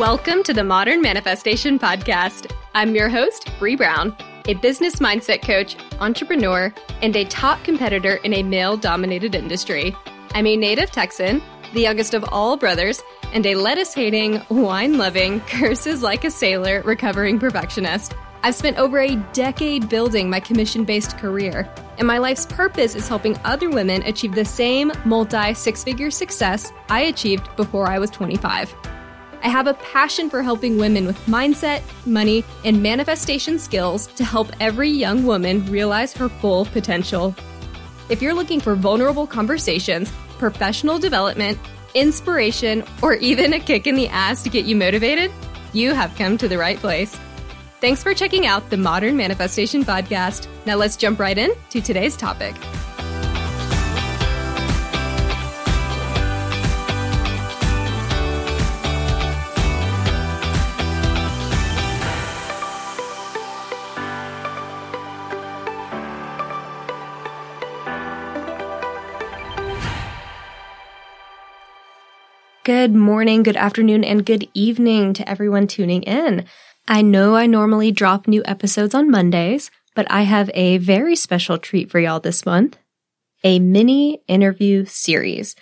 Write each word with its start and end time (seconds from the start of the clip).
Welcome 0.00 0.42
to 0.44 0.54
the 0.54 0.64
Modern 0.64 1.02
Manifestation 1.02 1.78
Podcast. 1.78 2.50
I'm 2.74 2.94
your 2.94 3.10
host, 3.10 3.50
Bree 3.58 3.76
Brown, 3.76 4.16
a 4.46 4.54
business 4.54 4.96
mindset 4.96 5.42
coach, 5.42 5.76
entrepreneur, 6.00 6.72
and 7.02 7.14
a 7.14 7.26
top 7.26 7.62
competitor 7.64 8.14
in 8.24 8.32
a 8.32 8.42
male 8.42 8.78
dominated 8.78 9.34
industry. 9.34 9.94
I'm 10.34 10.46
a 10.46 10.56
native 10.56 10.90
Texan, 10.90 11.42
the 11.74 11.82
youngest 11.82 12.14
of 12.14 12.24
all 12.32 12.56
brothers, 12.56 13.02
and 13.34 13.44
a 13.44 13.56
lettuce 13.56 13.92
hating, 13.92 14.40
wine 14.48 14.96
loving, 14.96 15.40
curses 15.46 16.02
like 16.02 16.24
a 16.24 16.30
sailor 16.30 16.80
recovering 16.80 17.38
perfectionist. 17.38 18.14
I've 18.42 18.54
spent 18.54 18.78
over 18.78 19.00
a 19.00 19.16
decade 19.34 19.90
building 19.90 20.30
my 20.30 20.40
commission 20.40 20.86
based 20.86 21.18
career, 21.18 21.70
and 21.98 22.06
my 22.06 22.16
life's 22.16 22.46
purpose 22.46 22.94
is 22.94 23.06
helping 23.06 23.38
other 23.44 23.68
women 23.68 24.02
achieve 24.04 24.34
the 24.34 24.46
same 24.46 24.92
multi 25.04 25.52
six 25.52 25.84
figure 25.84 26.10
success 26.10 26.72
I 26.88 27.02
achieved 27.02 27.54
before 27.56 27.86
I 27.86 27.98
was 27.98 28.08
25. 28.08 28.74
I 29.42 29.48
have 29.48 29.66
a 29.66 29.74
passion 29.74 30.28
for 30.28 30.42
helping 30.42 30.76
women 30.76 31.06
with 31.06 31.18
mindset, 31.26 31.82
money, 32.06 32.44
and 32.64 32.82
manifestation 32.82 33.58
skills 33.58 34.06
to 34.08 34.24
help 34.24 34.48
every 34.60 34.90
young 34.90 35.24
woman 35.24 35.64
realize 35.66 36.12
her 36.14 36.28
full 36.28 36.66
potential. 36.66 37.34
If 38.10 38.20
you're 38.20 38.34
looking 38.34 38.60
for 38.60 38.74
vulnerable 38.74 39.26
conversations, 39.26 40.12
professional 40.38 40.98
development, 40.98 41.58
inspiration, 41.94 42.84
or 43.02 43.14
even 43.14 43.54
a 43.54 43.60
kick 43.60 43.86
in 43.86 43.94
the 43.94 44.08
ass 44.08 44.42
to 44.42 44.50
get 44.50 44.66
you 44.66 44.76
motivated, 44.76 45.32
you 45.72 45.94
have 45.94 46.14
come 46.16 46.36
to 46.38 46.48
the 46.48 46.58
right 46.58 46.78
place. 46.78 47.18
Thanks 47.80 48.02
for 48.02 48.12
checking 48.12 48.46
out 48.46 48.68
the 48.68 48.76
Modern 48.76 49.16
Manifestation 49.16 49.84
Podcast. 49.84 50.48
Now 50.66 50.76
let's 50.76 50.96
jump 50.96 51.18
right 51.18 51.38
in 51.38 51.52
to 51.70 51.80
today's 51.80 52.14
topic. 52.14 52.54
Good 72.72 72.94
morning, 72.94 73.42
good 73.42 73.56
afternoon, 73.56 74.04
and 74.04 74.24
good 74.24 74.48
evening 74.54 75.12
to 75.14 75.28
everyone 75.28 75.66
tuning 75.66 76.04
in. 76.04 76.44
I 76.86 77.02
know 77.02 77.34
I 77.34 77.46
normally 77.46 77.90
drop 77.90 78.28
new 78.28 78.42
episodes 78.44 78.94
on 78.94 79.10
Mondays, 79.10 79.72
but 79.96 80.08
I 80.08 80.22
have 80.22 80.52
a 80.54 80.78
very 80.78 81.16
special 81.16 81.58
treat 81.58 81.90
for 81.90 81.98
y'all 81.98 82.20
this 82.20 82.46
month 82.46 82.78
a 83.42 83.58
mini 83.58 84.22
interview 84.28 84.84
series. 84.84 85.56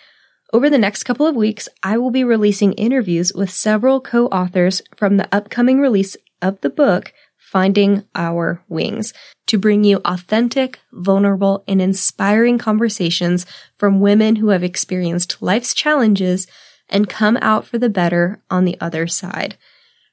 Over 0.53 0.69
the 0.69 0.77
next 0.77 1.05
couple 1.05 1.27
of 1.27 1.35
weeks, 1.35 1.67
I 1.83 1.97
will 1.97 2.11
be 2.11 2.25
releasing 2.25 2.75
interviews 2.75 3.33
with 3.33 3.49
several 3.49 4.03
co 4.03 4.27
authors 4.27 4.83
from 4.95 5.17
the 5.17 5.35
upcoming 5.35 5.81
release 5.81 6.15
of 6.43 6.61
the 6.61 6.69
book, 6.69 7.15
Finding 7.39 8.05
Our 8.15 8.63
Wings, 8.69 9.15
to 9.47 9.57
bring 9.57 9.83
you 9.83 10.03
authentic, 10.05 10.81
vulnerable, 10.93 11.65
and 11.67 11.81
inspiring 11.81 12.59
conversations 12.59 13.47
from 13.79 14.01
women 14.01 14.37
who 14.37 14.49
have 14.51 14.63
experienced 14.63 15.41
life's 15.41 15.73
challenges 15.73 16.47
and 16.89 17.09
come 17.09 17.39
out 17.41 17.67
for 17.67 17.79
the 17.79 17.89
better 17.89 18.41
on 18.51 18.65
the 18.65 18.77
other 18.81 19.07
side. 19.07 19.57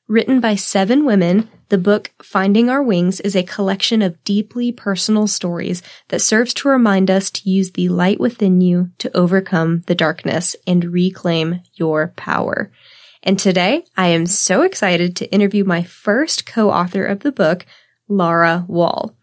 Written 0.07 0.39
by 0.39 0.55
seven 0.55 1.03
women, 1.03 1.49
the 1.69 1.79
book 1.79 2.11
Finding 2.21 2.69
Our 2.69 2.83
Wings 2.83 3.19
is 3.21 3.35
a 3.35 3.41
collection 3.41 4.03
of 4.03 4.23
deeply 4.23 4.71
personal 4.71 5.25
stories 5.25 5.81
that 6.09 6.21
serves 6.21 6.53
to 6.55 6.69
remind 6.69 7.09
us 7.09 7.31
to 7.31 7.49
use 7.49 7.71
the 7.71 7.89
light 7.89 8.19
within 8.19 8.61
you 8.61 8.91
to 8.99 9.15
overcome 9.17 9.81
the 9.87 9.95
darkness 9.95 10.55
and 10.67 10.93
reclaim 10.93 11.61
your 11.73 12.13
power. 12.15 12.71
And 13.23 13.39
today 13.39 13.83
I 13.97 14.09
am 14.09 14.27
so 14.27 14.61
excited 14.61 15.15
to 15.15 15.31
interview 15.31 15.63
my 15.63 15.81
first 15.81 16.45
co-author 16.45 17.03
of 17.03 17.21
the 17.21 17.31
book, 17.31 17.65
Laura 18.07 18.63
Wall. 18.67 19.17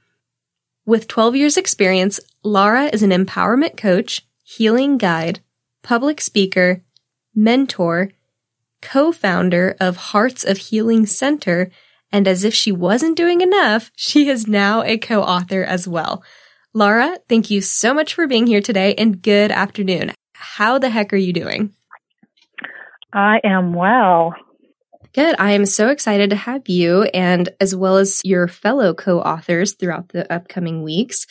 With 0.85 1.07
12 1.07 1.37
years 1.37 1.57
experience, 1.57 2.19
Laura 2.43 2.87
is 2.93 3.05
an 3.05 3.11
empowerment 3.11 3.77
coach, 3.77 4.27
healing 4.43 4.99
guide, 4.99 5.39
public 5.85 6.21
speaker, 6.21 6.83
mentor, 7.35 8.11
co-founder 8.81 9.77
of 9.81 9.97
Hearts 9.97 10.45
of 10.45 10.59
Healing 10.59 11.07
Center, 11.07 11.71
and 12.11 12.29
as 12.29 12.45
if 12.45 12.55
she 12.55 12.73
wasn't 12.73 13.17
doing 13.17 13.41
enough, 13.41 13.91
she 13.97 14.29
is 14.29 14.47
now 14.47 14.83
a 14.83 14.99
co-author 14.99 15.63
as 15.65 15.89
well. 15.89 16.23
Laura, 16.75 17.19
thank 17.29 17.51
you 17.51 17.61
so 17.61 17.95
much 17.95 18.15
for 18.15 18.27
being 18.27 18.47
here 18.47 18.61
today 18.61 18.95
and 18.95 19.23
good 19.23 19.51
afternoon. 19.51 20.13
How 20.35 20.79
the 20.79 20.91
heck 20.91 21.13
are 21.13 21.17
you 21.17 21.33
doing? 21.33 21.75
I 23.13 23.41
am 23.45 23.75
well. 23.75 24.35
Good. 25.15 25.37
I 25.39 25.53
am 25.53 25.67
so 25.67 25.89
excited 25.89 26.31
to 26.31 26.37
have 26.37 26.67
you 26.69 27.03
and 27.13 27.51
as 27.61 27.77
well 27.77 27.99
as 27.99 28.23
your 28.25 28.49
fellow 28.49 28.95
co-authors 28.95 29.75
throughout 29.75 30.09
the 30.09 30.31
upcoming 30.33 30.83
weeks. 30.83 31.27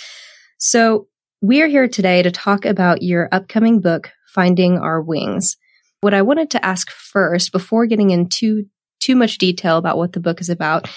So 0.60 1.08
we 1.42 1.64
are 1.64 1.68
here 1.68 1.88
today 1.88 2.22
to 2.22 2.30
talk 2.30 2.66
about 2.66 3.02
your 3.02 3.28
upcoming 3.32 3.82
book, 3.82 4.12
Finding 4.28 4.78
Our 4.78 5.02
Wings. 5.02 5.58
What 6.02 6.14
I 6.16 6.24
wanted 6.24 6.50
to 6.52 6.66
ask 6.66 6.90
first, 6.90 7.52
before 7.52 7.86
getting 7.86 8.10
into 8.10 8.66
too 9.00 9.16
much 9.16 9.38
detail 9.38 9.78
about 9.78 9.98
what 9.98 10.14
the 10.14 10.20
book 10.20 10.42
is 10.42 10.50
about, 10.50 10.90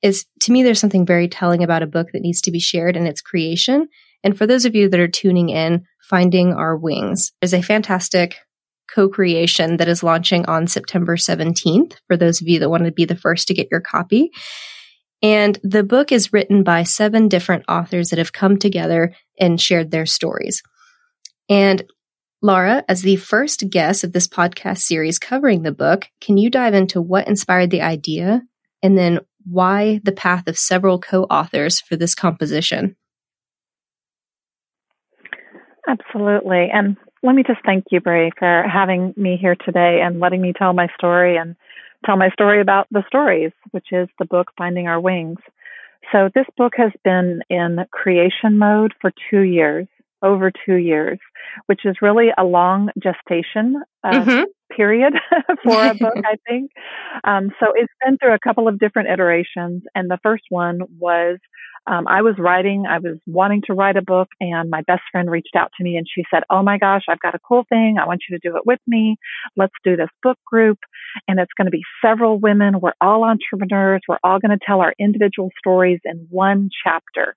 is 0.00 0.26
to 0.42 0.52
me, 0.52 0.62
there's 0.62 0.78
something 0.78 1.04
very 1.04 1.28
telling 1.28 1.64
about 1.64 1.82
a 1.82 1.88
book 1.88 2.08
that 2.12 2.22
needs 2.22 2.40
to 2.42 2.52
be 2.52 2.60
shared 2.60 2.96
in 2.96 3.06
its 3.06 3.20
creation. 3.20 3.88
And 4.22 4.38
for 4.38 4.46
those 4.46 4.64
of 4.64 4.74
you 4.74 4.88
that 4.88 5.00
are 5.00 5.08
tuning 5.08 5.48
in, 5.48 5.84
Finding 6.08 6.52
Our 6.52 6.76
Wings 6.76 7.32
is 7.42 7.52
a 7.52 7.62
fantastic 7.62 8.36
co-creation 8.94 9.78
that 9.78 9.88
is 9.88 10.02
launching 10.02 10.46
on 10.46 10.66
September 10.66 11.16
17th 11.16 11.94
for 12.06 12.16
those 12.16 12.40
of 12.40 12.46
you 12.46 12.60
that 12.60 12.70
want 12.70 12.84
to 12.84 12.92
be 12.92 13.06
the 13.06 13.16
first 13.16 13.48
to 13.48 13.54
get 13.54 13.68
your 13.70 13.80
copy. 13.80 14.30
And 15.22 15.58
the 15.64 15.82
book 15.82 16.12
is 16.12 16.32
written 16.32 16.62
by 16.62 16.82
seven 16.82 17.28
different 17.28 17.64
authors 17.66 18.10
that 18.10 18.18
have 18.18 18.32
come 18.32 18.58
together 18.58 19.14
and 19.40 19.60
shared 19.60 19.90
their 19.90 20.06
stories. 20.06 20.62
And 21.48 21.82
Laura, 22.44 22.84
as 22.90 23.00
the 23.00 23.16
first 23.16 23.70
guest 23.70 24.04
of 24.04 24.12
this 24.12 24.28
podcast 24.28 24.80
series 24.80 25.18
covering 25.18 25.62
the 25.62 25.72
book, 25.72 26.10
can 26.20 26.36
you 26.36 26.50
dive 26.50 26.74
into 26.74 27.00
what 27.00 27.26
inspired 27.26 27.70
the 27.70 27.80
idea 27.80 28.42
and 28.82 28.98
then 28.98 29.20
why 29.46 29.98
the 30.04 30.12
path 30.12 30.46
of 30.46 30.58
several 30.58 30.98
co 30.98 31.22
authors 31.22 31.80
for 31.80 31.96
this 31.96 32.14
composition? 32.14 32.96
Absolutely. 35.88 36.68
And 36.70 36.98
let 37.22 37.34
me 37.34 37.44
just 37.46 37.60
thank 37.64 37.84
you, 37.90 38.02
Bray, 38.02 38.30
for 38.38 38.64
having 38.70 39.14
me 39.16 39.38
here 39.40 39.56
today 39.64 40.00
and 40.04 40.20
letting 40.20 40.42
me 40.42 40.52
tell 40.52 40.74
my 40.74 40.88
story 40.98 41.38
and 41.38 41.56
tell 42.04 42.18
my 42.18 42.28
story 42.28 42.60
about 42.60 42.86
the 42.90 43.04
stories, 43.06 43.52
which 43.70 43.86
is 43.90 44.06
the 44.18 44.26
book 44.26 44.48
Finding 44.58 44.86
Our 44.86 45.00
Wings. 45.00 45.38
So, 46.12 46.28
this 46.34 46.46
book 46.58 46.74
has 46.76 46.92
been 47.04 47.40
in 47.48 47.86
creation 47.90 48.58
mode 48.58 48.92
for 49.00 49.10
two 49.30 49.40
years 49.40 49.86
over 50.24 50.50
two 50.66 50.76
years, 50.76 51.18
which 51.66 51.82
is 51.84 51.96
really 52.02 52.28
a 52.36 52.44
long 52.44 52.88
gestation 53.00 53.82
uh, 54.02 54.10
mm-hmm. 54.10 54.44
period 54.74 55.12
for 55.64 55.86
a 55.86 55.94
book, 55.94 56.14
I 56.24 56.36
think. 56.48 56.70
Um, 57.22 57.50
so 57.60 57.72
it's 57.74 57.92
been 58.04 58.18
through 58.18 58.34
a 58.34 58.38
couple 58.38 58.66
of 58.66 58.78
different 58.78 59.10
iterations. 59.10 59.82
And 59.94 60.10
the 60.10 60.18
first 60.22 60.44
one 60.48 60.80
was 60.98 61.38
um, 61.86 62.06
I 62.08 62.22
was 62.22 62.34
writing, 62.38 62.84
I 62.88 62.98
was 62.98 63.18
wanting 63.26 63.62
to 63.66 63.74
write 63.74 63.96
a 63.96 64.02
book, 64.02 64.28
and 64.40 64.70
my 64.70 64.80
best 64.86 65.02
friend 65.12 65.30
reached 65.30 65.54
out 65.54 65.70
to 65.76 65.84
me 65.84 65.96
and 65.96 66.06
she 66.12 66.24
said, 66.32 66.42
Oh 66.48 66.62
my 66.62 66.78
gosh, 66.78 67.02
I've 67.08 67.20
got 67.20 67.34
a 67.34 67.40
cool 67.46 67.64
thing. 67.68 67.96
I 68.00 68.06
want 68.06 68.22
you 68.28 68.38
to 68.38 68.48
do 68.48 68.56
it 68.56 68.64
with 68.64 68.80
me. 68.86 69.16
Let's 69.56 69.74
do 69.84 69.94
this 69.94 70.08
book 70.22 70.38
group. 70.46 70.78
And 71.28 71.38
it's 71.38 71.52
going 71.56 71.66
to 71.66 71.70
be 71.70 71.82
several 72.02 72.38
women. 72.38 72.80
We're 72.80 72.92
all 73.00 73.24
entrepreneurs. 73.24 74.00
We're 74.08 74.18
all 74.24 74.40
going 74.40 74.58
to 74.58 74.64
tell 74.64 74.80
our 74.80 74.94
individual 74.98 75.50
stories 75.58 76.00
in 76.04 76.26
one 76.30 76.70
chapter 76.84 77.36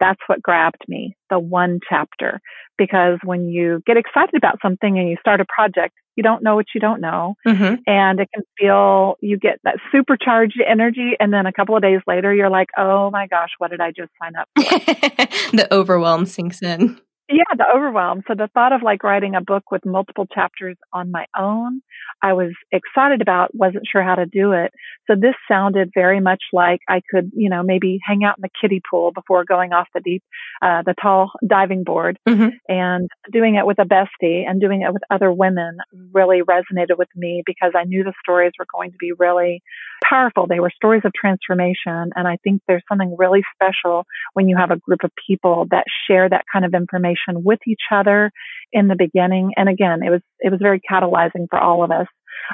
that's 0.00 0.20
what 0.26 0.42
grabbed 0.42 0.84
me, 0.88 1.16
the 1.30 1.38
one 1.38 1.80
chapter. 1.88 2.40
Because 2.76 3.18
when 3.24 3.48
you 3.48 3.82
get 3.86 3.96
excited 3.96 4.34
about 4.36 4.58
something 4.62 4.98
and 4.98 5.08
you 5.08 5.16
start 5.20 5.40
a 5.40 5.46
project, 5.52 5.94
you 6.16 6.22
don't 6.22 6.42
know 6.42 6.56
what 6.56 6.66
you 6.74 6.80
don't 6.80 7.00
know. 7.00 7.34
Mm-hmm. 7.46 7.76
And 7.86 8.20
it 8.20 8.28
can 8.34 8.42
feel, 8.58 9.16
you 9.20 9.38
get 9.38 9.60
that 9.64 9.76
supercharged 9.92 10.60
energy. 10.68 11.12
And 11.18 11.32
then 11.32 11.46
a 11.46 11.52
couple 11.52 11.76
of 11.76 11.82
days 11.82 12.00
later, 12.06 12.34
you're 12.34 12.50
like, 12.50 12.68
oh 12.76 13.10
my 13.10 13.26
gosh, 13.28 13.50
what 13.58 13.70
did 13.70 13.80
I 13.80 13.92
just 13.92 14.10
sign 14.20 14.34
up 14.36 14.48
for? 14.56 14.62
the 15.56 15.68
overwhelm 15.72 16.26
sinks 16.26 16.60
in. 16.62 17.00
Yeah, 17.30 17.44
the 17.56 17.66
overwhelm. 17.74 18.22
So 18.26 18.34
the 18.34 18.48
thought 18.54 18.72
of 18.72 18.82
like 18.82 19.02
writing 19.02 19.34
a 19.34 19.42
book 19.42 19.70
with 19.70 19.84
multiple 19.84 20.26
chapters 20.26 20.76
on 20.94 21.10
my 21.10 21.26
own, 21.38 21.82
I 22.22 22.32
was 22.32 22.52
excited 22.72 23.20
about, 23.20 23.54
wasn't 23.54 23.86
sure 23.86 24.02
how 24.02 24.14
to 24.14 24.24
do 24.24 24.52
it. 24.52 24.72
So 25.06 25.14
this 25.14 25.34
sounded 25.46 25.90
very 25.94 26.20
much 26.20 26.42
like 26.54 26.80
I 26.88 27.02
could, 27.10 27.30
you 27.34 27.50
know, 27.50 27.62
maybe 27.62 27.98
hang 28.02 28.24
out 28.24 28.38
in 28.38 28.42
the 28.42 28.48
kiddie 28.58 28.80
pool 28.90 29.12
before 29.12 29.44
going 29.44 29.74
off 29.74 29.88
the 29.92 30.00
deep, 30.00 30.22
uh, 30.62 30.82
the 30.82 30.94
tall 31.00 31.32
diving 31.46 31.84
board 31.84 32.18
mm-hmm. 32.26 32.48
and 32.66 33.10
doing 33.30 33.56
it 33.56 33.66
with 33.66 33.78
a 33.78 33.84
bestie 33.84 34.48
and 34.48 34.58
doing 34.58 34.80
it 34.80 34.92
with 34.94 35.02
other 35.10 35.30
women 35.30 35.78
really 36.12 36.40
resonated 36.40 36.96
with 36.96 37.08
me 37.14 37.42
because 37.44 37.72
I 37.76 37.84
knew 37.84 38.04
the 38.04 38.14
stories 38.22 38.52
were 38.58 38.66
going 38.72 38.90
to 38.92 38.98
be 38.98 39.12
really 39.18 39.62
powerful. 40.08 40.46
They 40.46 40.60
were 40.60 40.70
stories 40.74 41.02
of 41.04 41.12
transformation. 41.12 42.10
And 42.14 42.26
I 42.26 42.36
think 42.42 42.62
there's 42.66 42.82
something 42.88 43.14
really 43.18 43.42
special 43.54 44.04
when 44.34 44.48
you 44.48 44.56
have 44.56 44.70
a 44.70 44.76
group 44.76 45.00
of 45.04 45.10
people 45.26 45.66
that 45.70 45.84
share 46.06 46.28
that 46.28 46.44
kind 46.52 46.64
of 46.64 46.74
information 46.74 47.44
with 47.44 47.60
each 47.66 47.82
other 47.92 48.30
in 48.72 48.88
the 48.88 48.96
beginning. 48.96 49.52
And 49.56 49.68
again, 49.68 50.02
it 50.02 50.10
was, 50.10 50.22
it 50.40 50.50
was 50.50 50.60
very 50.62 50.80
catalyzing 50.80 51.46
for 51.50 51.58
all 51.58 51.84
of 51.84 51.90
us. 51.90 52.06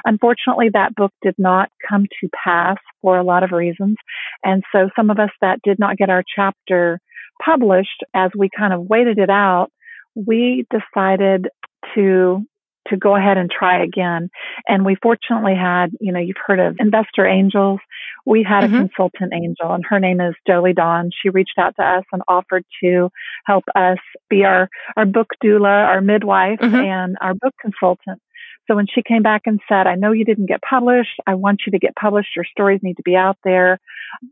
unfortunately, 0.03 0.69
that 0.73 0.95
book 0.95 1.13
did 1.21 1.35
not 1.37 1.69
come 1.87 2.05
to 2.21 2.29
pass 2.43 2.77
for 3.01 3.17
a 3.17 3.23
lot 3.23 3.43
of 3.43 3.51
reasons. 3.51 3.95
And 4.43 4.63
so 4.71 4.89
some 4.95 5.09
of 5.09 5.19
us 5.19 5.29
that 5.41 5.59
did 5.63 5.79
not 5.79 5.97
get 5.97 6.09
our 6.09 6.23
chapter 6.35 6.99
published 7.43 8.03
as 8.13 8.31
we 8.37 8.49
kind 8.55 8.73
of 8.73 8.89
waited 8.89 9.17
it 9.17 9.29
out, 9.29 9.67
we 10.15 10.65
decided 10.69 11.47
to 11.93 12.45
to 12.87 12.97
go 12.97 13.15
ahead 13.15 13.37
and 13.37 13.49
try 13.49 13.83
again. 13.83 14.29
And 14.67 14.85
we 14.85 14.95
fortunately 15.01 15.55
had, 15.55 15.91
you 15.99 16.11
know, 16.11 16.19
you've 16.19 16.35
heard 16.45 16.59
of 16.59 16.75
investor 16.79 17.25
angels. 17.25 17.79
We 18.25 18.43
had 18.43 18.63
mm-hmm. 18.63 18.75
a 18.75 18.79
consultant 18.79 19.33
angel 19.33 19.71
and 19.71 19.83
her 19.89 19.99
name 19.99 20.21
is 20.21 20.35
Jolie 20.47 20.73
Dawn. 20.73 21.11
She 21.21 21.29
reached 21.29 21.57
out 21.57 21.75
to 21.77 21.83
us 21.83 22.03
and 22.11 22.21
offered 22.27 22.65
to 22.83 23.09
help 23.45 23.63
us 23.75 23.97
be 24.29 24.43
our, 24.43 24.69
our 24.97 25.05
book 25.05 25.27
doula, 25.43 25.85
our 25.87 26.01
midwife 26.01 26.59
mm-hmm. 26.59 26.75
and 26.75 27.15
our 27.21 27.33
book 27.33 27.53
consultant. 27.61 28.21
So 28.67 28.75
when 28.75 28.87
she 28.87 29.03
came 29.03 29.21
back 29.21 29.43
and 29.45 29.59
said, 29.69 29.87
I 29.87 29.95
know 29.95 30.11
you 30.11 30.25
didn't 30.25 30.47
get 30.47 30.61
published. 30.61 31.19
I 31.27 31.35
want 31.35 31.61
you 31.65 31.71
to 31.71 31.79
get 31.79 31.95
published. 31.95 32.35
Your 32.35 32.45
stories 32.45 32.81
need 32.81 32.97
to 32.97 33.03
be 33.03 33.15
out 33.15 33.37
there. 33.43 33.79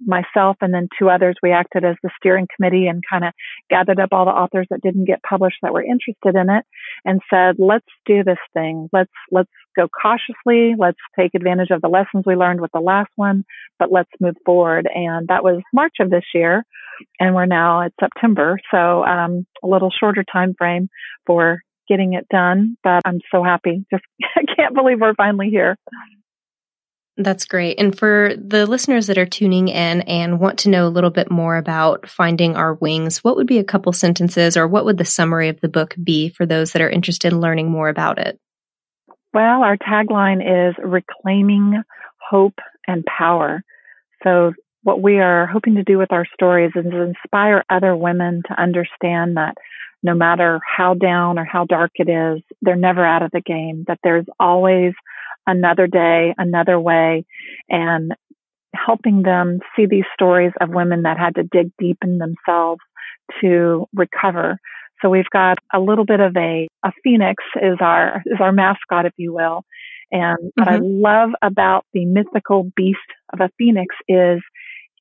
Myself 0.05 0.57
and 0.61 0.73
then 0.73 0.87
two 0.97 1.09
others, 1.09 1.35
we 1.43 1.51
acted 1.51 1.83
as 1.83 1.95
the 2.01 2.09
steering 2.17 2.47
committee 2.55 2.87
and 2.87 3.03
kind 3.07 3.25
of 3.25 3.33
gathered 3.69 3.99
up 3.99 4.09
all 4.11 4.25
the 4.25 4.31
authors 4.31 4.67
that 4.69 4.81
didn't 4.81 5.05
get 5.05 5.21
published 5.23 5.57
that 5.61 5.73
were 5.73 5.83
interested 5.83 6.35
in 6.35 6.49
it 6.49 6.65
and 7.05 7.21
said, 7.29 7.55
let's 7.59 7.85
do 8.05 8.23
this 8.23 8.39
thing. 8.53 8.89
Let's, 8.91 9.11
let's 9.31 9.51
go 9.75 9.87
cautiously. 9.87 10.75
Let's 10.77 10.99
take 11.17 11.35
advantage 11.35 11.69
of 11.71 11.81
the 11.81 11.89
lessons 11.89 12.23
we 12.25 12.35
learned 12.35 12.61
with 12.61 12.71
the 12.71 12.79
last 12.79 13.11
one, 13.15 13.43
but 13.77 13.91
let's 13.91 14.09
move 14.19 14.35
forward. 14.45 14.87
And 14.93 15.27
that 15.27 15.43
was 15.43 15.61
March 15.73 15.95
of 15.99 16.09
this 16.09 16.25
year. 16.33 16.63
And 17.19 17.35
we're 17.35 17.45
now 17.45 17.81
at 17.81 17.93
September. 17.99 18.59
So, 18.71 19.03
um, 19.03 19.45
a 19.63 19.67
little 19.67 19.91
shorter 19.91 20.23
time 20.31 20.53
frame 20.57 20.89
for 21.25 21.61
getting 21.93 22.13
it 22.13 22.27
done, 22.29 22.75
but 22.83 23.01
I'm 23.05 23.19
so 23.31 23.43
happy. 23.43 23.85
Just 23.91 24.03
I 24.35 24.41
can't 24.55 24.73
believe 24.73 24.99
we're 24.99 25.13
finally 25.13 25.49
here. 25.49 25.77
That's 27.15 27.45
great. 27.45 27.79
And 27.79 27.95
for 27.97 28.33
the 28.35 28.65
listeners 28.65 29.05
that 29.05 29.19
are 29.19 29.25
tuning 29.27 29.67
in 29.67 30.01
and 30.01 30.39
want 30.39 30.57
to 30.59 30.69
know 30.69 30.87
a 30.87 30.89
little 30.89 31.11
bit 31.11 31.29
more 31.29 31.57
about 31.57 32.09
finding 32.09 32.55
our 32.55 32.73
wings, 32.73 33.23
what 33.23 33.35
would 33.35 33.45
be 33.45 33.59
a 33.59 33.63
couple 33.63 33.93
sentences 33.93 34.57
or 34.57 34.67
what 34.67 34.85
would 34.85 34.97
the 34.97 35.05
summary 35.05 35.49
of 35.49 35.61
the 35.61 35.69
book 35.69 35.93
be 36.03 36.29
for 36.29 36.47
those 36.47 36.71
that 36.71 36.81
are 36.81 36.89
interested 36.89 37.31
in 37.31 37.39
learning 37.39 37.69
more 37.69 37.87
about 37.87 38.17
it? 38.17 38.39
Well, 39.31 39.61
our 39.61 39.77
tagline 39.77 40.41
is 40.41 40.75
reclaiming 40.83 41.83
hope 42.17 42.57
and 42.87 43.05
power. 43.05 43.63
So 44.23 44.53
what 44.81 45.01
we 45.01 45.19
are 45.19 45.45
hoping 45.45 45.75
to 45.75 45.83
do 45.83 45.99
with 45.99 46.11
our 46.11 46.25
stories 46.33 46.71
is 46.75 46.85
inspire 46.85 47.63
other 47.69 47.95
women 47.95 48.41
to 48.47 48.59
understand 48.59 49.37
that 49.37 49.55
no 50.03 50.13
matter 50.13 50.59
how 50.65 50.93
down 50.93 51.39
or 51.39 51.45
how 51.45 51.65
dark 51.65 51.91
it 51.95 52.09
is, 52.09 52.43
they're 52.61 52.75
never 52.75 53.05
out 53.05 53.23
of 53.23 53.31
the 53.31 53.41
game, 53.41 53.85
that 53.87 53.99
there's 54.03 54.25
always 54.39 54.93
another 55.47 55.87
day, 55.87 56.33
another 56.37 56.79
way, 56.79 57.25
and 57.69 58.13
helping 58.75 59.23
them 59.23 59.59
see 59.75 59.85
these 59.85 60.05
stories 60.13 60.51
of 60.59 60.69
women 60.69 61.03
that 61.03 61.17
had 61.17 61.35
to 61.35 61.43
dig 61.43 61.71
deep 61.77 61.97
in 62.03 62.17
themselves 62.17 62.81
to 63.41 63.87
recover. 63.93 64.59
So 65.01 65.09
we've 65.09 65.29
got 65.31 65.57
a 65.73 65.79
little 65.79 66.05
bit 66.05 66.19
of 66.19 66.35
a, 66.35 66.67
a 66.83 66.91
phoenix 67.03 67.43
is 67.61 67.77
our, 67.79 68.21
is 68.25 68.39
our 68.39 68.51
mascot, 68.51 69.05
if 69.05 69.13
you 69.17 69.33
will. 69.33 69.63
And 70.11 70.37
mm-hmm. 70.37 70.47
what 70.55 70.67
I 70.67 70.77
mm-hmm. 70.77 71.01
love 71.01 71.29
about 71.41 71.85
the 71.93 72.05
mythical 72.05 72.71
beast 72.75 72.99
of 73.31 73.41
a 73.41 73.49
phoenix 73.57 73.95
is 74.07 74.41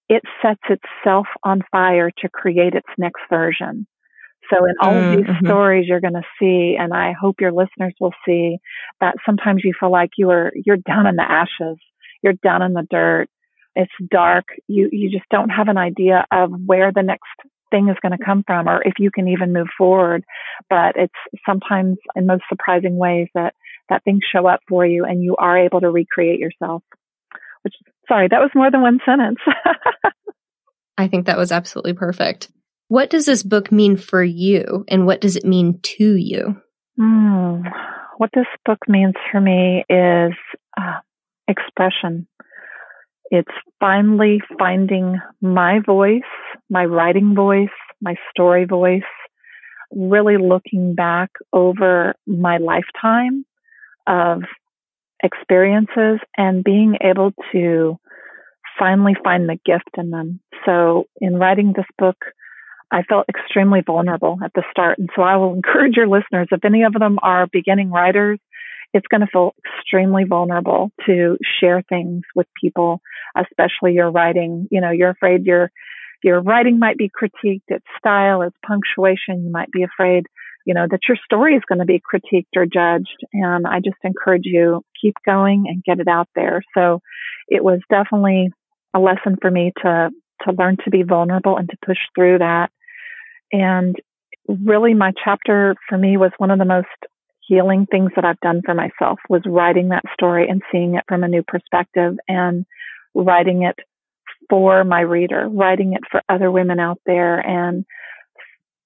it 0.08 0.22
sets 0.42 0.62
itself 0.68 1.26
on 1.42 1.62
fire 1.70 2.10
to 2.18 2.28
create 2.28 2.74
its 2.74 2.88
next 2.98 3.22
version. 3.30 3.86
So 4.52 4.64
in 4.66 4.74
all 4.80 4.94
of 4.94 5.16
these 5.16 5.26
mm-hmm. 5.26 5.46
stories 5.46 5.86
you're 5.88 6.00
going 6.00 6.12
to 6.14 6.22
see, 6.38 6.76
and 6.78 6.92
I 6.92 7.12
hope 7.18 7.40
your 7.40 7.52
listeners 7.52 7.94
will 8.00 8.14
see 8.26 8.58
that 9.00 9.16
sometimes 9.24 9.62
you 9.64 9.72
feel 9.78 9.90
like 9.90 10.10
you 10.16 10.30
are, 10.30 10.52
you're 10.66 10.76
down 10.76 11.06
in 11.06 11.16
the 11.16 11.28
ashes. 11.28 11.78
You're 12.22 12.34
down 12.34 12.62
in 12.62 12.74
the 12.74 12.86
dirt. 12.90 13.28
It's 13.74 13.92
dark. 14.10 14.44
You, 14.68 14.88
you 14.92 15.10
just 15.10 15.28
don't 15.30 15.48
have 15.48 15.68
an 15.68 15.78
idea 15.78 16.26
of 16.30 16.50
where 16.66 16.92
the 16.92 17.02
next 17.02 17.30
thing 17.70 17.88
is 17.88 17.96
going 18.02 18.16
to 18.16 18.24
come 18.24 18.44
from 18.46 18.68
or 18.68 18.82
if 18.82 18.94
you 18.98 19.10
can 19.10 19.28
even 19.28 19.52
move 19.52 19.68
forward. 19.78 20.24
But 20.68 20.96
it's 20.96 21.14
sometimes 21.46 21.96
in 22.14 22.26
most 22.26 22.44
surprising 22.48 22.96
ways 22.96 23.28
that, 23.34 23.54
that 23.88 24.04
things 24.04 24.20
show 24.30 24.46
up 24.46 24.60
for 24.68 24.84
you 24.84 25.04
and 25.04 25.22
you 25.22 25.36
are 25.36 25.58
able 25.58 25.80
to 25.80 25.90
recreate 25.90 26.38
yourself. 26.38 26.82
Which, 27.62 27.74
sorry, 28.08 28.28
that 28.28 28.40
was 28.40 28.50
more 28.54 28.70
than 28.70 28.82
one 28.82 29.00
sentence. 29.06 29.38
I 30.98 31.08
think 31.08 31.26
that 31.26 31.38
was 31.38 31.50
absolutely 31.50 31.94
perfect. 31.94 32.50
What 32.92 33.08
does 33.08 33.24
this 33.24 33.42
book 33.42 33.72
mean 33.72 33.96
for 33.96 34.22
you 34.22 34.84
and 34.86 35.06
what 35.06 35.22
does 35.22 35.34
it 35.36 35.46
mean 35.46 35.80
to 35.96 36.14
you? 36.14 36.60
Mm, 37.00 37.62
what 38.18 38.28
this 38.34 38.44
book 38.66 38.80
means 38.86 39.14
for 39.30 39.40
me 39.40 39.82
is 39.88 40.34
uh, 40.78 41.00
expression. 41.48 42.28
It's 43.30 43.48
finally 43.80 44.42
finding 44.58 45.18
my 45.40 45.78
voice, 45.78 46.20
my 46.68 46.84
writing 46.84 47.34
voice, 47.34 47.70
my 48.02 48.14
story 48.30 48.66
voice, 48.66 49.00
really 49.90 50.36
looking 50.36 50.94
back 50.94 51.30
over 51.54 52.14
my 52.26 52.58
lifetime 52.58 53.46
of 54.06 54.42
experiences 55.22 56.20
and 56.36 56.62
being 56.62 56.98
able 57.00 57.32
to 57.52 57.98
finally 58.78 59.16
find 59.24 59.48
the 59.48 59.58
gift 59.64 59.88
in 59.96 60.10
them. 60.10 60.40
So 60.66 61.06
in 61.22 61.36
writing 61.36 61.72
this 61.74 61.86
book, 61.96 62.18
I 62.92 63.02
felt 63.04 63.26
extremely 63.28 63.80
vulnerable 63.80 64.38
at 64.44 64.52
the 64.54 64.62
start. 64.70 64.98
And 64.98 65.08
so 65.16 65.22
I 65.22 65.36
will 65.36 65.54
encourage 65.54 65.96
your 65.96 66.06
listeners, 66.06 66.48
if 66.52 66.62
any 66.62 66.82
of 66.82 66.92
them 66.92 67.18
are 67.22 67.46
beginning 67.50 67.90
writers, 67.90 68.38
it's 68.92 69.06
going 69.06 69.22
to 69.22 69.26
feel 69.26 69.54
extremely 69.78 70.24
vulnerable 70.24 70.92
to 71.06 71.38
share 71.58 71.82
things 71.88 72.20
with 72.34 72.46
people, 72.60 73.00
especially 73.34 73.94
your 73.94 74.10
writing. 74.10 74.68
You 74.70 74.82
know, 74.82 74.90
you're 74.90 75.08
afraid 75.08 75.46
your, 75.46 75.70
your 76.22 76.42
writing 76.42 76.78
might 76.78 76.98
be 76.98 77.10
critiqued, 77.10 77.62
its 77.68 77.86
style, 77.98 78.42
its 78.42 78.56
punctuation. 78.66 79.42
You 79.42 79.50
might 79.50 79.72
be 79.72 79.82
afraid, 79.82 80.26
you 80.66 80.74
know, 80.74 80.86
that 80.90 81.08
your 81.08 81.16
story 81.24 81.54
is 81.54 81.62
going 81.66 81.78
to 81.78 81.86
be 81.86 82.02
critiqued 82.02 82.54
or 82.54 82.66
judged. 82.66 83.24
And 83.32 83.66
I 83.66 83.80
just 83.80 83.96
encourage 84.04 84.44
you, 84.44 84.84
keep 85.00 85.14
going 85.24 85.64
and 85.66 85.82
get 85.82 85.98
it 85.98 86.08
out 86.08 86.28
there. 86.34 86.60
So 86.74 87.00
it 87.48 87.64
was 87.64 87.80
definitely 87.88 88.50
a 88.92 89.00
lesson 89.00 89.38
for 89.40 89.50
me 89.50 89.72
to, 89.82 90.10
to 90.42 90.52
learn 90.52 90.76
to 90.84 90.90
be 90.90 91.04
vulnerable 91.04 91.56
and 91.56 91.70
to 91.70 91.76
push 91.86 91.98
through 92.14 92.40
that 92.40 92.70
and 93.52 93.96
really 94.48 94.94
my 94.94 95.12
chapter 95.22 95.74
for 95.88 95.98
me 95.98 96.16
was 96.16 96.32
one 96.38 96.50
of 96.50 96.58
the 96.58 96.64
most 96.64 96.88
healing 97.46 97.86
things 97.90 98.10
that 98.16 98.24
I've 98.24 98.40
done 98.40 98.62
for 98.64 98.74
myself 98.74 99.18
was 99.28 99.42
writing 99.46 99.88
that 99.88 100.04
story 100.14 100.48
and 100.48 100.62
seeing 100.70 100.94
it 100.94 101.04
from 101.08 101.24
a 101.24 101.28
new 101.28 101.42
perspective 101.42 102.16
and 102.28 102.64
writing 103.14 103.62
it 103.62 103.76
for 104.48 104.84
my 104.84 105.00
reader, 105.00 105.48
writing 105.48 105.92
it 105.94 106.02
for 106.10 106.22
other 106.28 106.50
women 106.50 106.78
out 106.80 107.00
there 107.06 107.38
and 107.38 107.84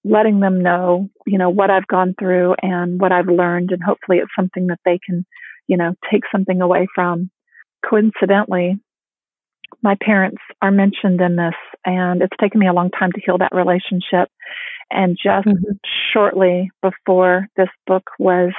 letting 0.04 0.40
them 0.40 0.62
know, 0.62 1.08
you 1.26 1.38
know, 1.38 1.50
what 1.50 1.70
I've 1.70 1.86
gone 1.86 2.14
through 2.18 2.54
and 2.62 3.00
what 3.00 3.12
I've 3.12 3.28
learned. 3.28 3.72
And 3.72 3.82
hopefully 3.82 4.18
it's 4.18 4.30
something 4.36 4.68
that 4.68 4.80
they 4.84 4.98
can, 5.04 5.26
you 5.66 5.76
know, 5.76 5.94
take 6.10 6.22
something 6.30 6.60
away 6.60 6.86
from. 6.94 7.30
Coincidentally, 7.88 8.80
my 9.82 9.96
parents 10.00 10.38
are 10.62 10.70
mentioned 10.70 11.20
in 11.20 11.36
this 11.36 11.54
and 11.84 12.22
it's 12.22 12.36
taken 12.40 12.60
me 12.60 12.68
a 12.68 12.72
long 12.72 12.90
time 12.90 13.12
to 13.12 13.20
heal 13.24 13.38
that 13.38 13.54
relationship. 13.54 14.30
And 14.90 15.16
just 15.16 15.46
mm-hmm. 15.46 15.72
shortly 16.12 16.70
before 16.82 17.48
this 17.56 17.68
book 17.86 18.10
was 18.18 18.52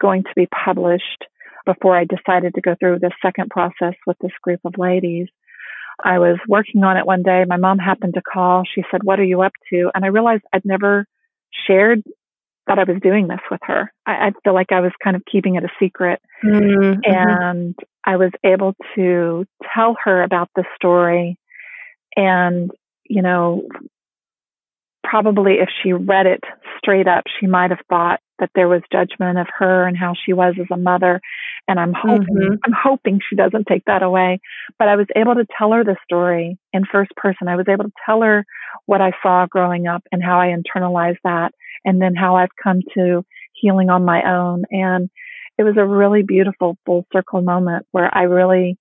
going 0.00 0.24
to 0.24 0.30
be 0.34 0.46
published, 0.46 1.26
before 1.66 1.96
I 1.96 2.04
decided 2.04 2.54
to 2.54 2.60
go 2.60 2.74
through 2.78 2.98
the 3.00 3.12
second 3.22 3.50
process 3.50 3.94
with 4.06 4.16
this 4.20 4.32
group 4.42 4.60
of 4.64 4.74
ladies, 4.78 5.28
I 6.02 6.18
was 6.18 6.38
working 6.48 6.82
on 6.82 6.96
it 6.96 7.06
one 7.06 7.22
day. 7.22 7.44
My 7.46 7.56
mom 7.56 7.78
happened 7.78 8.14
to 8.14 8.22
call. 8.22 8.62
She 8.64 8.82
said, 8.90 9.02
What 9.02 9.20
are 9.20 9.24
you 9.24 9.42
up 9.42 9.52
to? 9.70 9.90
And 9.94 10.04
I 10.04 10.08
realized 10.08 10.42
I'd 10.52 10.64
never 10.64 11.06
shared 11.66 12.02
that 12.66 12.78
I 12.78 12.84
was 12.84 13.00
doing 13.02 13.28
this 13.28 13.40
with 13.50 13.60
her. 13.64 13.92
I, 14.06 14.28
I 14.28 14.32
feel 14.44 14.54
like 14.54 14.72
I 14.72 14.80
was 14.80 14.92
kind 15.02 15.16
of 15.16 15.22
keeping 15.30 15.56
it 15.56 15.64
a 15.64 15.68
secret. 15.78 16.20
Mm-hmm. 16.44 17.00
And 17.04 17.74
I 18.04 18.16
was 18.16 18.30
able 18.44 18.74
to 18.94 19.46
tell 19.74 19.96
her 20.04 20.22
about 20.22 20.50
the 20.54 20.64
story. 20.76 21.38
And, 22.16 22.70
you 23.04 23.22
know, 23.22 23.66
probably 25.02 25.54
if 25.54 25.68
she 25.82 25.92
read 25.92 26.26
it 26.26 26.44
straight 26.90 27.06
up, 27.06 27.24
she 27.38 27.46
might 27.46 27.70
have 27.70 27.80
thought 27.88 28.20
that 28.38 28.50
there 28.54 28.68
was 28.68 28.82
judgment 28.90 29.38
of 29.38 29.46
her 29.58 29.86
and 29.86 29.96
how 29.96 30.14
she 30.24 30.32
was 30.32 30.54
as 30.58 30.66
a 30.72 30.76
mother. 30.76 31.20
And 31.68 31.78
I'm 31.78 31.92
hoping, 31.92 32.26
mm-hmm. 32.26 32.54
I'm 32.64 32.72
hoping 32.72 33.20
she 33.28 33.36
doesn't 33.36 33.66
take 33.66 33.84
that 33.84 34.02
away. 34.02 34.40
But 34.78 34.88
I 34.88 34.96
was 34.96 35.06
able 35.14 35.34
to 35.34 35.46
tell 35.56 35.72
her 35.72 35.84
the 35.84 35.96
story 36.04 36.58
in 36.72 36.84
first 36.90 37.12
person. 37.16 37.48
I 37.48 37.56
was 37.56 37.66
able 37.68 37.84
to 37.84 37.92
tell 38.04 38.22
her 38.22 38.44
what 38.86 39.00
I 39.00 39.12
saw 39.22 39.46
growing 39.46 39.86
up 39.86 40.02
and 40.10 40.22
how 40.22 40.40
I 40.40 40.48
internalized 40.48 41.18
that 41.22 41.52
and 41.84 42.00
then 42.00 42.14
how 42.14 42.36
I've 42.36 42.56
come 42.62 42.80
to 42.94 43.24
healing 43.52 43.90
on 43.90 44.04
my 44.04 44.22
own. 44.22 44.64
And 44.70 45.10
it 45.58 45.62
was 45.62 45.76
a 45.76 45.86
really 45.86 46.22
beautiful 46.22 46.76
full 46.86 47.06
circle 47.12 47.42
moment 47.42 47.86
where 47.92 48.12
I 48.12 48.22
really, 48.22 48.78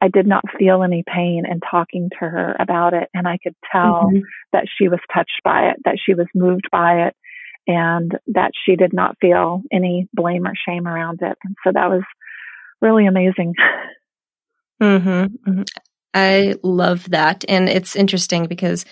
I 0.00 0.08
did 0.08 0.26
not 0.26 0.44
feel 0.58 0.84
any 0.84 1.02
pain 1.06 1.44
in 1.50 1.60
talking 1.60 2.08
to 2.20 2.28
her 2.28 2.56
about 2.58 2.94
it. 2.94 3.08
And 3.12 3.26
I 3.26 3.38
could 3.42 3.56
tell 3.70 4.04
mm-hmm. 4.04 4.20
that 4.52 4.66
she 4.78 4.88
was 4.88 5.00
touched 5.12 5.40
by 5.44 5.70
it, 5.70 5.76
that 5.84 5.98
she 6.04 6.14
was 6.14 6.28
moved 6.34 6.68
by 6.70 7.08
it, 7.08 7.16
and 7.66 8.12
that 8.28 8.52
she 8.64 8.76
did 8.76 8.92
not 8.92 9.16
feel 9.20 9.62
any 9.72 10.08
blame 10.12 10.46
or 10.46 10.54
shame 10.68 10.86
around 10.86 11.20
it. 11.22 11.36
And 11.44 11.56
so 11.64 11.72
that 11.72 11.88
was 11.88 12.02
really 12.80 13.06
amazing. 13.06 13.54
Mm-hmm, 14.82 15.48
mm-hmm. 15.48 15.62
I 16.12 16.56
love 16.64 17.10
that. 17.10 17.44
And 17.48 17.68
it's 17.68 17.94
interesting 17.94 18.46
because 18.46 18.84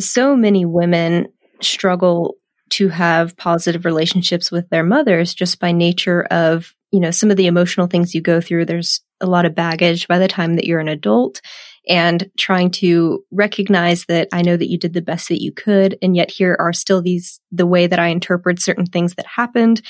so 0.00 0.34
many 0.34 0.64
women 0.64 1.28
struggle 1.60 2.36
to 2.70 2.88
have 2.88 3.36
positive 3.36 3.84
relationships 3.84 4.50
with 4.50 4.68
their 4.70 4.84
mothers 4.84 5.34
just 5.34 5.60
by 5.60 5.72
nature 5.72 6.22
of, 6.30 6.72
you 6.90 7.00
know, 7.00 7.10
some 7.10 7.30
of 7.30 7.36
the 7.36 7.48
emotional 7.48 7.86
things 7.86 8.14
you 8.14 8.22
go 8.22 8.40
through. 8.40 8.64
There's 8.64 9.02
a 9.20 9.26
lot 9.26 9.44
of 9.44 9.54
baggage 9.54 10.08
by 10.08 10.18
the 10.18 10.28
time 10.28 10.56
that 10.56 10.64
you're 10.64 10.80
an 10.80 10.88
adult 10.88 11.40
and 11.88 12.30
trying 12.36 12.70
to 12.70 13.24
recognize 13.30 14.04
that 14.06 14.28
I 14.32 14.42
know 14.42 14.56
that 14.56 14.68
you 14.68 14.78
did 14.78 14.92
the 14.92 15.02
best 15.02 15.28
that 15.28 15.42
you 15.42 15.52
could. 15.52 15.96
And 16.02 16.14
yet 16.14 16.30
here 16.30 16.56
are 16.60 16.72
still 16.72 17.00
these, 17.00 17.40
the 17.50 17.66
way 17.66 17.86
that 17.86 17.98
I 17.98 18.08
interpret 18.08 18.60
certain 18.60 18.86
things 18.86 19.14
that 19.14 19.26
happened. 19.26 19.82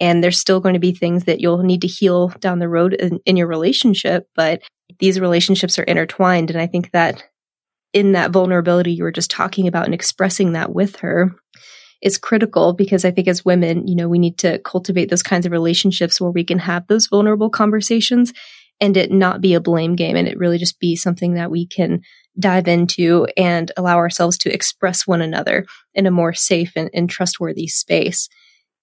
And 0.00 0.22
there's 0.22 0.38
still 0.38 0.60
going 0.60 0.74
to 0.74 0.80
be 0.80 0.92
things 0.92 1.24
that 1.24 1.40
you'll 1.40 1.62
need 1.62 1.82
to 1.82 1.88
heal 1.88 2.28
down 2.40 2.58
the 2.58 2.68
road 2.68 2.94
in, 2.94 3.20
in 3.26 3.36
your 3.36 3.46
relationship. 3.46 4.28
But 4.34 4.62
these 4.98 5.20
relationships 5.20 5.78
are 5.78 5.84
intertwined. 5.84 6.50
And 6.50 6.60
I 6.60 6.66
think 6.66 6.90
that 6.92 7.24
in 7.92 8.12
that 8.12 8.30
vulnerability 8.30 8.92
you 8.92 9.02
were 9.02 9.12
just 9.12 9.30
talking 9.30 9.66
about 9.66 9.84
and 9.84 9.94
expressing 9.94 10.52
that 10.52 10.72
with 10.74 10.96
her 10.96 11.34
is 12.02 12.18
critical 12.18 12.72
because 12.72 13.04
I 13.04 13.10
think 13.10 13.28
as 13.28 13.44
women, 13.44 13.86
you 13.86 13.94
know, 13.94 14.08
we 14.08 14.18
need 14.18 14.38
to 14.38 14.58
cultivate 14.60 15.10
those 15.10 15.22
kinds 15.22 15.44
of 15.44 15.52
relationships 15.52 16.20
where 16.20 16.30
we 16.30 16.44
can 16.44 16.58
have 16.58 16.86
those 16.86 17.08
vulnerable 17.08 17.50
conversations 17.50 18.32
and 18.80 18.96
it 18.96 19.10
not 19.10 19.40
be 19.40 19.54
a 19.54 19.60
blame 19.60 19.94
game 19.94 20.16
and 20.16 20.26
it 20.26 20.38
really 20.38 20.58
just 20.58 20.80
be 20.80 20.96
something 20.96 21.34
that 21.34 21.50
we 21.50 21.66
can 21.66 22.00
dive 22.38 22.68
into 22.68 23.26
and 23.36 23.72
allow 23.76 23.96
ourselves 23.96 24.38
to 24.38 24.52
express 24.52 25.06
one 25.06 25.20
another 25.20 25.66
in 25.94 26.06
a 26.06 26.10
more 26.10 26.32
safe 26.32 26.72
and, 26.76 26.90
and 26.94 27.10
trustworthy 27.10 27.66
space. 27.66 28.28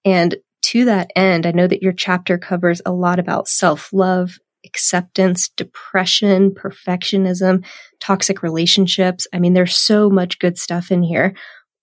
And 0.05 0.35
to 0.63 0.85
that 0.85 1.11
end, 1.15 1.45
I 1.45 1.51
know 1.51 1.67
that 1.67 1.81
your 1.81 1.93
chapter 1.93 2.37
covers 2.37 2.81
a 2.85 2.91
lot 2.91 3.19
about 3.19 3.47
self 3.47 3.91
love 3.93 4.37
acceptance, 4.65 5.49
depression, 5.49 6.51
perfectionism, 6.51 7.63
toxic 8.01 8.43
relationships. 8.43 9.25
I 9.33 9.39
mean, 9.39 9.53
there's 9.53 9.77
so 9.77 10.09
much 10.09 10.39
good 10.39 10.57
stuff 10.57 10.91
in 10.91 11.03
here. 11.03 11.33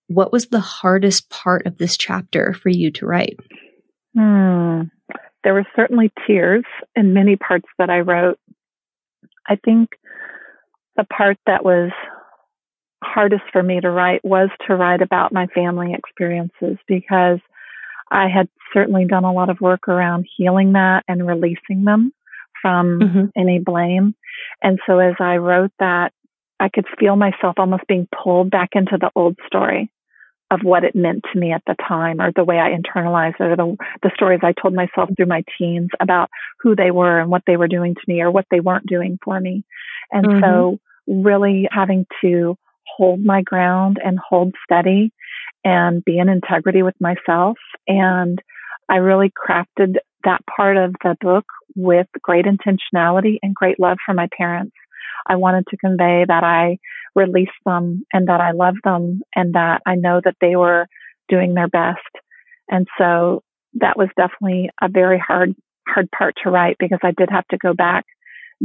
What 0.09 0.33
was 0.33 0.49
the 0.49 0.61
hardest 0.61 1.31
part 1.31 1.67
of 1.67 1.79
this 1.79 1.97
chapter 1.97 2.53
for 2.53 2.69
you 2.69 2.91
to 2.93 3.07
write? 3.07 3.39
Hmm. 4.15 4.83
There 5.45 5.55
were 5.55 5.67
certainly 5.77 6.11
tears 6.27 6.65
in 6.97 7.13
many 7.13 7.37
parts 7.37 7.69
that 7.79 7.91
I 7.91 8.01
wrote. 8.01 8.39
I 9.47 9.57
think 9.57 9.91
the 10.97 11.05
part 11.05 11.37
that 11.47 11.65
was 11.65 11.93
hardest 13.03 13.45
for 13.53 13.63
me 13.63 13.81
to 13.81 13.91
write 13.91 14.25
was 14.25 14.49
to 14.67 14.75
write 14.75 15.03
about 15.03 15.33
my 15.33 15.47
family 15.49 15.93
experiences 15.93 16.79
because 16.89 17.39
I 18.11 18.29
had 18.29 18.49
certainly 18.73 19.05
done 19.05 19.25
a 19.25 19.33
lot 19.33 19.51
of 19.51 19.61
work 19.61 19.89
around 19.89 20.27
healing 20.37 20.73
that 20.73 21.05
and 21.07 21.27
releasing 21.27 21.85
them 21.85 22.13
from 22.63 23.01
mm-hmm. 23.01 23.25
any 23.37 23.59
blame. 23.59 24.15
And 24.63 24.79
so 24.87 24.99
as 24.99 25.15
I 25.21 25.37
wrote 25.37 25.73
that, 25.79 26.13
I 26.59 26.69
could 26.71 26.87
feel 26.99 27.17
myself 27.17 27.57
almost 27.59 27.87
being 27.87 28.09
pulled 28.23 28.51
back 28.51 28.71
into 28.73 28.97
the 28.99 29.11
old 29.15 29.37
story 29.47 29.91
of 30.51 30.61
what 30.63 30.85
it 30.85 30.95
meant 30.95 31.25
to 31.33 31.39
me 31.39 31.53
at 31.53 31.63
the 31.67 31.75
time 31.87 32.21
or 32.21 32.31
the 32.33 32.45
way 32.45 32.59
I 32.59 32.71
internalized 32.71 33.41
it 33.41 33.45
or 33.45 33.57
the, 33.57 33.77
the 34.03 34.11
stories 34.15 34.41
I 34.43 34.53
told 34.53 34.75
myself 34.75 35.09
through 35.17 35.27
my 35.27 35.43
teens 35.59 35.89
about 36.01 36.31
who 36.61 36.77
they 36.77 36.91
were 36.91 37.19
and 37.19 37.31
what 37.31 37.43
they 37.47 37.57
were 37.57 37.69
doing 37.69 37.95
to 37.95 38.01
me 38.07 38.21
or 38.21 38.31
what 38.31 38.47
they 38.51 38.61
weren't 38.61 38.87
doing 38.87 39.19
for 39.25 39.41
me. 39.41 39.65
And 40.13 40.27
mm-hmm. 40.27 40.45
so 40.45 40.79
really 41.07 41.69
having 41.71 42.07
to 42.21 42.57
hold 42.87 43.25
my 43.25 43.43
ground 43.43 43.99
and 44.05 44.19
hold 44.19 44.55
steady 44.65 45.13
and 45.65 46.05
be 46.05 46.19
in 46.19 46.29
integrity 46.29 46.83
with 46.83 46.95
myself. 47.01 47.59
And 47.89 48.41
I 48.89 48.97
really 48.97 49.31
crafted 49.31 49.97
that 50.25 50.43
part 50.47 50.77
of 50.77 50.95
the 51.03 51.17
book 51.21 51.47
with 51.75 52.07
great 52.23 52.45
intentionality 52.45 53.39
and 53.43 53.55
great 53.55 53.81
love 53.81 53.99
for 54.05 54.15
my 54.15 54.29
parents. 54.37 54.77
I 55.27 55.37
wanted 55.37 55.67
to 55.69 55.77
convey 55.79 56.25
that 56.29 56.45
I 56.45 56.79
released 57.15 57.53
them 57.65 58.05
and 58.13 58.29
that 58.29 58.41
I 58.41 58.53
love 58.53 58.77
them 58.85 59.23
and 59.35 59.55
that 59.55 59.83
I 59.87 59.95
know 59.95 60.21
that 60.25 60.37
they 60.41 60.57
were 60.57 60.87
doing 61.29 61.55
their 61.55 61.69
best. 61.69 62.01
And 62.69 62.87
so 62.99 63.43
that 63.75 63.97
was 63.97 64.09
definitely 64.17 64.71
a 64.83 64.89
very 64.89 65.19
hard, 65.19 65.55
hard 65.87 66.09
part 66.11 66.35
to 66.43 66.51
write 66.51 66.77
because 66.79 67.01
I 67.03 67.13
did 67.17 67.31
have 67.31 67.47
to 67.49 67.59
go 67.59 67.75
back 67.75 68.05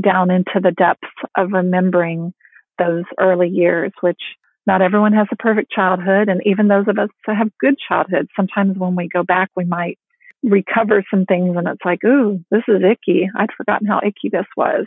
down 0.01 0.32
into 0.32 0.60
the 0.62 0.72
depths 0.72 1.08
of 1.38 1.51
remembering 1.51 2.34
those 2.77 3.03
early 3.20 3.50
years, 3.50 3.91
which 4.01 4.22
not 4.65 4.82
everyone 4.82 5.13
has 5.13 5.27
a 5.32 5.36
perfect 5.36 5.72
childhood. 5.72 6.29
And 6.29 6.41
even 6.46 6.68
those 6.68 6.88
of 6.88 6.98
us 7.00 7.10
that 7.27 7.36
have 7.36 7.50
good 7.60 7.75
childhoods, 7.88 8.29
sometimes 8.36 8.77
when 8.77 8.96
we 8.96 9.08
go 9.08 9.24
back, 9.24 9.50
we 9.56 9.65
might 9.65 9.98
recover 10.44 11.03
some 11.12 11.25
things 11.25 11.56
and 11.58 11.68
it's 11.68 11.84
like, 11.84 12.03
ooh, 12.06 12.44
this 12.51 12.63
is 12.68 12.82
icky. 12.84 13.29
I'd 13.36 13.50
forgotten 13.58 13.88
how 13.88 14.00
icky 14.00 14.29
this 14.32 14.46
was. 14.56 14.86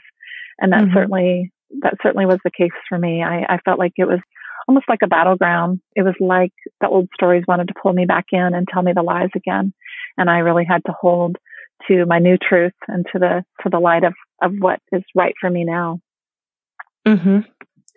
And 0.59 0.73
that 0.73 0.83
mm-hmm. 0.83 0.95
certainly 0.95 1.53
that 1.81 1.95
certainly 2.03 2.27
was 2.27 2.39
the 2.45 2.51
case 2.51 2.71
for 2.89 2.99
me. 2.99 3.23
I, 3.23 3.45
I 3.49 3.59
felt 3.65 3.79
like 3.79 3.93
it 3.97 4.07
was 4.07 4.21
almost 4.69 4.89
like 4.89 5.01
a 5.03 5.09
battleground. 5.09 5.81
It 5.97 6.03
was 6.03 6.15
like 6.21 6.53
the 6.81 6.89
old 6.89 7.09
stories 7.15 7.45
wanted 7.49 7.69
to 7.69 7.75
pull 7.81 7.93
me 7.93 8.05
back 8.05 8.27
in 8.33 8.55
and 8.55 8.69
tell 8.69 8.83
me 8.83 8.93
the 8.95 9.03
lies 9.03 9.31
again. 9.35 9.73
And 10.17 10.31
I 10.31 10.39
really 10.39 10.65
had 10.65 10.85
to 10.87 10.95
hold 10.99 11.37
to 11.89 12.07
my 12.07 12.19
new 12.19 12.37
truth 12.37 12.75
and 12.87 13.05
to 13.13 13.19
the 13.19 13.45
to 13.63 13.69
the 13.71 13.81
light 13.81 14.05
of, 14.05 14.15
of 14.41 14.53
what 14.59 14.81
is 14.93 15.03
right 15.15 15.35
for 15.41 15.51
me 15.51 15.65
now. 15.65 16.01
Mm-hmm. 17.07 17.41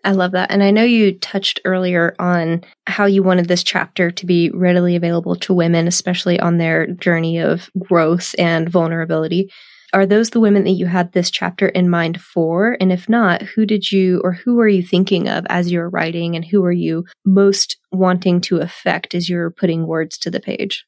I 0.03 0.11
love 0.11 0.31
that. 0.33 0.51
And 0.51 0.63
I 0.63 0.69
know 0.69 0.83
you 0.83 1.17
touched 1.17 1.59
earlier 1.65 2.15
on 2.19 2.63
how 2.85 3.05
you 3.05 3.23
wanted 3.23 3.47
this 3.47 3.63
chapter 3.63 4.11
to 4.11 4.25
be 4.25 4.51
readily 4.51 4.95
available 4.95 5.35
to 5.37 5.53
women, 5.53 5.87
especially 5.87 6.39
on 6.39 6.57
their 6.57 6.85
journey 6.87 7.39
of 7.39 7.71
growth 7.79 8.35
and 8.37 8.69
vulnerability. 8.69 9.51
Are 9.93 10.05
those 10.05 10.31
the 10.31 10.39
women 10.39 10.63
that 10.63 10.71
you 10.71 10.87
had 10.87 11.11
this 11.11 11.31
chapter 11.31 11.67
in 11.67 11.89
mind 11.89 12.21
for? 12.21 12.77
And 12.79 12.91
if 12.91 13.07
not, 13.07 13.41
who 13.41 13.65
did 13.65 13.91
you 13.91 14.21
or 14.23 14.33
who 14.33 14.59
are 14.59 14.67
you 14.67 14.83
thinking 14.83 15.29
of 15.29 15.45
as 15.49 15.71
you're 15.71 15.89
writing 15.89 16.35
and 16.35 16.43
who 16.43 16.63
are 16.63 16.71
you 16.71 17.05
most 17.25 17.77
wanting 17.91 18.41
to 18.41 18.57
affect 18.57 19.15
as 19.15 19.29
you're 19.29 19.51
putting 19.51 19.87
words 19.87 20.17
to 20.19 20.31
the 20.31 20.39
page? 20.39 20.85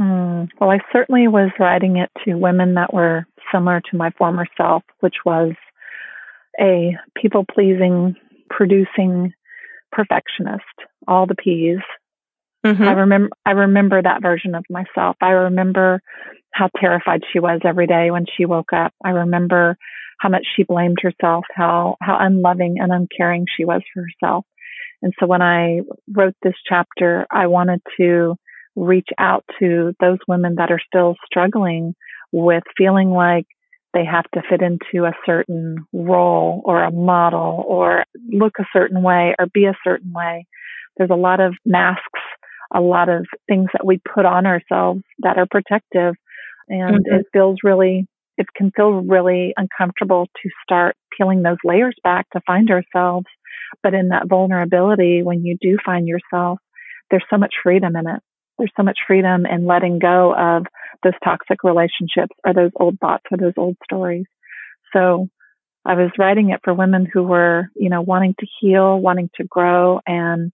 Mm, 0.00 0.48
well, 0.60 0.70
I 0.70 0.78
certainly 0.92 1.28
was 1.28 1.50
writing 1.58 1.96
it 1.96 2.10
to 2.24 2.34
women 2.34 2.74
that 2.74 2.92
were 2.92 3.26
similar 3.52 3.80
to 3.90 3.96
my 3.96 4.10
former 4.18 4.46
self, 4.56 4.82
which 5.00 5.16
was 5.24 5.52
a 6.60 6.96
people 7.20 7.44
pleasing 7.50 8.14
producing 8.50 9.32
perfectionist, 9.92 10.64
all 11.08 11.26
the 11.26 11.34
P's. 11.34 11.78
Mm-hmm. 12.66 12.82
I 12.82 12.92
remember 12.92 13.30
I 13.44 13.50
remember 13.52 14.02
that 14.02 14.22
version 14.22 14.54
of 14.54 14.64
myself. 14.68 15.16
I 15.20 15.30
remember 15.30 16.00
how 16.52 16.68
terrified 16.80 17.22
she 17.32 17.38
was 17.38 17.60
every 17.64 17.86
day 17.86 18.10
when 18.10 18.24
she 18.36 18.44
woke 18.44 18.72
up. 18.72 18.92
I 19.04 19.10
remember 19.10 19.76
how 20.18 20.30
much 20.30 20.46
she 20.56 20.64
blamed 20.64 20.98
herself, 21.00 21.44
how 21.54 21.96
how 22.00 22.18
unloving 22.18 22.76
and 22.80 22.92
uncaring 22.92 23.46
she 23.56 23.64
was 23.64 23.82
for 23.92 24.02
herself. 24.02 24.44
And 25.02 25.12
so 25.20 25.26
when 25.26 25.42
I 25.42 25.82
wrote 26.12 26.34
this 26.42 26.54
chapter, 26.68 27.26
I 27.30 27.46
wanted 27.46 27.82
to 28.00 28.34
reach 28.74 29.08
out 29.18 29.44
to 29.60 29.94
those 30.00 30.18
women 30.26 30.56
that 30.56 30.70
are 30.70 30.80
still 30.84 31.14
struggling 31.26 31.94
with 32.32 32.64
feeling 32.76 33.10
like 33.10 33.46
they 33.94 34.04
have 34.04 34.30
to 34.34 34.42
fit 34.48 34.60
into 34.60 35.06
a 35.06 35.12
certain 35.24 35.86
role 35.92 36.62
or 36.64 36.82
a 36.82 36.90
model 36.90 37.64
or 37.66 38.04
look 38.30 38.54
a 38.58 38.66
certain 38.72 39.02
way 39.02 39.34
or 39.38 39.46
be 39.46 39.64
a 39.64 39.78
certain 39.84 40.12
way. 40.12 40.46
There's 40.96 41.10
a 41.10 41.14
lot 41.14 41.40
of 41.40 41.54
masks, 41.64 42.20
a 42.74 42.80
lot 42.80 43.08
of 43.08 43.26
things 43.48 43.68
that 43.72 43.86
we 43.86 44.00
put 44.14 44.24
on 44.24 44.46
ourselves 44.46 45.02
that 45.20 45.38
are 45.38 45.46
protective. 45.50 46.14
And 46.68 47.04
mm-hmm. 47.04 47.14
it 47.14 47.26
feels 47.32 47.58
really, 47.62 48.06
it 48.36 48.46
can 48.56 48.70
feel 48.74 48.90
really 48.90 49.54
uncomfortable 49.56 50.26
to 50.42 50.50
start 50.62 50.96
peeling 51.16 51.42
those 51.42 51.58
layers 51.64 51.94
back 52.02 52.28
to 52.30 52.40
find 52.46 52.70
ourselves. 52.70 53.26
But 53.82 53.94
in 53.94 54.08
that 54.08 54.28
vulnerability, 54.28 55.22
when 55.22 55.44
you 55.44 55.56
do 55.60 55.76
find 55.84 56.06
yourself, 56.06 56.58
there's 57.10 57.24
so 57.30 57.38
much 57.38 57.54
freedom 57.62 57.94
in 57.96 58.06
it. 58.06 58.20
There's 58.58 58.72
so 58.76 58.82
much 58.82 58.98
freedom 59.06 59.44
in 59.46 59.66
letting 59.66 59.98
go 59.98 60.34
of 60.34 60.64
those 61.02 61.12
toxic 61.22 61.62
relationships 61.62 62.34
or 62.44 62.54
those 62.54 62.70
old 62.76 62.98
thoughts 63.00 63.24
or 63.30 63.38
those 63.38 63.52
old 63.56 63.76
stories. 63.84 64.24
So 64.92 65.28
I 65.84 65.94
was 65.94 66.10
writing 66.18 66.50
it 66.50 66.60
for 66.64 66.74
women 66.74 67.06
who 67.12 67.22
were, 67.22 67.68
you 67.76 67.90
know, 67.90 68.02
wanting 68.02 68.34
to 68.40 68.46
heal, 68.60 68.98
wanting 68.98 69.30
to 69.36 69.44
grow 69.44 70.00
and 70.06 70.52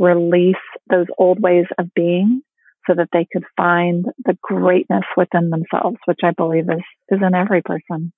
release 0.00 0.56
those 0.88 1.06
old 1.18 1.40
ways 1.40 1.66
of 1.78 1.92
being 1.94 2.42
so 2.86 2.94
that 2.94 3.08
they 3.12 3.26
could 3.32 3.44
find 3.56 4.06
the 4.24 4.36
greatness 4.42 5.04
within 5.16 5.50
themselves, 5.50 5.98
which 6.06 6.20
I 6.24 6.32
believe 6.32 6.64
is, 6.64 6.82
is 7.10 7.20
in 7.24 7.34
every 7.34 7.62
person. 7.62 8.12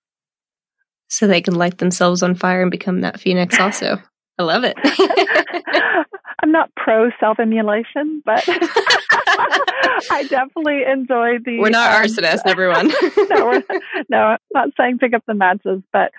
So 1.09 1.27
they 1.27 1.43
can 1.43 1.55
light 1.55 1.79
themselves 1.79 2.23
on 2.23 2.37
fire 2.37 2.63
and 2.63 2.71
become 2.71 3.01
that 3.01 3.21
phoenix 3.21 3.59
also. 3.61 3.99
I 4.39 4.43
love 4.45 4.65
it. 4.65 4.77
I'm 6.43 6.51
not 6.51 6.71
pro 6.75 7.11
self 7.21 7.39
immolation, 7.39 8.23
but 8.25 8.45
I 10.11 10.27
definitely 10.29 10.83
enjoy 10.91 11.39
the. 11.45 11.59
We're 11.61 11.71
not 11.71 11.95
um, 11.95 12.03
arsonists, 12.03 12.47
everyone. 12.47 12.89
no, 13.31 13.47
we're, 13.47 13.63
no, 14.09 14.19
I'm 14.19 14.39
not 14.53 14.69
saying 14.77 14.99
pick 14.99 15.15
up 15.15 15.23
the 15.27 15.35
matches, 15.35 15.83
but 15.93 16.11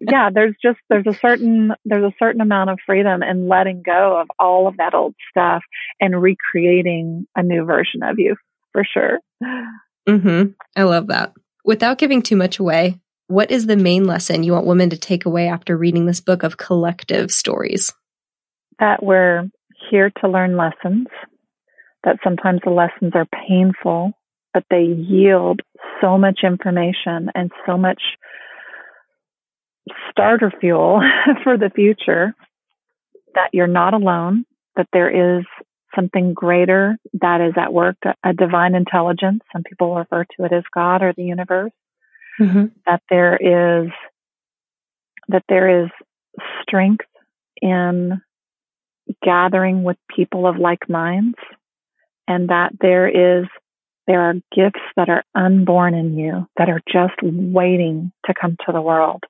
yeah, 0.00 0.30
there's 0.32 0.54
just 0.62 0.78
there's 0.90 1.06
a 1.06 1.14
certain 1.14 1.72
there's 1.84 2.04
a 2.04 2.14
certain 2.18 2.40
amount 2.40 2.70
of 2.70 2.78
freedom 2.84 3.22
in 3.22 3.48
letting 3.48 3.82
go 3.82 4.20
of 4.20 4.28
all 4.38 4.66
of 4.66 4.76
that 4.78 4.94
old 4.94 5.14
stuff 5.30 5.62
and 6.00 6.20
recreating 6.20 7.26
a 7.36 7.42
new 7.42 7.64
version 7.64 8.02
of 8.02 8.18
you 8.18 8.36
for 8.72 8.84
sure. 8.84 9.20
Mm-hmm. 10.08 10.50
I 10.76 10.82
love 10.82 11.06
that. 11.08 11.32
Without 11.64 11.98
giving 11.98 12.22
too 12.22 12.36
much 12.36 12.58
away, 12.58 13.00
what 13.28 13.50
is 13.50 13.66
the 13.66 13.76
main 13.76 14.04
lesson 14.04 14.42
you 14.42 14.52
want 14.52 14.66
women 14.66 14.90
to 14.90 14.98
take 14.98 15.24
away 15.24 15.48
after 15.48 15.76
reading 15.76 16.04
this 16.04 16.20
book 16.20 16.42
of 16.42 16.58
collective 16.58 17.30
stories? 17.30 17.92
That 18.78 19.02
we're 19.02 19.48
here 19.90 20.10
to 20.20 20.28
learn 20.28 20.56
lessons, 20.56 21.06
that 22.04 22.18
sometimes 22.22 22.60
the 22.64 22.70
lessons 22.70 23.12
are 23.14 23.26
painful, 23.48 24.12
but 24.52 24.64
they 24.70 24.82
yield 24.82 25.60
so 26.00 26.18
much 26.18 26.40
information 26.42 27.30
and 27.34 27.50
so 27.66 27.76
much 27.76 28.00
starter 30.10 30.52
fuel 30.60 31.00
for 31.42 31.56
the 31.58 31.70
future 31.74 32.34
that 33.34 33.50
you're 33.52 33.66
not 33.66 33.94
alone, 33.94 34.44
that 34.76 34.88
there 34.92 35.38
is 35.38 35.44
something 35.94 36.34
greater 36.34 36.96
that 37.20 37.40
is 37.40 37.54
at 37.56 37.72
work, 37.72 37.96
a 38.24 38.32
divine 38.32 38.74
intelligence. 38.74 39.40
Some 39.52 39.62
people 39.62 39.94
refer 39.94 40.24
to 40.24 40.44
it 40.44 40.52
as 40.52 40.64
God 40.72 41.02
or 41.02 41.12
the 41.12 41.24
universe. 41.24 41.72
Mm-hmm. 42.40 42.64
That 42.86 43.00
there 43.10 43.36
is 43.36 43.90
that 45.28 45.44
there 45.48 45.84
is 45.84 45.90
strength 46.62 47.06
in 47.62 48.20
gathering 49.24 49.82
with 49.82 49.96
people 50.14 50.46
of 50.46 50.56
like 50.58 50.88
minds, 50.88 51.38
and 52.28 52.48
that 52.50 52.72
there 52.80 53.08
is 53.08 53.46
there 54.06 54.20
are 54.20 54.34
gifts 54.54 54.84
that 54.96 55.08
are 55.08 55.24
unborn 55.34 55.94
in 55.94 56.16
you 56.18 56.46
that 56.58 56.68
are 56.68 56.82
just 56.86 57.14
waiting 57.22 58.12
to 58.26 58.34
come 58.38 58.56
to 58.66 58.72
the 58.72 58.82
world. 58.82 59.24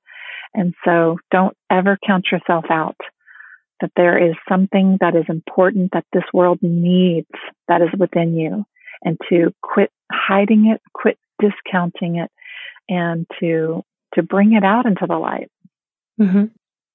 And 0.53 0.75
so 0.85 1.19
don't 1.31 1.57
ever 1.71 1.99
count 2.05 2.27
yourself 2.33 2.65
out 2.71 2.97
that 3.81 3.91
there 3.97 4.19
is 4.19 4.35
something 4.49 4.99
that 5.01 5.17
is 5.17 5.25
important 5.29 5.91
that 5.93 6.07
this 6.13 6.25
world 6.33 6.59
needs 6.63 7.29
that 7.69 7.83
is 7.83 7.89
within 7.99 8.37
you 8.37 8.65
and 9.03 9.19
to 9.29 9.53
quit 9.63 9.91
hiding 10.11 10.67
it, 10.67 10.81
quit 10.93 11.19
discounting 11.41 12.17
it 12.17 12.31
and 12.89 13.27
to, 13.41 13.83
to 14.15 14.23
bring 14.23 14.55
it 14.55 14.65
out 14.65 14.87
into 14.87 15.07
the 15.07 15.17
light. 15.17 15.51
Mm-hmm. 16.21 16.45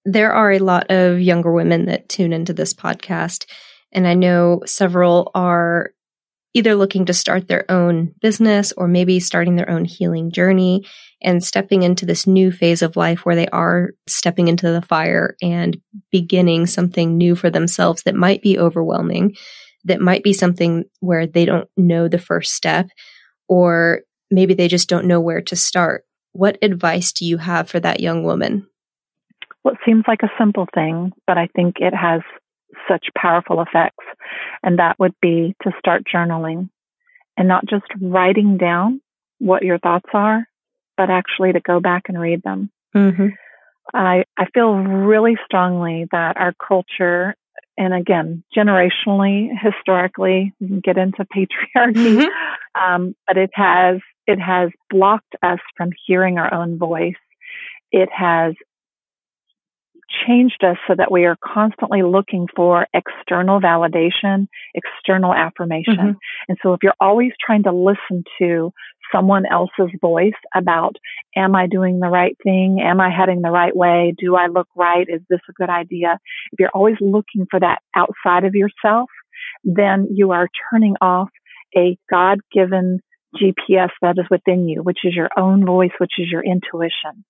There 0.05 0.31
are 0.31 0.51
a 0.51 0.59
lot 0.59 0.89
of 0.89 1.21
younger 1.21 1.51
women 1.51 1.85
that 1.85 2.09
tune 2.09 2.33
into 2.33 2.53
this 2.53 2.73
podcast. 2.73 3.45
And 3.91 4.07
I 4.07 4.13
know 4.13 4.61
several 4.65 5.31
are 5.35 5.91
either 6.53 6.75
looking 6.75 7.05
to 7.05 7.13
start 7.13 7.47
their 7.47 7.69
own 7.69 8.13
business 8.21 8.71
or 8.71 8.87
maybe 8.87 9.19
starting 9.19 9.55
their 9.55 9.69
own 9.69 9.85
healing 9.85 10.31
journey 10.31 10.83
and 11.21 11.43
stepping 11.43 11.83
into 11.83 12.05
this 12.05 12.25
new 12.25 12.51
phase 12.51 12.81
of 12.81 12.95
life 12.95 13.25
where 13.25 13.35
they 13.35 13.47
are 13.47 13.91
stepping 14.07 14.47
into 14.47 14.71
the 14.71 14.81
fire 14.81 15.35
and 15.41 15.77
beginning 16.11 16.65
something 16.65 17.17
new 17.17 17.35
for 17.35 17.49
themselves 17.49 18.03
that 18.03 18.15
might 18.15 18.41
be 18.41 18.57
overwhelming, 18.57 19.35
that 19.83 20.01
might 20.01 20.23
be 20.23 20.33
something 20.33 20.85
where 21.01 21.27
they 21.27 21.45
don't 21.45 21.69
know 21.77 22.07
the 22.07 22.17
first 22.17 22.53
step, 22.53 22.87
or 23.47 24.01
maybe 24.31 24.53
they 24.53 24.67
just 24.67 24.89
don't 24.89 25.05
know 25.05 25.21
where 25.21 25.41
to 25.41 25.55
start. 25.55 26.03
What 26.31 26.57
advice 26.61 27.11
do 27.11 27.25
you 27.25 27.37
have 27.37 27.69
for 27.69 27.79
that 27.79 27.99
young 27.99 28.23
woman? 28.23 28.67
Well, 29.63 29.73
it 29.73 29.79
seems 29.85 30.03
like 30.07 30.23
a 30.23 30.31
simple 30.37 30.67
thing, 30.73 31.11
but 31.27 31.37
I 31.37 31.47
think 31.55 31.77
it 31.79 31.93
has 31.93 32.21
such 32.87 33.07
powerful 33.17 33.61
effects. 33.61 34.05
And 34.63 34.79
that 34.79 34.97
would 34.99 35.13
be 35.21 35.55
to 35.63 35.71
start 35.79 36.03
journaling 36.13 36.69
and 37.37 37.47
not 37.47 37.65
just 37.65 37.85
writing 38.01 38.57
down 38.57 39.01
what 39.39 39.63
your 39.63 39.79
thoughts 39.79 40.09
are, 40.13 40.45
but 40.97 41.09
actually 41.09 41.53
to 41.53 41.61
go 41.61 41.79
back 41.79 42.03
and 42.07 42.19
read 42.19 42.43
them. 42.43 42.69
Mm-hmm. 42.95 43.27
I, 43.93 44.25
I 44.37 44.45
feel 44.53 44.73
really 44.73 45.35
strongly 45.45 46.07
that 46.11 46.37
our 46.37 46.53
culture, 46.53 47.35
and 47.77 47.93
again, 47.93 48.43
generationally, 48.55 49.49
historically, 49.59 50.53
we 50.59 50.67
can 50.67 50.79
get 50.81 50.97
into 50.97 51.25
patriarchy, 51.35 52.25
mm-hmm. 52.25 52.81
um, 52.81 53.15
but 53.27 53.37
it 53.37 53.51
has 53.53 53.97
it 54.27 54.39
has 54.39 54.69
blocked 54.91 55.35
us 55.41 55.57
from 55.75 55.89
hearing 56.05 56.37
our 56.37 56.53
own 56.53 56.77
voice. 56.77 57.15
It 57.91 58.09
has 58.15 58.53
changed 60.27 60.63
us 60.63 60.77
so 60.87 60.95
that 60.97 61.11
we 61.11 61.25
are 61.25 61.37
constantly 61.43 62.01
looking 62.03 62.47
for 62.55 62.87
external 62.93 63.59
validation, 63.59 64.47
external 64.73 65.33
affirmation. 65.33 65.95
Mm-hmm. 65.95 66.17
And 66.47 66.57
so 66.61 66.73
if 66.73 66.79
you're 66.83 66.93
always 66.99 67.31
trying 67.45 67.63
to 67.63 67.71
listen 67.71 68.23
to 68.39 68.71
someone 69.13 69.43
else's 69.51 69.91
voice 70.01 70.33
about, 70.55 70.95
am 71.35 71.55
I 71.55 71.67
doing 71.67 71.99
the 71.99 72.09
right 72.09 72.35
thing? 72.43 72.79
Am 72.83 72.99
I 72.99 73.09
heading 73.09 73.41
the 73.41 73.51
right 73.51 73.75
way? 73.75 74.13
Do 74.17 74.35
I 74.35 74.47
look 74.47 74.67
right? 74.75 75.07
Is 75.07 75.21
this 75.29 75.39
a 75.49 75.53
good 75.53 75.69
idea? 75.69 76.19
If 76.51 76.59
you're 76.59 76.69
always 76.73 76.97
looking 77.01 77.47
for 77.49 77.59
that 77.59 77.79
outside 77.95 78.45
of 78.45 78.55
yourself, 78.55 79.09
then 79.63 80.07
you 80.13 80.31
are 80.31 80.47
turning 80.71 80.95
off 81.01 81.29
a 81.75 81.97
God 82.09 82.39
given 82.51 82.99
GPS 83.35 83.89
that 84.01 84.17
is 84.17 84.25
within 84.29 84.67
you, 84.67 84.81
which 84.81 84.99
is 85.03 85.15
your 85.15 85.29
own 85.37 85.65
voice, 85.65 85.91
which 85.99 86.13
is 86.17 86.27
your 86.31 86.43
intuition. 86.43 87.23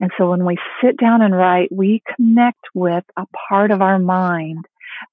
And 0.00 0.10
so 0.18 0.30
when 0.30 0.44
we 0.44 0.56
sit 0.82 0.96
down 0.96 1.22
and 1.22 1.36
write, 1.36 1.70
we 1.70 2.02
connect 2.16 2.64
with 2.74 3.04
a 3.16 3.26
part 3.48 3.70
of 3.70 3.82
our 3.82 3.98
mind 3.98 4.64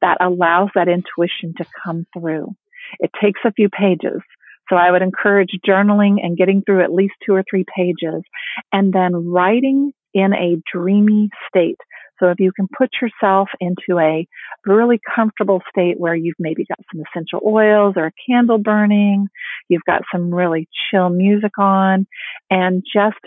that 0.02 0.17
allows 0.22 0.70
that 0.76 0.88
intuition 0.88 1.54
to 1.58 1.65
come 1.84 2.06
through. 2.13 2.56
It 3.00 3.12
takes 3.22 3.39
a 3.46 3.54
few 3.54 3.70
pages. 3.70 4.22
So 4.70 4.76
I 4.76 4.91
would 4.91 5.02
encourage 5.02 5.50
journaling 5.67 6.17
and 6.24 6.38
getting 6.38 6.62
through 6.62 6.84
at 6.84 6.94
least 6.94 7.13
two 7.26 7.34
or 7.34 7.44
three 7.50 7.65
pages 7.76 8.24
and 8.72 8.94
then 8.94 9.30
writing 9.30 9.91
in 10.13 10.34
a 10.34 10.62
dreamy 10.72 11.30
state. 11.48 11.78
So 12.20 12.30
if 12.30 12.39
you 12.39 12.52
can 12.52 12.67
put 12.78 12.91
yourself 13.02 13.50
into 13.60 14.00
a 14.00 14.28
really 14.65 15.00
comfortable 15.15 15.62
state 15.70 16.00
where 16.00 16.15
you've 16.15 16.36
maybe 16.39 16.65
got 16.65 16.80
some 16.91 17.02
essential 17.02 17.41
oils 17.46 17.96
or 17.98 18.08
a 18.08 18.12
candle 18.30 18.60
burning, 18.60 19.28
you've 19.67 19.86
got 19.86 20.04
some 20.13 20.34
really 20.34 20.70
chill 20.89 21.10
music 21.10 21.58
on 21.58 22.06
and 22.50 22.84
just 22.94 23.17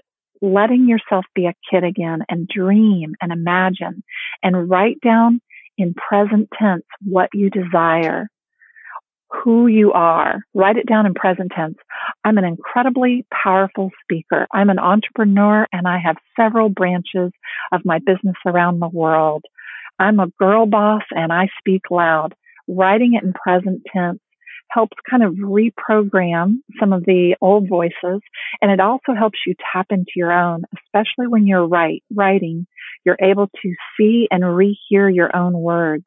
letting 0.41 0.89
yourself 0.89 1.25
be 1.35 1.47
a 1.47 1.55
kid 1.71 1.85
again 1.85 2.21
and 2.29 2.49
dream 2.49 3.15
and 3.21 3.33
imagine 3.33 4.03
and 4.43 4.69
write 4.69 5.01
down 5.01 5.41
in 5.79 5.95
present 5.95 6.49
tense 6.59 6.85
what 7.05 7.31
you 7.33 7.51
desire, 7.51 8.29
who 9.43 9.67
you 9.67 9.93
are. 9.93 10.43
Write 10.55 10.77
it 10.77 10.87
down 10.87 11.07
in 11.07 11.15
present 11.15 11.53
tense. 11.55 11.77
I'm 12.25 12.39
an 12.39 12.45
incredibly 12.45 13.27
powerful 13.33 13.91
speaker. 14.03 14.47
I'm 14.53 14.71
an 14.71 14.79
entrepreneur 14.79 15.67
and 15.73 15.89
I 15.89 15.99
have 15.99 16.17
several 16.39 16.69
branches 16.69 17.33
of 17.73 17.85
my 17.85 17.99
business 17.99 18.37
around 18.47 18.81
the 18.81 18.89
world. 18.89 19.45
I'm 19.99 20.21
a 20.21 20.29
girl 20.39 20.67
boss 20.67 21.03
and 21.11 21.33
I 21.33 21.49
speak 21.59 21.83
loud. 21.91 22.35
Writing 22.67 23.15
it 23.15 23.25
in 23.25 23.33
present 23.33 23.83
tense 23.93 24.21
helps 24.71 24.97
kind 25.09 25.23
of 25.23 25.35
reprogram 25.35 26.57
some 26.81 26.93
of 26.93 27.05
the 27.05 27.37
old 27.41 27.69
voices. 27.69 28.21
And 28.61 28.71
it 28.71 28.81
also 28.81 29.15
helps 29.17 29.39
you 29.47 29.55
tap 29.73 29.87
into 29.91 30.13
your 30.17 30.33
own, 30.33 30.65
especially 30.75 31.27
when 31.29 31.47
you're 31.47 31.67
write, 31.67 32.03
writing, 32.13 32.67
you're 33.05 33.19
able 33.21 33.49
to 33.63 33.75
see 33.97 34.29
and 34.31 34.43
rehear 34.43 35.15
your 35.15 35.35
own 35.35 35.53
words. 35.53 36.05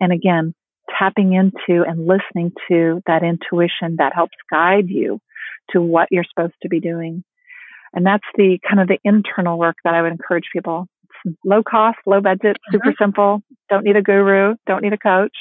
And 0.00 0.12
again, 0.12 0.54
tapping 0.98 1.32
into 1.32 1.84
and 1.84 2.06
listening 2.06 2.52
to 2.68 3.00
that 3.06 3.22
intuition 3.22 3.96
that 3.98 4.14
helps 4.14 4.36
guide 4.50 4.88
you 4.88 5.20
to 5.70 5.80
what 5.80 6.08
you're 6.10 6.24
supposed 6.24 6.54
to 6.62 6.68
be 6.68 6.80
doing. 6.80 7.24
And 7.94 8.06
that's 8.06 8.24
the 8.36 8.58
kind 8.68 8.80
of 8.80 8.88
the 8.88 8.98
internal 9.04 9.58
work 9.58 9.76
that 9.84 9.94
I 9.94 10.02
would 10.02 10.12
encourage 10.12 10.44
people 10.52 10.88
low 11.44 11.62
cost, 11.62 11.98
low 12.06 12.20
budget, 12.20 12.56
super 12.70 12.90
mm-hmm. 12.90 13.02
simple. 13.02 13.42
Don't 13.68 13.84
need 13.84 13.96
a 13.96 14.02
guru, 14.02 14.54
don't 14.66 14.82
need 14.82 14.92
a 14.92 14.98
coach. 14.98 15.36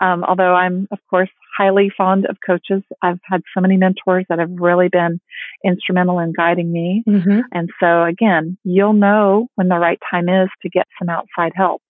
Um, 0.00 0.24
although 0.24 0.54
I'm, 0.54 0.88
of 0.90 0.98
course, 1.08 1.30
highly 1.56 1.90
fond 1.96 2.26
of 2.26 2.36
coaches. 2.44 2.82
I've 3.02 3.20
had 3.24 3.42
so 3.54 3.60
many 3.60 3.76
mentors 3.76 4.24
that 4.28 4.38
have 4.38 4.50
really 4.50 4.88
been 4.88 5.20
instrumental 5.64 6.18
in 6.18 6.32
guiding 6.32 6.72
me. 6.72 7.04
Mm-hmm. 7.08 7.40
And 7.52 7.70
so 7.80 8.02
again, 8.02 8.58
you'll 8.64 8.92
know 8.92 9.48
when 9.54 9.68
the 9.68 9.78
right 9.78 9.98
time 10.10 10.28
is 10.28 10.48
to 10.62 10.68
get 10.68 10.86
some 10.98 11.08
outside 11.08 11.52
help, 11.54 11.82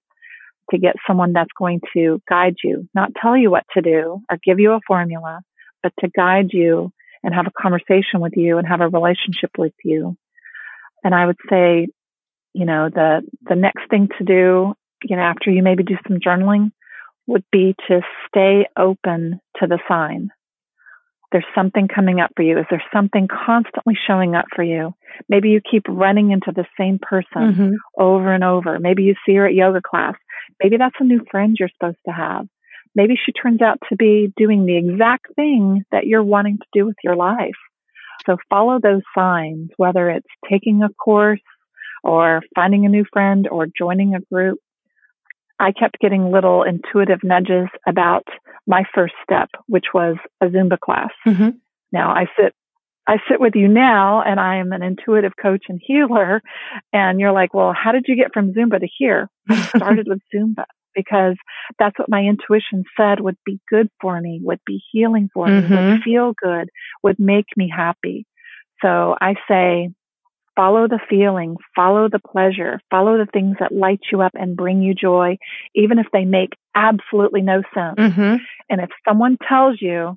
to 0.70 0.78
get 0.78 0.96
someone 1.06 1.32
that's 1.32 1.50
going 1.58 1.80
to 1.94 2.20
guide 2.28 2.56
you, 2.62 2.88
not 2.94 3.12
tell 3.20 3.36
you 3.36 3.50
what 3.50 3.64
to 3.74 3.80
do 3.80 4.20
or 4.30 4.38
give 4.44 4.60
you 4.60 4.72
a 4.72 4.80
formula, 4.86 5.40
but 5.82 5.92
to 6.00 6.08
guide 6.08 6.48
you 6.50 6.92
and 7.22 7.34
have 7.34 7.46
a 7.46 7.62
conversation 7.62 8.20
with 8.20 8.34
you 8.36 8.58
and 8.58 8.68
have 8.68 8.80
a 8.80 8.88
relationship 8.88 9.50
with 9.56 9.72
you. 9.82 10.16
And 11.02 11.14
I 11.14 11.26
would 11.26 11.38
say 11.50 11.88
you 12.54 12.64
know, 12.64 12.88
the, 12.88 13.22
the 13.42 13.56
next 13.56 13.90
thing 13.90 14.08
to 14.18 14.24
do, 14.24 14.74
you 15.02 15.16
know, 15.16 15.22
after 15.22 15.50
you 15.50 15.62
maybe 15.62 15.82
do 15.82 15.96
some 16.08 16.18
journaling 16.18 16.70
would 17.26 17.44
be 17.50 17.74
to 17.88 18.00
stay 18.28 18.66
open 18.78 19.40
to 19.60 19.66
the 19.66 19.78
sign. 19.88 20.30
There's 21.32 21.44
something 21.54 21.88
coming 21.88 22.20
up 22.20 22.30
for 22.36 22.42
you. 22.42 22.58
Is 22.58 22.66
there 22.70 22.82
something 22.92 23.26
constantly 23.28 23.94
showing 24.06 24.36
up 24.36 24.44
for 24.54 24.62
you? 24.62 24.94
Maybe 25.28 25.48
you 25.48 25.60
keep 25.68 25.82
running 25.88 26.30
into 26.30 26.52
the 26.54 26.66
same 26.78 27.00
person 27.00 27.26
mm-hmm. 27.34 27.72
over 27.98 28.32
and 28.32 28.44
over. 28.44 28.78
Maybe 28.78 29.02
you 29.02 29.14
see 29.26 29.34
her 29.34 29.46
at 29.46 29.54
yoga 29.54 29.80
class. 29.82 30.14
Maybe 30.62 30.76
that's 30.76 30.94
a 31.00 31.04
new 31.04 31.24
friend 31.30 31.56
you're 31.58 31.70
supposed 31.70 31.98
to 32.06 32.12
have. 32.12 32.46
Maybe 32.94 33.14
she 33.16 33.32
turns 33.32 33.60
out 33.62 33.78
to 33.88 33.96
be 33.96 34.32
doing 34.36 34.64
the 34.64 34.76
exact 34.76 35.34
thing 35.34 35.82
that 35.90 36.06
you're 36.06 36.22
wanting 36.22 36.58
to 36.58 36.66
do 36.72 36.86
with 36.86 36.96
your 37.02 37.16
life. 37.16 37.50
So 38.26 38.36
follow 38.48 38.78
those 38.80 39.02
signs, 39.16 39.70
whether 39.76 40.08
it's 40.10 40.28
taking 40.48 40.82
a 40.82 40.88
course, 40.90 41.40
or 42.04 42.42
finding 42.54 42.86
a 42.86 42.88
new 42.88 43.04
friend 43.12 43.48
or 43.48 43.66
joining 43.66 44.14
a 44.14 44.20
group. 44.20 44.58
I 45.58 45.72
kept 45.72 45.98
getting 46.00 46.30
little 46.30 46.62
intuitive 46.62 47.20
nudges 47.22 47.68
about 47.86 48.24
my 48.66 48.84
first 48.94 49.14
step, 49.22 49.48
which 49.66 49.86
was 49.94 50.16
a 50.40 50.46
Zumba 50.46 50.78
class. 50.78 51.10
Mm-hmm. 51.26 51.50
Now 51.92 52.10
I 52.10 52.26
sit 52.38 52.54
I 53.06 53.18
sit 53.28 53.38
with 53.38 53.54
you 53.54 53.68
now 53.68 54.22
and 54.22 54.40
I 54.40 54.56
am 54.56 54.72
an 54.72 54.82
intuitive 54.82 55.32
coach 55.40 55.64
and 55.68 55.80
healer. 55.82 56.40
And 56.92 57.20
you're 57.20 57.32
like, 57.32 57.52
well, 57.52 57.74
how 57.74 57.92
did 57.92 58.06
you 58.08 58.16
get 58.16 58.32
from 58.32 58.54
Zumba 58.54 58.80
to 58.80 58.88
here? 58.98 59.28
I 59.50 59.60
started 59.76 60.06
with 60.08 60.20
Zumba 60.34 60.64
because 60.94 61.36
that's 61.78 61.98
what 61.98 62.08
my 62.08 62.22
intuition 62.22 62.84
said 62.96 63.20
would 63.20 63.36
be 63.44 63.60
good 63.68 63.88
for 64.00 64.18
me, 64.20 64.40
would 64.42 64.60
be 64.64 64.82
healing 64.90 65.28
for 65.34 65.46
mm-hmm. 65.46 65.70
me, 65.70 65.76
would 65.76 65.94
mm-hmm. 65.94 66.02
feel 66.02 66.32
good, 66.42 66.70
would 67.02 67.18
make 67.18 67.46
me 67.56 67.70
happy. 67.74 68.26
So 68.80 69.16
I 69.20 69.34
say, 69.48 69.90
follow 70.56 70.88
the 70.88 71.00
feeling, 71.08 71.56
follow 71.74 72.08
the 72.08 72.18
pleasure, 72.18 72.80
follow 72.90 73.18
the 73.18 73.30
things 73.30 73.56
that 73.60 73.72
light 73.72 74.00
you 74.10 74.20
up 74.20 74.32
and 74.34 74.56
bring 74.56 74.82
you 74.82 74.94
joy, 74.94 75.36
even 75.74 75.98
if 75.98 76.06
they 76.12 76.24
make 76.24 76.50
absolutely 76.74 77.42
no 77.42 77.62
sense. 77.74 77.98
Mm-hmm. 77.98 78.36
And 78.70 78.80
if 78.80 78.90
someone 79.06 79.36
tells 79.48 79.78
you 79.80 80.16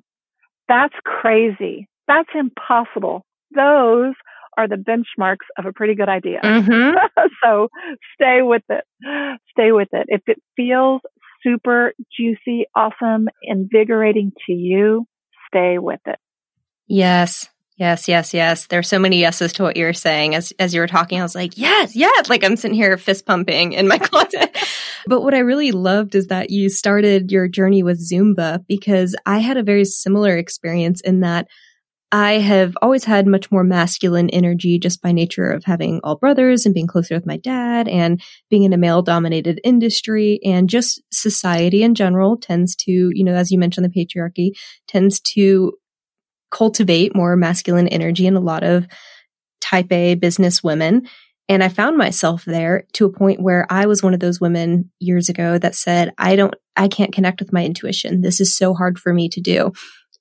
that's 0.68 0.94
crazy, 1.04 1.88
that's 2.06 2.30
impossible, 2.34 3.24
those 3.54 4.14
are 4.56 4.68
the 4.68 4.76
benchmarks 4.76 5.46
of 5.56 5.66
a 5.66 5.72
pretty 5.72 5.94
good 5.94 6.08
idea. 6.08 6.40
Mm-hmm. 6.42 6.96
so 7.44 7.68
stay 8.14 8.42
with 8.42 8.64
it. 8.68 8.84
Stay 9.50 9.72
with 9.72 9.88
it. 9.92 10.06
If 10.08 10.22
it 10.26 10.42
feels 10.56 11.00
super 11.42 11.92
juicy, 12.16 12.66
awesome, 12.74 13.28
invigorating 13.42 14.32
to 14.46 14.52
you, 14.52 15.06
stay 15.46 15.78
with 15.78 16.00
it. 16.06 16.18
Yes. 16.86 17.48
Yes, 17.78 18.08
yes, 18.08 18.34
yes. 18.34 18.66
There's 18.66 18.88
so 18.88 18.98
many 18.98 19.20
yeses 19.20 19.52
to 19.54 19.62
what 19.62 19.76
you're 19.76 19.92
saying. 19.92 20.34
As 20.34 20.52
as 20.58 20.74
you 20.74 20.80
were 20.80 20.88
talking, 20.88 21.20
I 21.20 21.22
was 21.22 21.36
like, 21.36 21.56
yes, 21.56 21.94
yes. 21.94 22.28
Like 22.28 22.42
I'm 22.42 22.56
sitting 22.56 22.74
here 22.74 22.96
fist 22.96 23.24
pumping 23.24 23.72
in 23.72 23.86
my 23.86 23.98
closet. 24.02 24.58
but 25.06 25.22
what 25.22 25.32
I 25.32 25.38
really 25.38 25.70
loved 25.70 26.16
is 26.16 26.26
that 26.26 26.50
you 26.50 26.70
started 26.70 27.30
your 27.30 27.46
journey 27.46 27.84
with 27.84 28.04
Zumba 28.04 28.64
because 28.66 29.14
I 29.24 29.38
had 29.38 29.56
a 29.56 29.62
very 29.62 29.84
similar 29.84 30.36
experience 30.36 31.00
in 31.02 31.20
that 31.20 31.46
I 32.10 32.38
have 32.38 32.76
always 32.82 33.04
had 33.04 33.28
much 33.28 33.52
more 33.52 33.62
masculine 33.62 34.30
energy 34.30 34.80
just 34.80 35.00
by 35.00 35.12
nature 35.12 35.48
of 35.48 35.62
having 35.64 36.00
all 36.02 36.16
brothers 36.16 36.66
and 36.66 36.74
being 36.74 36.86
closer 36.86 37.14
with 37.14 37.26
my 37.26 37.36
dad 37.36 37.86
and 37.86 38.20
being 38.50 38.64
in 38.64 38.72
a 38.72 38.78
male 38.78 39.02
dominated 39.02 39.60
industry 39.62 40.40
and 40.42 40.70
just 40.70 41.00
society 41.12 41.82
in 41.84 41.94
general 41.94 42.38
tends 42.38 42.74
to, 42.76 43.10
you 43.12 43.22
know, 43.22 43.34
as 43.34 43.52
you 43.52 43.58
mentioned, 43.58 43.84
the 43.84 44.06
patriarchy 44.06 44.52
tends 44.88 45.20
to 45.20 45.74
cultivate 46.50 47.14
more 47.14 47.36
masculine 47.36 47.88
energy 47.88 48.26
in 48.26 48.36
a 48.36 48.40
lot 48.40 48.62
of 48.62 48.86
type 49.60 49.92
A 49.92 50.14
business 50.14 50.62
women. 50.62 51.08
And 51.48 51.64
I 51.64 51.68
found 51.68 51.96
myself 51.96 52.44
there 52.44 52.84
to 52.92 53.06
a 53.06 53.12
point 53.12 53.40
where 53.40 53.66
I 53.70 53.86
was 53.86 54.02
one 54.02 54.14
of 54.14 54.20
those 54.20 54.40
women 54.40 54.90
years 55.00 55.28
ago 55.28 55.58
that 55.58 55.74
said, 55.74 56.12
I 56.18 56.36
don't, 56.36 56.54
I 56.76 56.88
can't 56.88 57.12
connect 57.12 57.40
with 57.40 57.52
my 57.52 57.64
intuition. 57.64 58.20
This 58.20 58.40
is 58.40 58.54
so 58.54 58.74
hard 58.74 58.98
for 58.98 59.14
me 59.14 59.28
to 59.30 59.40
do. 59.40 59.72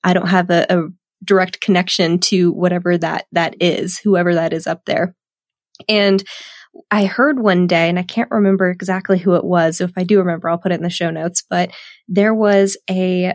I 0.04 0.14
don't 0.14 0.30
have 0.30 0.50
a, 0.50 0.66
a 0.70 0.88
direct 1.24 1.60
connection 1.60 2.20
to 2.20 2.52
whatever 2.52 2.98
that, 2.98 3.26
that 3.34 3.56
is, 3.60 4.00
whoever 4.00 4.36
that 4.36 4.54
is 4.54 4.68
up 4.68 4.86
there. 4.86 5.16
And 5.90 6.24
I 6.92 7.06
heard 7.06 7.40
one 7.40 7.68
day, 7.68 7.90
and 7.90 7.98
I 7.98 8.04
can't 8.04 8.32
remember 8.32 8.70
exactly 8.70 9.18
who 9.18 9.34
it 9.34 9.44
was. 9.44 9.78
So 9.78 9.84
if 9.86 9.94
I 9.98 10.04
do 10.04 10.20
remember, 10.20 10.48
I'll 10.48 10.60
put 10.60 10.72
it 10.72 10.76
in 10.76 10.84
the 10.84 10.90
show 10.90 11.10
notes, 11.10 11.44
but 11.50 11.72
there 12.08 12.34
was 12.34 12.78
a 12.90 13.34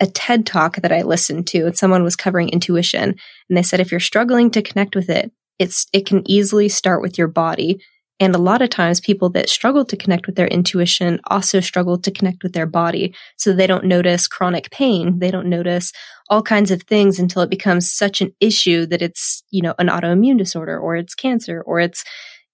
a 0.00 0.06
TED 0.06 0.46
talk 0.46 0.76
that 0.76 0.92
I 0.92 1.02
listened 1.02 1.46
to 1.48 1.66
and 1.66 1.76
someone 1.76 2.02
was 2.02 2.16
covering 2.16 2.48
intuition 2.48 3.14
and 3.48 3.56
they 3.56 3.62
said 3.62 3.80
if 3.80 3.90
you're 3.90 4.00
struggling 4.00 4.50
to 4.52 4.62
connect 4.62 4.96
with 4.96 5.08
it, 5.08 5.30
it's 5.58 5.86
it 5.92 6.06
can 6.06 6.28
easily 6.28 6.68
start 6.68 7.00
with 7.00 7.16
your 7.16 7.28
body. 7.28 7.80
And 8.20 8.34
a 8.34 8.38
lot 8.38 8.62
of 8.62 8.70
times 8.70 9.00
people 9.00 9.28
that 9.30 9.48
struggle 9.48 9.84
to 9.86 9.96
connect 9.96 10.26
with 10.26 10.36
their 10.36 10.46
intuition 10.46 11.20
also 11.26 11.58
struggle 11.60 11.98
to 11.98 12.10
connect 12.12 12.44
with 12.44 12.52
their 12.52 12.66
body. 12.66 13.14
So 13.36 13.52
they 13.52 13.66
don't 13.66 13.86
notice 13.86 14.28
chronic 14.28 14.70
pain. 14.70 15.18
They 15.18 15.32
don't 15.32 15.48
notice 15.48 15.92
all 16.30 16.42
kinds 16.42 16.70
of 16.70 16.82
things 16.82 17.18
until 17.18 17.42
it 17.42 17.50
becomes 17.50 17.90
such 17.90 18.20
an 18.20 18.32
issue 18.40 18.86
that 18.86 19.02
it's, 19.02 19.42
you 19.50 19.62
know, 19.62 19.74
an 19.78 19.88
autoimmune 19.88 20.38
disorder 20.38 20.78
or 20.78 20.96
it's 20.96 21.14
cancer 21.14 21.62
or 21.66 21.80
it's 21.80 22.04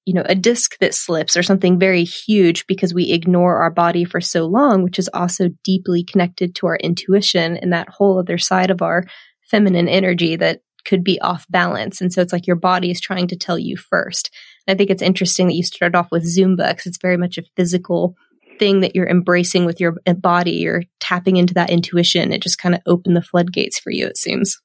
you 0.07 0.15
know, 0.15 0.25
a 0.27 0.35
disc 0.35 0.77
that 0.81 0.95
slips 0.95 1.37
or 1.37 1.43
something 1.43 1.79
very 1.79 2.05
huge 2.05 2.67
because 2.67 2.95
we 2.95 3.13
ignore 3.13 3.63
our 3.63 3.71
body 3.71 4.05
for 4.05 4.21
so 4.21 4.47
long, 4.47 4.83
which 4.83 4.99
is 4.99 5.11
also 5.13 5.51
deeply 5.63 6.03
connected 6.03 6.55
to 6.55 6.67
our 6.67 6.77
intuition 6.77 7.57
and 7.57 7.73
that 7.73 7.89
whole 7.89 8.19
other 8.19 8.39
side 8.39 8.71
of 8.71 8.83
our 8.83 9.05
feminine 9.51 9.89
energy 9.89 10.37
that 10.37 10.61
could 10.85 11.05
be 11.05 11.21
off 11.21 11.47
balance. 11.51 12.01
And 12.01 12.13
so 12.13 12.23
it's 12.23 12.33
like 12.33 12.47
your 12.47 12.57
body 12.57 12.91
is 12.91 13.01
trying 13.01 13.29
to 13.29 13.37
tell 13.37 13.59
you 13.59 13.77
first. 13.77 14.31
And 14.67 14.75
I 14.75 14.79
think 14.79 14.91
it's 14.91 15.03
interesting 15.03 15.49
that 15.49 15.55
you 15.55 15.63
started 15.63 15.97
off 15.97 16.11
with 16.11 16.25
Zumba 16.25 16.71
because 16.71 16.87
it's 16.87 16.99
very 17.01 17.17
much 17.17 17.37
a 17.39 17.45
physical 17.57 18.15
thing 18.59 18.81
that 18.81 18.95
you're 18.95 19.09
embracing 19.09 19.65
with 19.67 19.81
your 19.81 19.97
uh, 20.07 20.15
body. 20.15 20.53
You're 20.53 20.85
tapping 21.01 21.37
into 21.37 21.55
that 21.55 21.71
intuition. 21.71 22.33
It 22.33 22.43
just 22.43 22.59
kind 22.59 22.75
of 22.75 22.81
opened 22.87 23.17
the 23.17 23.23
floodgates 23.23 23.79
for 23.79 23.91
you, 23.91 24.07
it 24.07 24.17
seems. 24.17 24.61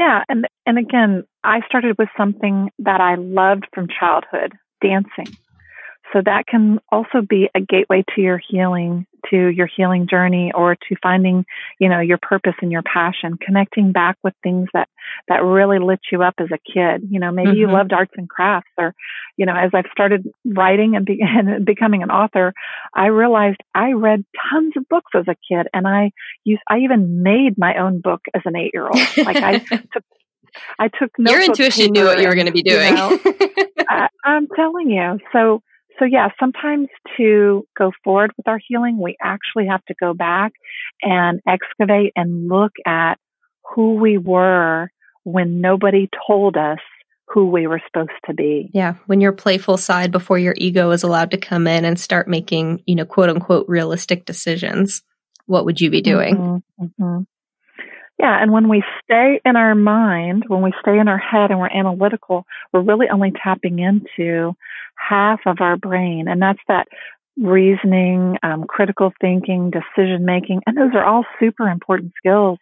Yeah, 0.00 0.24
and 0.30 0.46
and 0.64 0.78
again, 0.78 1.24
I 1.44 1.60
started 1.66 1.96
with 1.98 2.08
something 2.16 2.70
that 2.78 3.02
I 3.02 3.16
loved 3.16 3.66
from 3.74 3.86
childhood, 3.86 4.54
dancing. 4.80 5.36
So 6.12 6.22
that 6.24 6.46
can 6.46 6.80
also 6.90 7.20
be 7.20 7.50
a 7.54 7.60
gateway 7.60 8.02
to 8.14 8.20
your 8.22 8.40
healing, 8.48 9.06
to 9.30 9.48
your 9.48 9.66
healing 9.66 10.06
journey 10.08 10.52
or 10.54 10.74
to 10.74 10.96
finding, 11.02 11.44
you 11.78 11.88
know, 11.88 12.00
your 12.00 12.18
purpose 12.18 12.54
and 12.62 12.72
your 12.72 12.82
passion, 12.82 13.38
connecting 13.44 13.92
back 13.92 14.16
with 14.22 14.34
things 14.42 14.68
that, 14.72 14.88
that 15.28 15.42
really 15.42 15.78
lit 15.78 16.00
you 16.10 16.22
up 16.22 16.34
as 16.38 16.48
a 16.52 16.58
kid. 16.58 17.08
You 17.10 17.20
know, 17.20 17.30
maybe 17.30 17.50
mm-hmm. 17.50 17.58
you 17.58 17.70
loved 17.70 17.92
arts 17.92 18.12
and 18.16 18.28
crafts 18.28 18.70
or, 18.78 18.94
you 19.36 19.46
know, 19.46 19.54
as 19.54 19.70
I've 19.74 19.90
started 19.92 20.28
writing 20.44 20.96
and, 20.96 21.04
be- 21.04 21.20
and 21.22 21.64
becoming 21.64 22.02
an 22.02 22.10
author, 22.10 22.52
I 22.94 23.06
realized 23.06 23.58
I 23.74 23.92
read 23.92 24.24
tons 24.50 24.72
of 24.76 24.88
books 24.88 25.12
as 25.14 25.24
a 25.28 25.36
kid 25.48 25.66
and 25.72 25.86
I 25.86 26.12
used, 26.44 26.62
I 26.68 26.78
even 26.78 27.22
made 27.22 27.58
my 27.58 27.76
own 27.76 28.00
book 28.00 28.22
as 28.34 28.42
an 28.44 28.56
eight 28.56 28.70
year 28.72 28.86
old. 28.86 29.00
Like 29.16 29.36
I 29.36 29.58
took 29.92 30.04
I 30.78 30.88
took 30.88 31.10
your 31.18 31.42
intuition 31.42 31.92
knew 31.92 32.04
what 32.04 32.20
you 32.20 32.28
were 32.28 32.34
going 32.34 32.46
to 32.46 32.52
be 32.52 32.62
doing. 32.62 32.88
You 32.88 32.94
know, 32.96 33.18
I, 33.88 34.08
I'm 34.24 34.48
telling 34.48 34.90
you. 34.90 35.18
So 35.32 35.62
so 36.00 36.06
yeah, 36.06 36.28
sometimes 36.40 36.88
to 37.18 37.66
go 37.78 37.92
forward 38.02 38.32
with 38.36 38.48
our 38.48 38.58
healing, 38.66 38.98
we 38.98 39.16
actually 39.22 39.66
have 39.66 39.84
to 39.84 39.94
go 40.00 40.14
back 40.14 40.52
and 41.02 41.40
excavate 41.46 42.12
and 42.16 42.48
look 42.48 42.72
at 42.86 43.18
who 43.74 43.94
we 43.94 44.18
were 44.18 44.90
when 45.24 45.60
nobody 45.60 46.08
told 46.26 46.56
us 46.56 46.78
who 47.28 47.50
we 47.50 47.66
were 47.66 47.80
supposed 47.86 48.18
to 48.26 48.34
be. 48.34 48.70
Yeah, 48.72 48.94
when 49.06 49.20
your 49.20 49.32
playful 49.32 49.76
side 49.76 50.10
before 50.10 50.38
your 50.38 50.54
ego 50.56 50.90
is 50.90 51.02
allowed 51.02 51.30
to 51.32 51.36
come 51.36 51.66
in 51.66 51.84
and 51.84 52.00
start 52.00 52.26
making, 52.26 52.82
you 52.86 52.96
know, 52.96 53.04
quote 53.04 53.28
unquote 53.28 53.68
realistic 53.68 54.24
decisions, 54.24 55.02
what 55.46 55.64
would 55.64 55.80
you 55.80 55.90
be 55.90 56.00
doing? 56.00 56.36
Mm-hmm, 56.36 56.84
mm-hmm. 56.84 57.22
Yeah, 58.20 58.36
and 58.42 58.52
when 58.52 58.68
we 58.68 58.84
stay 59.02 59.40
in 59.46 59.56
our 59.56 59.74
mind, 59.74 60.44
when 60.48 60.60
we 60.60 60.74
stay 60.82 60.98
in 60.98 61.08
our 61.08 61.16
head 61.16 61.50
and 61.50 61.58
we're 61.58 61.70
analytical, 61.70 62.44
we're 62.70 62.82
really 62.82 63.08
only 63.08 63.32
tapping 63.32 63.78
into 63.78 64.54
half 64.96 65.40
of 65.46 65.62
our 65.62 65.78
brain, 65.78 66.28
and 66.28 66.42
that's 66.42 66.60
that 66.68 66.86
reasoning, 67.38 68.36
um, 68.42 68.64
critical 68.64 69.10
thinking, 69.22 69.70
decision 69.70 70.26
making, 70.26 70.60
and 70.66 70.76
those 70.76 70.94
are 70.94 71.02
all 71.02 71.24
super 71.40 71.66
important 71.66 72.12
skills 72.18 72.58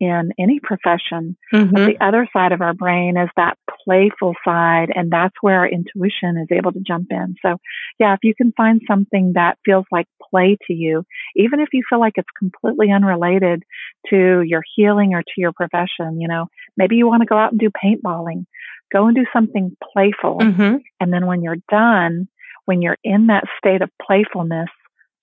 in 0.00 0.30
any 0.38 0.60
profession. 0.60 1.36
Mm-hmm. 1.52 1.74
But 1.74 1.86
the 1.86 2.04
other 2.04 2.28
side 2.32 2.52
of 2.52 2.60
our 2.60 2.74
brain 2.74 3.16
is 3.16 3.28
that 3.36 3.58
playful 3.84 4.34
side, 4.44 4.90
and 4.94 5.10
that's 5.10 5.34
where 5.40 5.60
our 5.60 5.68
intuition 5.68 6.36
is 6.36 6.48
able 6.50 6.72
to 6.72 6.80
jump 6.80 7.08
in. 7.10 7.34
So, 7.44 7.56
yeah, 7.98 8.14
if 8.14 8.20
you 8.22 8.34
can 8.34 8.52
find 8.56 8.80
something 8.86 9.32
that 9.34 9.58
feels 9.64 9.86
like 9.90 10.06
play 10.30 10.56
to 10.66 10.72
you, 10.72 11.04
even 11.36 11.60
if 11.60 11.68
you 11.72 11.82
feel 11.88 12.00
like 12.00 12.14
it's 12.16 12.28
completely 12.38 12.92
unrelated 12.92 13.62
to 14.10 14.42
your 14.42 14.62
healing 14.76 15.14
or 15.14 15.22
to 15.22 15.34
your 15.36 15.52
profession, 15.52 16.20
you 16.20 16.28
know, 16.28 16.46
maybe 16.76 16.96
you 16.96 17.06
want 17.06 17.22
to 17.22 17.26
go 17.26 17.36
out 17.36 17.52
and 17.52 17.60
do 17.60 17.70
paintballing. 17.70 18.46
Go 18.92 19.06
and 19.06 19.16
do 19.16 19.26
something 19.32 19.76
playful. 19.92 20.38
Mm-hmm. 20.38 20.76
And 21.00 21.12
then 21.12 21.26
when 21.26 21.42
you're 21.42 21.56
done, 21.70 22.28
when 22.64 22.82
you're 22.82 22.96
in 23.04 23.26
that 23.26 23.44
state 23.58 23.82
of 23.82 23.90
playfulness, 24.00 24.68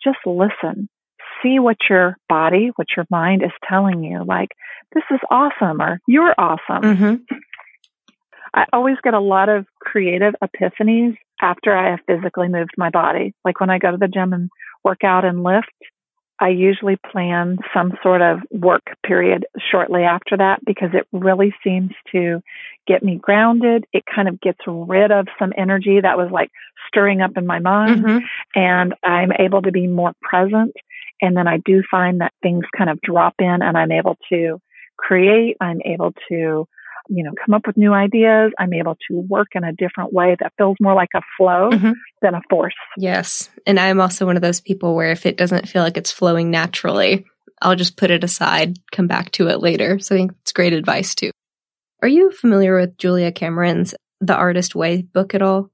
just 0.04 0.20
listen. 0.26 0.90
See 1.46 1.60
what 1.60 1.78
your 1.90 2.18
body, 2.28 2.72
what 2.76 2.88
your 2.96 3.06
mind 3.12 3.44
is 3.44 3.52
telling 3.70 4.04
you. 4.04 4.24
Like, 4.26 4.50
this 4.94 5.04
is 5.12 5.20
awesome 5.30 5.82
or 5.82 6.00
you're 6.08 6.34
awesome. 6.38 6.82
Mm-hmm. 6.82 7.36
I 8.54 8.66
always 8.74 8.96
get 9.04 9.14
a 9.14 9.20
lot 9.20 9.50
of 9.50 9.66
creative 9.80 10.34
epiphanies 10.42 11.18
after 11.42 11.76
I 11.76 11.92
have 11.92 12.00
physically 12.08 12.48
moved 12.48 12.72
my 12.78 12.90
body. 12.90 13.34
Like 13.44 13.60
when 13.60 13.70
I 13.70 13.78
go 13.78 13.92
to 13.92 13.98
the 13.98 14.08
gym 14.08 14.34
and 14.34 14.50
work 14.84 15.04
out 15.04 15.26
and 15.26 15.44
lift, 15.44 15.72
I 16.40 16.50
usually 16.50 16.98
plan 17.12 17.60
some 17.74 17.94
sort 18.04 18.22
of 18.22 18.40
work 18.52 18.84
period 19.06 19.46
shortly 19.72 20.04
after 20.04 20.38
that 20.38 20.60
because 20.66 20.90
it 20.94 21.08
really 21.14 21.54
seems 21.64 21.92
to 22.12 22.42
get 22.88 23.04
me 23.04 23.16
grounded. 23.16 23.86
It 23.94 24.04
kind 24.06 24.28
of 24.28 24.42
gets 24.42 24.60
rid 24.68 25.12
of 25.12 25.28
some 25.40 25.54
energy 25.58 26.00
that 26.02 26.18
was 26.18 26.30
like 26.32 26.52
stirring 26.88 27.22
up 27.22 27.38
in 27.38 27.46
my 27.46 27.60
mind 27.60 28.04
mm-hmm. 28.04 28.26
and 28.54 28.94
I'm 29.04 29.32
able 29.38 29.62
to 29.62 29.72
be 29.72 29.88
more 29.88 30.14
present. 30.22 30.76
And 31.22 31.36
then 31.36 31.48
I 31.48 31.58
do 31.66 31.82
find 31.90 32.22
that 32.22 32.34
things 32.42 32.66
kind 32.78 32.90
of 32.90 33.00
drop 33.02 33.36
in 33.40 33.62
and 33.62 33.78
I'm 33.78 33.92
able 33.92 34.18
to 34.30 34.60
create. 34.98 35.58
I'm 35.62 35.82
able 35.86 36.14
to 36.30 36.68
you 37.10 37.24
know, 37.24 37.32
come 37.46 37.54
up 37.54 37.68
with 37.68 37.78
new 37.78 37.94
ideas. 37.94 38.52
I'm 38.58 38.74
able 38.74 38.98
to 39.10 39.20
work 39.20 39.50
in 39.54 39.64
a 39.64 39.74
different 39.74 40.14
way 40.14 40.36
that 40.40 40.54
feels 40.58 40.78
more 40.80 40.96
like 40.96 41.10
a 41.16 41.22
flow 41.38 41.70
mm-hmm. 41.72 41.92
than 42.22 42.36
a 42.36 42.42
force. 42.50 42.74
Yes. 42.98 43.50
And 43.66 43.80
I'm 43.80 44.02
also 44.02 44.26
one 44.26 44.36
of 44.36 44.42
those 44.42 44.62
people 44.62 44.96
where 44.96 45.12
if 45.12 45.26
it 45.26 45.38
doesn't 45.38 45.68
feel 45.68 45.84
like 45.84 45.98
it's 45.98 46.12
flowing 46.12 46.52
naturally, 46.52 47.26
I'll 47.62 47.76
just 47.76 47.98
put 47.98 48.12
it 48.12 48.24
aside, 48.24 48.78
come 48.92 49.08
back 49.08 49.32
to 49.34 49.48
it 49.48 49.60
later. 49.60 50.00
So 50.00 50.16
I 50.16 50.18
think 50.18 50.32
it's 50.42 50.52
great 50.52 50.74
advice 50.74 51.16
too. 51.16 51.32
Are 52.02 52.08
you 52.08 52.32
familiar 52.32 52.80
with 52.80 52.98
Julia 52.98 53.32
Cameron's 53.32 53.96
The 54.22 54.36
Artist 54.36 54.76
Way 54.76 55.02
book 55.02 55.34
at 55.34 55.42
all? 55.42 55.70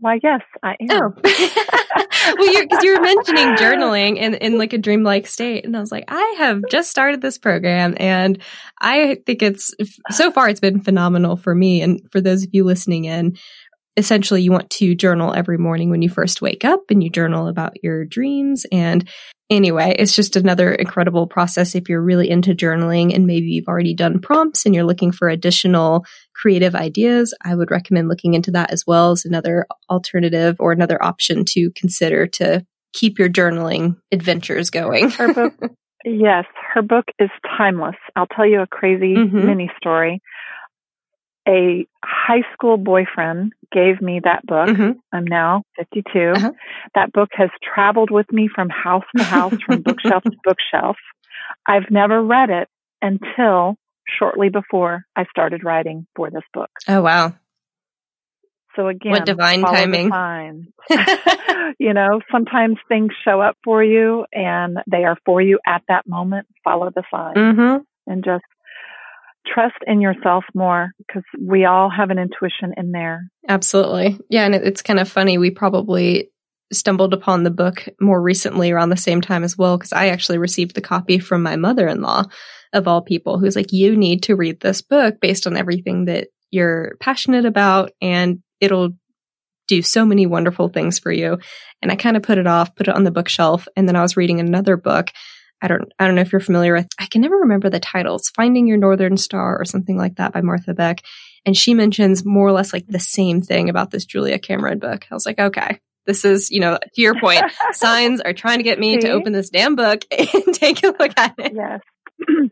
Why, 0.00 0.18
yes, 0.22 0.40
I 0.62 0.76
am. 0.80 0.88
Oh. 0.90 1.12
well, 2.38 2.52
you're, 2.52 2.66
cause 2.66 2.82
you 2.82 2.94
were 2.94 3.02
mentioning 3.02 3.54
journaling 3.56 4.16
in, 4.16 4.34
in 4.34 4.58
like 4.58 4.72
a 4.72 4.78
dreamlike 4.78 5.26
state. 5.26 5.64
And 5.64 5.76
I 5.76 5.80
was 5.80 5.92
like, 5.92 6.04
I 6.08 6.34
have 6.38 6.62
just 6.70 6.90
started 6.90 7.20
this 7.20 7.38
program 7.38 7.94
and 7.98 8.42
I 8.80 9.18
think 9.26 9.42
it's, 9.42 9.74
so 10.10 10.30
far 10.30 10.48
it's 10.48 10.60
been 10.60 10.80
phenomenal 10.80 11.36
for 11.36 11.54
me. 11.54 11.82
And 11.82 12.00
for 12.10 12.20
those 12.20 12.44
of 12.44 12.50
you 12.52 12.64
listening 12.64 13.04
in, 13.04 13.36
essentially 13.96 14.42
you 14.42 14.50
want 14.50 14.70
to 14.70 14.94
journal 14.94 15.34
every 15.34 15.58
morning 15.58 15.90
when 15.90 16.02
you 16.02 16.08
first 16.08 16.40
wake 16.40 16.64
up 16.64 16.80
and 16.88 17.02
you 17.02 17.10
journal 17.10 17.48
about 17.48 17.82
your 17.82 18.04
dreams 18.04 18.64
and 18.72 19.08
anyway, 19.50 19.94
it's 19.98 20.14
just 20.14 20.36
another 20.36 20.72
incredible 20.72 21.26
process 21.26 21.74
if 21.74 21.88
you're 21.88 22.02
really 22.02 22.30
into 22.30 22.54
journaling 22.54 23.14
and 23.14 23.26
maybe 23.26 23.46
you've 23.46 23.68
already 23.68 23.94
done 23.94 24.20
prompts 24.20 24.64
and 24.64 24.74
you're 24.74 24.84
looking 24.84 25.12
for 25.12 25.28
additional 25.28 26.04
creative 26.34 26.74
ideas. 26.74 27.34
I 27.44 27.54
would 27.54 27.70
recommend 27.70 28.08
looking 28.08 28.34
into 28.34 28.52
that 28.52 28.70
as 28.70 28.84
well 28.86 29.10
as 29.10 29.24
another 29.24 29.66
alternative 29.90 30.56
or 30.60 30.72
another 30.72 31.02
option 31.02 31.44
to 31.50 31.70
consider 31.74 32.26
to 32.28 32.64
keep 32.92 33.18
your 33.18 33.28
journaling 33.28 33.96
adventures 34.12 34.70
going. 34.70 35.10
her 35.10 35.34
book, 35.34 35.54
yes, 36.04 36.44
her 36.72 36.82
book 36.82 37.04
is 37.18 37.30
timeless. 37.58 37.96
I'll 38.16 38.26
tell 38.26 38.46
you 38.46 38.60
a 38.60 38.66
crazy 38.66 39.14
mm-hmm. 39.14 39.46
mini 39.46 39.70
story 39.76 40.22
a 41.50 41.86
high 42.04 42.42
school 42.52 42.76
boyfriend 42.76 43.52
gave 43.72 44.00
me 44.00 44.20
that 44.22 44.46
book. 44.46 44.68
Mm-hmm. 44.68 44.98
I'm 45.12 45.24
now 45.24 45.64
52. 45.76 46.18
Uh-huh. 46.18 46.52
That 46.94 47.12
book 47.12 47.30
has 47.32 47.50
traveled 47.62 48.10
with 48.10 48.30
me 48.32 48.48
from 48.54 48.68
house 48.68 49.04
to 49.16 49.24
house, 49.24 49.54
from 49.66 49.82
bookshelf 49.82 50.22
to 50.22 50.36
bookshelf. 50.44 50.96
I've 51.66 51.90
never 51.90 52.22
read 52.22 52.50
it 52.50 52.68
until 53.02 53.76
shortly 54.18 54.48
before 54.48 55.04
I 55.16 55.24
started 55.30 55.64
writing 55.64 56.06
for 56.14 56.30
this 56.30 56.44
book. 56.54 56.70
Oh, 56.88 57.02
wow. 57.02 57.34
So 58.76 58.86
again, 58.86 59.12
what 59.12 59.26
divine 59.26 59.62
timing. 59.62 60.72
you 61.78 61.92
know, 61.92 62.20
sometimes 62.30 62.76
things 62.88 63.10
show 63.24 63.40
up 63.40 63.56
for 63.64 63.82
you 63.82 64.24
and 64.32 64.78
they 64.88 65.04
are 65.04 65.16
for 65.26 65.42
you 65.42 65.58
at 65.66 65.82
that 65.88 66.06
moment. 66.06 66.46
Follow 66.62 66.90
the 66.94 67.02
signs 67.10 67.36
mm-hmm. 67.36 67.82
and 68.06 68.24
just 68.24 68.44
trust 69.52 69.76
in 69.86 70.00
yourself 70.00 70.44
more 70.54 70.92
because 70.98 71.24
we 71.40 71.64
all 71.64 71.90
have 71.90 72.10
an 72.10 72.18
intuition 72.18 72.72
in 72.76 72.92
there. 72.92 73.30
Absolutely. 73.48 74.18
Yeah. 74.28 74.44
And 74.44 74.54
it's 74.54 74.82
kind 74.82 75.00
of 75.00 75.08
funny. 75.08 75.38
We 75.38 75.50
probably 75.50 76.30
stumbled 76.72 77.12
upon 77.12 77.42
the 77.42 77.50
book 77.50 77.88
more 78.00 78.20
recently 78.22 78.70
around 78.70 78.90
the 78.90 78.96
same 78.96 79.20
time 79.20 79.42
as 79.42 79.58
well 79.58 79.76
because 79.76 79.92
I 79.92 80.08
actually 80.08 80.38
received 80.38 80.74
the 80.74 80.80
copy 80.80 81.18
from 81.18 81.42
my 81.42 81.56
mother 81.56 81.88
in 81.88 82.00
law, 82.00 82.24
of 82.72 82.86
all 82.86 83.02
people, 83.02 83.38
who's 83.38 83.56
like, 83.56 83.72
you 83.72 83.96
need 83.96 84.22
to 84.24 84.36
read 84.36 84.60
this 84.60 84.80
book 84.82 85.16
based 85.20 85.46
on 85.46 85.56
everything 85.56 86.04
that 86.04 86.28
you're 86.50 86.96
passionate 87.00 87.44
about 87.44 87.90
and 88.00 88.40
it'll 88.60 88.90
do 89.66 89.82
so 89.82 90.04
many 90.04 90.26
wonderful 90.26 90.68
things 90.68 90.98
for 90.98 91.12
you. 91.12 91.38
And 91.82 91.90
I 91.90 91.96
kind 91.96 92.16
of 92.16 92.22
put 92.22 92.38
it 92.38 92.46
off, 92.46 92.74
put 92.74 92.88
it 92.88 92.94
on 92.94 93.04
the 93.04 93.10
bookshelf. 93.10 93.66
And 93.76 93.88
then 93.88 93.96
I 93.96 94.02
was 94.02 94.16
reading 94.16 94.40
another 94.40 94.76
book 94.76 95.10
I 95.62 95.68
don't 95.68 95.92
I 95.98 96.06
don't 96.06 96.14
know 96.14 96.22
if 96.22 96.32
you're 96.32 96.40
familiar 96.40 96.74
with 96.74 96.88
I 96.98 97.06
can 97.06 97.20
never 97.20 97.36
remember 97.36 97.70
the 97.70 97.80
titles. 97.80 98.30
Finding 98.34 98.66
Your 98.66 98.76
Northern 98.76 99.16
Star 99.16 99.58
or 99.58 99.64
something 99.64 99.96
like 99.96 100.16
that 100.16 100.32
by 100.32 100.40
Martha 100.40 100.74
Beck. 100.74 101.02
And 101.46 101.56
she 101.56 101.74
mentions 101.74 102.24
more 102.24 102.48
or 102.48 102.52
less 102.52 102.72
like 102.72 102.86
the 102.86 102.98
same 102.98 103.40
thing 103.40 103.70
about 103.70 103.90
this 103.90 104.04
Julia 104.04 104.38
Cameron 104.38 104.78
book. 104.78 105.06
I 105.10 105.14
was 105.14 105.24
like, 105.24 105.38
okay, 105.38 105.80
this 106.06 106.24
is, 106.24 106.50
you 106.50 106.60
know, 106.60 106.76
to 106.76 107.00
your 107.00 107.18
point, 107.18 107.42
signs 107.72 108.20
are 108.20 108.32
trying 108.32 108.58
to 108.58 108.64
get 108.64 108.78
me 108.78 108.94
See? 108.94 109.06
to 109.06 109.12
open 109.12 109.32
this 109.32 109.50
damn 109.50 109.76
book 109.76 110.04
and 110.10 110.54
take 110.54 110.82
a 110.82 110.88
look 110.98 111.12
at 111.16 111.34
it. 111.38 111.52
Yes. 111.54 111.80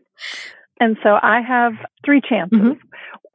and 0.79 0.97
so 1.03 1.17
I 1.21 1.41
have 1.41 1.73
three 2.05 2.21
chances. 2.21 2.59
Mm-hmm. 2.59 2.85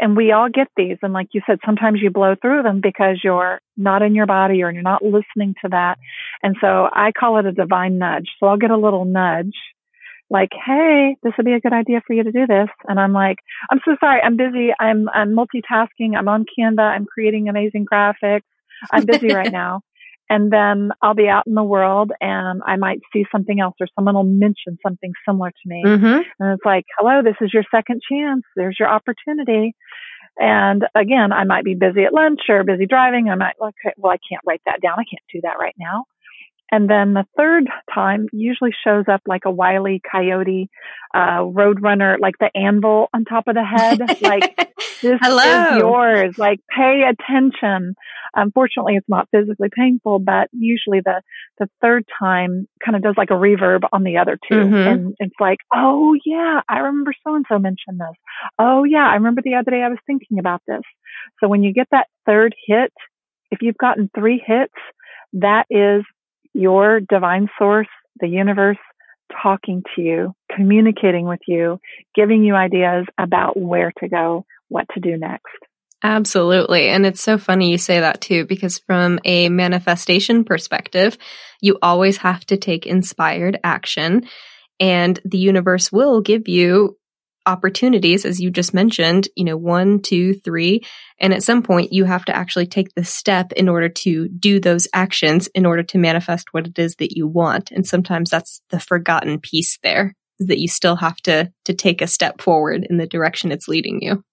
And 0.01 0.17
we 0.17 0.33
all 0.33 0.49
get 0.49 0.69
these. 0.77 0.97
And 1.03 1.13
like 1.13 1.29
you 1.33 1.41
said, 1.47 1.59
sometimes 1.65 2.01
you 2.03 2.11
blow 2.11 2.35
through 2.41 2.63
them 2.63 2.81
because 2.83 3.21
you're 3.23 3.61
not 3.77 4.03
in 4.03 4.15
your 4.15 4.27
body 4.27 4.63
or 4.63 4.73
you're 4.73 4.83
not 4.83 5.05
listening 5.05 5.55
to 5.63 5.69
that. 5.71 5.99
And 6.43 6.57
so 6.61 6.89
I 6.93 7.13
call 7.13 7.39
it 7.39 7.47
a 7.47 7.53
divine 7.53 7.99
nudge. 7.99 8.29
So 8.41 8.47
I'll 8.47 8.57
get 8.57 8.73
a 8.73 8.77
little 8.77 9.05
nudge 9.05 9.55
like, 10.31 10.51
Hey, 10.67 11.17
this 11.23 11.33
would 11.37 11.47
be 11.47 11.53
a 11.53 11.61
good 11.61 11.73
idea 11.73 12.03
for 12.05 12.13
you 12.13 12.25
to 12.25 12.33
do 12.33 12.47
this. 12.47 12.69
And 12.89 12.99
I'm 12.99 13.13
like, 13.13 13.37
I'm 13.71 13.81
so 13.85 13.97
sorry. 14.01 14.21
I'm 14.21 14.37
busy. 14.37 14.71
I'm, 14.81 15.09
I'm 15.11 15.37
multitasking. 15.37 16.17
I'm 16.19 16.29
on 16.29 16.45
Canva. 16.59 16.81
I'm 16.81 17.07
creating 17.07 17.49
amazing 17.49 17.87
graphics. 17.91 18.43
I'm 18.91 19.07
busy 19.07 19.33
right 19.33 19.53
now. 19.53 19.83
And 20.31 20.51
then 20.51 20.91
I'll 21.03 21.15
be 21.15 21.29
out 21.29 21.47
in 21.47 21.55
the 21.55 21.63
world 21.63 22.11
and 22.21 22.63
I 22.67 22.77
might 22.77 23.01
see 23.13 23.25
something 23.31 23.61
else 23.61 23.75
or 23.81 23.87
someone 23.95 24.15
will 24.15 24.25
mention 24.25 24.79
something 24.83 25.13
similar 25.29 25.51
to 25.51 25.69
me. 25.69 25.83
Mm-hmm. 25.85 26.21
And 26.41 26.55
it's 26.55 26.65
like, 26.65 26.85
hello, 26.99 27.23
this 27.23 27.37
is 27.41 27.53
your 27.53 27.65
second 27.71 28.01
chance. 28.11 28.43
There's 28.57 28.77
your 28.79 28.89
opportunity. 28.89 29.75
And 30.39 30.85
again, 30.95 31.33
I 31.33 31.45
might 31.45 31.65
be 31.65 31.75
busy 31.75 32.05
at 32.05 32.15
lunch 32.15 32.41
or 32.49 32.65
busy 32.65 32.87
driving. 32.87 33.29
I 33.29 33.35
might 33.37 33.55
like, 33.61 33.75
well, 33.97 34.13
I 34.13 34.19
can't 34.29 34.43
write 34.47 34.63
that 34.67 34.81
down. 34.81 34.95
I 34.95 35.05
can't 35.05 35.23
do 35.33 35.41
that 35.43 35.59
right 35.61 35.75
now. 35.79 36.07
And 36.71 36.89
then 36.89 37.15
the 37.15 37.27
third 37.37 37.69
time 37.95 38.27
usually 38.33 38.73
shows 38.85 39.05
up 39.11 39.23
like 39.27 39.43
a 39.45 39.51
wily 39.51 40.01
coyote, 40.11 40.71
uh, 41.15 41.41
roadrunner, 41.41 42.19
like 42.19 42.35
the 42.41 42.51
anvil 42.57 43.09
on 43.15 43.25
top 43.25 43.47
of 43.49 43.55
the 43.55 43.65
head. 43.65 44.01
like, 44.23 44.57
this 45.03 45.19
Hello. 45.23 45.77
is 45.77 45.79
yours. 45.79 46.39
Like, 46.39 46.61
pay 46.75 47.03
attention. 47.09 47.95
Unfortunately, 48.35 48.97
it's 48.97 49.09
not 49.09 49.29
physically 49.31 49.69
painful, 49.73 50.19
but 50.19 50.49
usually 50.53 51.01
the, 51.01 51.23
the 51.59 51.69
third 51.81 52.05
time 52.19 52.67
kind 52.85 52.97
of 52.97 53.03
does 53.03 53.15
like 53.17 53.31
a 53.31 53.35
reverb 53.35 53.83
on 53.93 54.03
the 54.03 54.17
other 54.17 54.39
2 54.49 54.55
mm-hmm. 54.55 54.75
And 54.75 55.15
it's 55.21 55.37
like, 55.39 55.59
oh 55.73 56.17
yeah, 56.25 56.63
I 56.69 56.79
remember 56.79 57.13
so 57.25 57.35
and 57.35 57.45
so 57.49 57.59
mentioned 57.59 58.01
this. 58.01 58.17
Oh 58.59 58.85
yeah, 58.85 59.07
I 59.07 59.15
remember 59.15 59.43
the 59.45 59.55
other 59.55 59.71
day 59.71 59.83
I 59.83 59.89
was 59.89 59.99
thinking 60.07 60.39
about 60.39 60.63
this. 60.67 60.83
So 61.41 61.49
when 61.49 61.63
you 61.63 61.73
get 61.73 61.89
that 61.93 62.09
third 62.27 62.55
hit, 62.67 62.93
if 63.51 63.63
you've 63.63 63.79
gotten 63.79 64.11
three 64.15 64.43
hits, 64.45 64.75
that 65.35 65.67
is 65.71 66.05
your 66.55 67.01
divine 67.01 67.49
source, 67.59 67.89
the 68.21 68.29
universe, 68.29 68.79
talking 69.43 69.83
to 69.95 70.03
you, 70.03 70.35
communicating 70.55 71.27
with 71.27 71.41
you, 71.47 71.81
giving 72.15 72.45
you 72.45 72.55
ideas 72.55 73.07
about 73.19 73.59
where 73.59 73.93
to 73.99 74.09
go, 74.09 74.47
what 74.69 74.87
to 74.95 75.01
do 75.01 75.17
next. 75.17 75.53
Absolutely. 76.03 76.89
And 76.89 77.07
it's 77.07 77.23
so 77.23 77.39
funny 77.39 77.71
you 77.71 77.79
say 77.79 78.01
that 78.01 78.21
too, 78.21 78.45
because 78.45 78.79
from 78.79 79.19
a 79.25 79.49
manifestation 79.49 80.45
perspective, 80.45 81.17
you 81.63 81.79
always 81.81 82.19
have 82.19 82.45
to 82.47 82.59
take 82.59 82.87
inspired 82.87 83.59
action 83.65 84.27
and 84.79 85.19
the 85.25 85.39
universe 85.39 85.91
will 85.91 86.21
give 86.21 86.47
you 86.47 86.99
opportunities, 87.47 88.25
as 88.25 88.41
you 88.41 88.51
just 88.51 88.75
mentioned, 88.75 89.29
you 89.37 89.45
know, 89.45 89.57
one, 89.57 90.01
two, 90.01 90.35
three. 90.35 90.83
And 91.19 91.33
at 91.33 91.43
some 91.43 91.63
point, 91.63 91.93
you 91.93 92.05
have 92.05 92.25
to 92.27 92.37
actually 92.37 92.67
take 92.67 92.95
the 92.95 93.05
step 93.05 93.53
in 93.53 93.69
order 93.69 93.89
to 93.89 94.29
do 94.29 94.61
those 94.61 94.89
actions 94.93 95.49
in 95.49 95.67
order 95.67 95.83
to 95.83 95.99
manifest 95.99 96.53
what 96.53 96.67
it 96.67 96.79
is 96.79 96.97
that 96.97 97.17
you 97.17 97.27
want. 97.27 97.71
And 97.71 97.87
sometimes 97.87 98.31
that's 98.31 98.61
the 98.71 98.81
forgotten 98.81 99.41
piece 99.41 99.79
there 99.83 100.15
that 100.41 100.59
you 100.59 100.69
still 100.69 100.97
have 100.97 101.17
to, 101.19 101.53
to 101.65 101.75
take 101.75 102.03
a 102.03 102.07
step 102.07 102.41
forward 102.41 102.87
in 102.89 102.97
the 102.97 103.07
direction 103.07 103.53
it's 103.53 103.69
leading 103.69 104.01
you. 104.03 104.25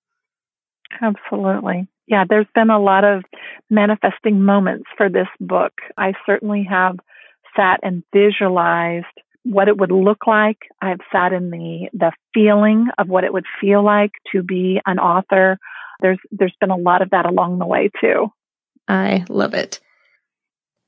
Absolutely. 1.02 1.88
Yeah, 2.08 2.26
there's 2.28 2.47
been 2.54 2.69
a 2.69 2.82
lot 2.82 3.04
of 3.06 3.24
manifesting 3.69 4.41
moments 4.41 4.86
for 4.97 5.10
this 5.10 5.28
book. 5.39 5.74
I 5.97 6.13
certainly 6.26 6.67
have 6.69 6.97
sat 7.56 7.80
and 7.84 8.04
visualized 8.13 9.06
what 9.43 9.67
it 9.67 9.77
would 9.77 9.91
look 9.91 10.27
like. 10.27 10.58
I've 10.82 10.99
sat 11.12 11.34
in 11.34 11.49
the 11.49 11.89
the 11.93 12.12
feeling 12.34 12.88
of 12.97 13.08
what 13.08 13.23
it 13.23 13.34
would 13.34 13.45
feel 13.60 13.84
like 13.84 14.12
to 14.32 14.43
be 14.43 14.80
an 14.86 14.99
author. 14.99 15.58
There's 16.01 16.19
there's 16.32 16.56
been 16.60 16.71
a 16.71 16.77
lot 16.77 17.01
of 17.01 17.10
that 17.12 17.25
along 17.25 17.60
the 17.60 17.65
way 17.65 17.89
too. 17.99 18.32
I 18.88 19.25
love 19.30 19.54
it. 19.54 19.80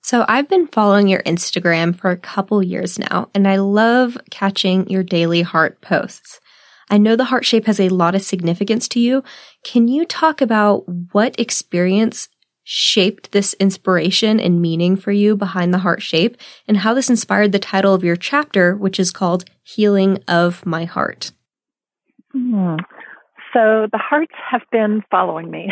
So 0.02 0.26
I've 0.28 0.50
been 0.50 0.68
following 0.68 1.08
your 1.08 1.24
Instagram 1.24 1.96
for 1.98 2.12
a 2.12 2.18
couple 2.18 2.62
years 2.62 3.00
now, 3.00 3.30
and 3.34 3.48
I 3.48 3.56
love 3.56 4.18
catching 4.30 4.90
your 4.90 5.04
daily 5.04 5.42
heart 5.42 5.80
posts. 5.82 6.42
I 6.90 6.98
know 6.98 7.16
the 7.16 7.24
heart 7.26 7.46
shape 7.46 7.66
has 7.68 7.80
a 7.80 7.90
lot 7.90 8.14
of 8.14 8.22
significance 8.22 8.90
to 8.90 9.00
you. 9.00 9.24
Can 9.64 9.88
you 9.88 10.06
talk 10.06 10.42
about 10.42 10.84
what 11.14 11.40
experience 11.40 12.28
shaped 12.64 13.32
this 13.32 13.54
inspiration 13.56 14.40
and 14.40 14.62
meaning 14.62 14.96
for 14.96 15.12
you 15.12 15.36
behind 15.36 15.74
the 15.74 15.80
heart 15.80 16.02
shape 16.02 16.38
and 16.68 16.78
how 16.78 16.94
this 16.94 17.10
inspired 17.10 17.52
the 17.52 17.60
title 17.60 17.94
of 17.94 18.04
your 18.04 18.16
chapter, 18.16 18.76
which 18.76 19.00
is 19.00 19.12
called 19.12 19.46
Healing 19.64 20.24
of 20.28 20.66
My 20.66 20.86
Heart. 20.86 21.32
Hmm. 22.32 22.78
So 23.54 23.88
the 23.92 24.00
hearts 24.00 24.34
have 24.50 24.64
been 24.72 25.04
following 25.12 25.52
me. 25.52 25.70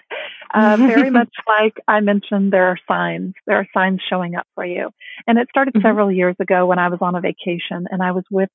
uh, 0.54 0.76
very 0.76 1.10
much 1.18 1.32
like 1.46 1.74
I 1.88 2.00
mentioned, 2.00 2.52
there 2.52 2.66
are 2.66 2.78
signs. 2.86 3.34
There 3.46 3.56
are 3.56 3.66
signs 3.72 4.00
showing 4.08 4.34
up 4.34 4.46
for 4.54 4.64
you. 4.64 4.90
And 5.26 5.38
it 5.38 5.48
started 5.48 5.74
mm-hmm. 5.74 5.86
several 5.86 6.12
years 6.12 6.36
ago 6.40 6.66
when 6.66 6.78
I 6.78 6.88
was 6.88 6.98
on 7.00 7.14
a 7.14 7.20
vacation 7.20 7.86
and 7.90 8.02
I 8.02 8.12
was 8.12 8.24
with, 8.30 8.50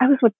I 0.00 0.08
was 0.08 0.18
with 0.20 0.32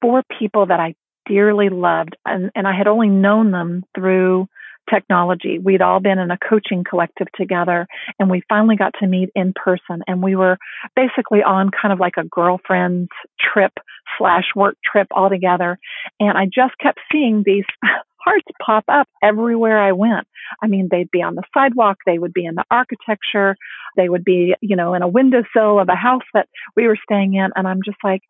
four 0.00 0.22
people 0.38 0.66
that 0.66 0.80
I 0.80 0.94
dearly 1.26 1.68
loved 1.68 2.16
and, 2.24 2.50
and 2.54 2.66
I 2.66 2.76
had 2.76 2.86
only 2.86 3.08
known 3.08 3.50
them 3.50 3.84
through 3.94 4.48
technology. 4.92 5.58
We'd 5.58 5.82
all 5.82 6.00
been 6.00 6.18
in 6.18 6.30
a 6.30 6.38
coaching 6.38 6.84
collective 6.88 7.28
together 7.34 7.86
and 8.18 8.30
we 8.30 8.42
finally 8.48 8.76
got 8.76 8.94
to 9.00 9.06
meet 9.06 9.30
in 9.34 9.52
person 9.54 10.02
and 10.06 10.22
we 10.22 10.36
were 10.36 10.58
basically 10.96 11.42
on 11.42 11.70
kind 11.70 11.92
of 11.92 12.00
like 12.00 12.16
a 12.16 12.24
girlfriend's 12.24 13.10
trip 13.38 13.72
slash 14.18 14.44
work 14.56 14.76
trip 14.84 15.08
all 15.12 15.28
together. 15.28 15.78
And 16.18 16.36
I 16.36 16.46
just 16.46 16.76
kept 16.80 17.00
seeing 17.10 17.42
these 17.44 17.64
hearts 18.24 18.46
pop 18.64 18.84
up 18.88 19.08
everywhere 19.22 19.78
I 19.80 19.92
went. 19.92 20.26
I 20.62 20.66
mean, 20.66 20.88
they'd 20.90 21.10
be 21.10 21.22
on 21.22 21.36
the 21.36 21.44
sidewalk, 21.54 21.98
they 22.06 22.18
would 22.18 22.32
be 22.32 22.44
in 22.44 22.54
the 22.54 22.64
architecture, 22.70 23.56
they 23.96 24.08
would 24.08 24.24
be, 24.24 24.54
you 24.60 24.76
know, 24.76 24.94
in 24.94 25.02
a 25.02 25.08
windowsill 25.08 25.80
of 25.80 25.88
a 25.88 25.94
house 25.94 26.24
that 26.34 26.48
we 26.76 26.86
were 26.86 26.98
staying 27.02 27.34
in. 27.34 27.50
And 27.54 27.66
I'm 27.66 27.80
just 27.84 27.98
like, 28.04 28.22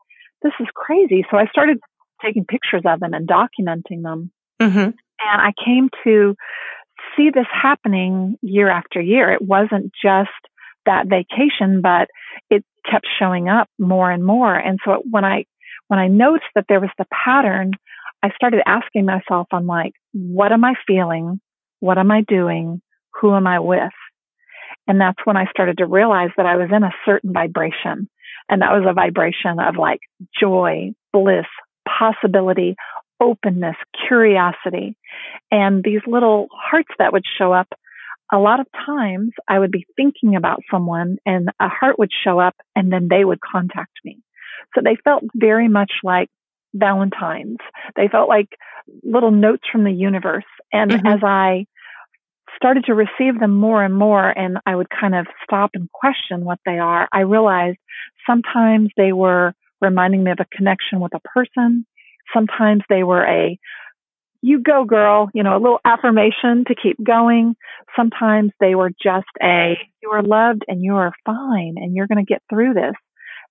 this 0.42 0.52
is 0.60 0.66
crazy. 0.74 1.24
So 1.30 1.36
I 1.36 1.46
started 1.46 1.78
taking 2.22 2.44
pictures 2.44 2.82
of 2.84 3.00
them 3.00 3.14
and 3.14 3.28
documenting 3.28 4.02
them. 4.02 4.30
Mm-hmm. 4.60 4.90
And 5.22 5.40
I 5.40 5.52
came 5.64 5.88
to 6.04 6.34
see 7.16 7.30
this 7.30 7.46
happening 7.50 8.36
year 8.42 8.68
after 8.70 9.00
year. 9.00 9.32
It 9.32 9.42
wasn't 9.42 9.92
just 10.02 10.30
that 10.86 11.06
vacation, 11.08 11.80
but 11.82 12.08
it 12.48 12.64
kept 12.90 13.06
showing 13.18 13.48
up 13.48 13.68
more 13.78 14.10
and 14.10 14.24
more. 14.24 14.54
And 14.54 14.78
so 14.84 15.02
when 15.10 15.24
I, 15.24 15.44
when 15.88 15.98
I 15.98 16.08
noticed 16.08 16.46
that 16.54 16.66
there 16.68 16.80
was 16.80 16.90
the 16.98 17.06
pattern, 17.12 17.72
I 18.22 18.30
started 18.34 18.62
asking 18.66 19.06
myself, 19.06 19.48
I'm 19.52 19.66
like, 19.66 19.92
what 20.12 20.52
am 20.52 20.64
I 20.64 20.74
feeling? 20.86 21.40
What 21.80 21.98
am 21.98 22.10
I 22.10 22.22
doing? 22.22 22.80
Who 23.20 23.34
am 23.34 23.46
I 23.46 23.60
with? 23.60 23.92
And 24.86 25.00
that's 25.00 25.18
when 25.24 25.36
I 25.36 25.46
started 25.50 25.78
to 25.78 25.86
realize 25.86 26.30
that 26.36 26.46
I 26.46 26.56
was 26.56 26.68
in 26.74 26.82
a 26.82 26.92
certain 27.04 27.32
vibration. 27.32 28.08
And 28.48 28.62
that 28.62 28.72
was 28.72 28.84
a 28.88 28.92
vibration 28.92 29.60
of 29.60 29.76
like 29.76 30.00
joy, 30.38 30.92
bliss, 31.12 31.46
possibility, 31.86 32.76
openness, 33.20 33.76
curiosity. 34.08 34.96
And 35.50 35.84
these 35.84 36.00
little 36.06 36.48
hearts 36.52 36.90
that 36.98 37.12
would 37.12 37.24
show 37.38 37.52
up, 37.52 37.68
a 38.32 38.38
lot 38.38 38.60
of 38.60 38.66
times 38.86 39.32
I 39.48 39.58
would 39.58 39.72
be 39.72 39.86
thinking 39.96 40.36
about 40.36 40.62
someone 40.70 41.18
and 41.26 41.48
a 41.60 41.68
heart 41.68 41.98
would 41.98 42.10
show 42.24 42.38
up 42.38 42.54
and 42.76 42.92
then 42.92 43.08
they 43.08 43.24
would 43.24 43.40
contact 43.40 43.92
me. 44.04 44.18
So 44.74 44.80
they 44.84 44.96
felt 45.04 45.24
very 45.34 45.68
much 45.68 45.92
like 46.02 46.28
Valentines. 46.74 47.58
They 47.96 48.08
felt 48.08 48.28
like 48.28 48.48
little 49.02 49.32
notes 49.32 49.64
from 49.70 49.84
the 49.84 49.92
universe. 49.92 50.44
And 50.72 50.92
mm-hmm. 50.92 51.06
as 51.06 51.20
I 51.24 51.66
started 52.56 52.84
to 52.84 52.94
receive 52.94 53.40
them 53.40 53.54
more 53.54 53.82
and 53.82 53.94
more, 53.94 54.28
and 54.28 54.58
I 54.66 54.76
would 54.76 54.88
kind 54.90 55.14
of 55.14 55.26
stop 55.42 55.70
and 55.74 55.90
question 55.92 56.44
what 56.44 56.58
they 56.64 56.78
are, 56.78 57.08
I 57.12 57.20
realized 57.20 57.78
sometimes 58.26 58.90
they 58.96 59.12
were 59.12 59.54
reminding 59.80 60.24
me 60.24 60.30
of 60.30 60.38
a 60.40 60.56
connection 60.56 61.00
with 61.00 61.14
a 61.14 61.20
person. 61.20 61.86
Sometimes 62.32 62.82
they 62.88 63.02
were 63.02 63.24
a 63.24 63.58
you 64.42 64.62
go 64.62 64.84
girl, 64.84 65.28
you 65.34 65.42
know, 65.42 65.56
a 65.56 65.60
little 65.60 65.80
affirmation 65.84 66.64
to 66.66 66.74
keep 66.74 66.96
going. 67.04 67.54
Sometimes 67.94 68.52
they 68.58 68.74
were 68.74 68.90
just 68.90 69.28
a 69.42 69.76
you 70.02 70.10
are 70.10 70.22
loved 70.22 70.64
and 70.66 70.82
you 70.82 70.94
are 70.94 71.12
fine 71.26 71.74
and 71.76 71.94
you're 71.94 72.06
going 72.06 72.24
to 72.24 72.32
get 72.32 72.42
through 72.48 72.74
this. 72.74 72.94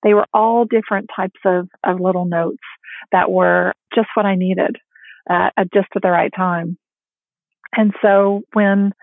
They 0.04 0.14
were 0.14 0.26
all 0.34 0.66
different 0.66 1.10
types 1.16 1.40
of, 1.46 1.68
of 1.84 2.00
little 2.00 2.26
notes 2.26 2.64
that 3.12 3.30
were 3.30 3.74
just 3.94 4.08
what 4.16 4.26
I 4.26 4.36
needed 4.36 4.78
uh, 5.30 5.50
at 5.58 5.72
just 5.74 5.90
at 5.96 6.02
the 6.02 6.10
right 6.10 6.32
time. 6.36 6.78
And 7.76 7.94
so 8.02 8.42
when, 8.54 8.94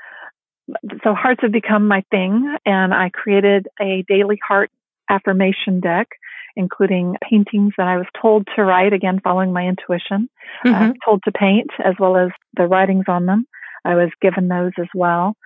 so 1.05 1.15
hearts 1.15 1.41
have 1.43 1.53
become 1.53 1.87
my 1.87 2.03
thing 2.11 2.57
and 2.65 2.93
I 2.93 3.11
created 3.11 3.69
a 3.81 4.05
daily 4.09 4.41
heart 4.47 4.71
affirmation 5.09 5.81
deck, 5.81 6.09
including 6.57 7.17
paintings 7.23 7.75
that 7.77 7.87
I 7.87 7.97
was 7.97 8.07
told 8.21 8.49
to 8.57 8.65
write, 8.65 8.93
again, 8.93 9.21
following 9.23 9.53
my 9.53 9.67
intuition, 9.67 10.29
uh, 10.65 10.69
mm-hmm. 10.69 10.91
uh, 10.91 10.93
told 11.05 11.23
to 11.25 11.33
paint, 11.33 11.71
as 11.85 11.95
well 11.99 12.17
as 12.17 12.31
the 12.57 12.67
writings 12.67 13.05
on 13.09 13.27
them. 13.27 13.47
I 13.85 13.95
was 13.95 14.11
given 14.21 14.49
those 14.49 14.73
as 14.79 14.89
well. 14.95 15.37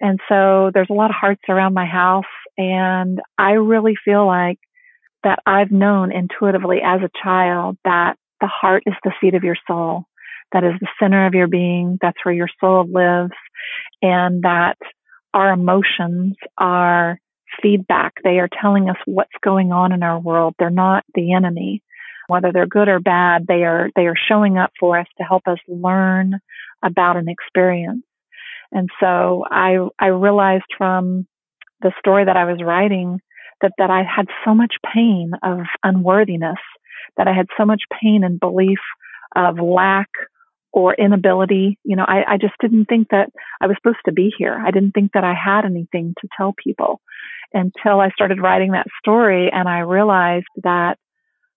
And 0.00 0.18
so 0.28 0.70
there's 0.72 0.90
a 0.90 0.94
lot 0.94 1.10
of 1.10 1.16
hearts 1.16 1.42
around 1.48 1.74
my 1.74 1.84
house 1.84 2.24
and 2.58 3.20
I 3.38 3.52
really 3.52 3.94
feel 4.04 4.26
like 4.26 4.58
that 5.24 5.38
I've 5.46 5.70
known 5.70 6.12
intuitively 6.12 6.80
as 6.84 7.00
a 7.02 7.10
child 7.22 7.76
that 7.84 8.16
the 8.40 8.48
heart 8.48 8.82
is 8.86 8.94
the 9.04 9.12
seat 9.20 9.34
of 9.34 9.44
your 9.44 9.56
soul. 9.66 10.04
That 10.52 10.64
is 10.64 10.72
the 10.80 10.88
center 11.00 11.26
of 11.26 11.34
your 11.34 11.46
being. 11.46 11.98
That's 12.00 12.18
where 12.24 12.34
your 12.34 12.48
soul 12.60 12.86
lives. 12.86 13.32
And 14.02 14.42
that 14.42 14.76
our 15.32 15.52
emotions 15.52 16.34
are 16.58 17.18
feedback. 17.60 18.14
They 18.22 18.38
are 18.38 18.48
telling 18.60 18.88
us 18.88 18.96
what's 19.04 19.30
going 19.42 19.72
on 19.72 19.92
in 19.92 20.02
our 20.02 20.18
world. 20.18 20.54
They're 20.58 20.70
not 20.70 21.04
the 21.14 21.32
enemy. 21.32 21.82
Whether 22.28 22.52
they're 22.52 22.66
good 22.66 22.88
or 22.88 23.00
bad, 23.00 23.46
they 23.46 23.64
are, 23.64 23.90
they 23.96 24.06
are 24.06 24.14
showing 24.28 24.56
up 24.56 24.70
for 24.78 24.98
us 24.98 25.06
to 25.18 25.24
help 25.24 25.42
us 25.46 25.58
learn 25.68 26.38
about 26.82 27.16
an 27.16 27.28
experience. 27.28 28.04
And 28.70 28.88
so 29.00 29.44
I, 29.50 29.76
I 29.98 30.06
realized 30.06 30.64
from 30.78 31.26
the 31.82 31.92
story 31.98 32.24
that 32.24 32.36
I 32.36 32.44
was 32.44 32.62
writing 32.64 33.20
that, 33.60 33.72
that 33.78 33.90
I 33.90 34.02
had 34.02 34.26
so 34.44 34.54
much 34.54 34.74
pain 34.94 35.32
of 35.42 35.60
unworthiness, 35.82 36.58
that 37.16 37.28
I 37.28 37.34
had 37.34 37.46
so 37.58 37.66
much 37.66 37.82
pain 38.00 38.24
and 38.24 38.40
belief 38.40 38.78
of 39.36 39.58
lack 39.58 40.08
or 40.72 40.94
inability. 40.94 41.78
You 41.84 41.96
know, 41.96 42.04
I, 42.06 42.34
I 42.34 42.36
just 42.38 42.54
didn't 42.60 42.86
think 42.86 43.08
that 43.10 43.30
I 43.60 43.66
was 43.66 43.76
supposed 43.76 44.04
to 44.06 44.12
be 44.12 44.32
here. 44.36 44.58
I 44.64 44.70
didn't 44.70 44.92
think 44.92 45.12
that 45.12 45.24
I 45.24 45.34
had 45.34 45.64
anything 45.64 46.14
to 46.20 46.28
tell 46.36 46.54
people 46.56 47.00
until 47.54 48.00
I 48.00 48.10
started 48.10 48.40
writing 48.40 48.72
that 48.72 48.86
story 49.00 49.50
and 49.52 49.68
I 49.68 49.80
realized 49.80 50.46
that 50.62 50.96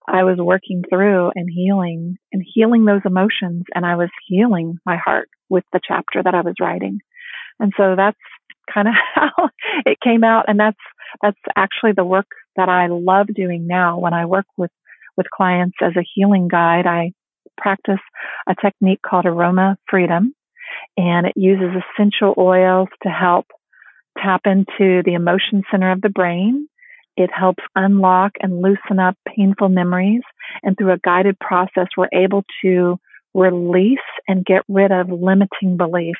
I 0.08 0.24
was 0.24 0.38
working 0.38 0.84
through 0.88 1.32
and 1.36 1.50
healing 1.52 2.18
and 2.32 2.44
healing 2.54 2.86
those 2.86 3.02
emotions 3.06 3.64
and 3.74 3.86
I 3.86 3.96
was 3.96 4.10
healing 4.28 4.78
my 4.86 4.98
heart 4.98 5.30
with 5.50 5.64
the 5.74 5.80
chapter 5.86 6.22
that 6.24 6.36
I 6.36 6.42
was 6.42 6.56
writing. 6.62 7.00
And 7.60 7.74
so 7.78 7.96
that's 7.96 8.18
kind 8.72 8.88
of 8.88 8.94
how 9.16 9.50
it 9.86 10.00
came 10.02 10.24
out. 10.24 10.46
And 10.48 10.60
that's 10.60 10.78
that's 11.22 11.40
actually 11.56 11.94
the 11.94 12.04
work 12.04 12.28
that 12.56 12.70
I 12.70 12.88
love 12.88 13.28
doing 13.34 13.68
now 13.68 14.00
when 14.00 14.14
I 14.14 14.26
work 14.26 14.46
with, 14.58 14.72
with 15.16 15.28
clients 15.30 15.78
as 15.82 15.94
a 15.96 16.06
healing 16.14 16.48
guide. 16.48 16.86
I 16.86 17.14
practice 17.58 18.02
a 18.48 18.56
technique 18.62 19.00
called 19.02 19.26
aroma 19.26 19.78
freedom 19.90 20.34
and 20.98 21.26
it 21.26 21.34
uses 21.36 21.82
essential 21.98 22.34
oils 22.38 22.90
to 23.04 23.10
help 23.10 23.46
tap 24.22 24.42
into 24.46 25.02
the 25.04 25.14
emotion 25.14 25.64
center 25.72 25.92
of 25.92 26.02
the 26.02 26.10
brain. 26.10 26.68
It 27.18 27.30
helps 27.34 27.64
unlock 27.76 28.34
and 28.42 28.62
loosen 28.62 29.00
up 29.00 29.16
painful 29.28 29.70
memories. 29.70 30.24
And 30.64 30.78
through 30.78 30.94
a 30.94 31.00
guided 31.00 31.40
process, 31.40 31.88
we're 31.96 32.10
able 32.14 32.44
to 32.62 33.00
release 33.34 34.00
and 34.28 34.46
get 34.46 34.64
rid 34.68 34.92
of 34.92 35.10
limiting 35.10 35.78
beliefs. 35.78 36.20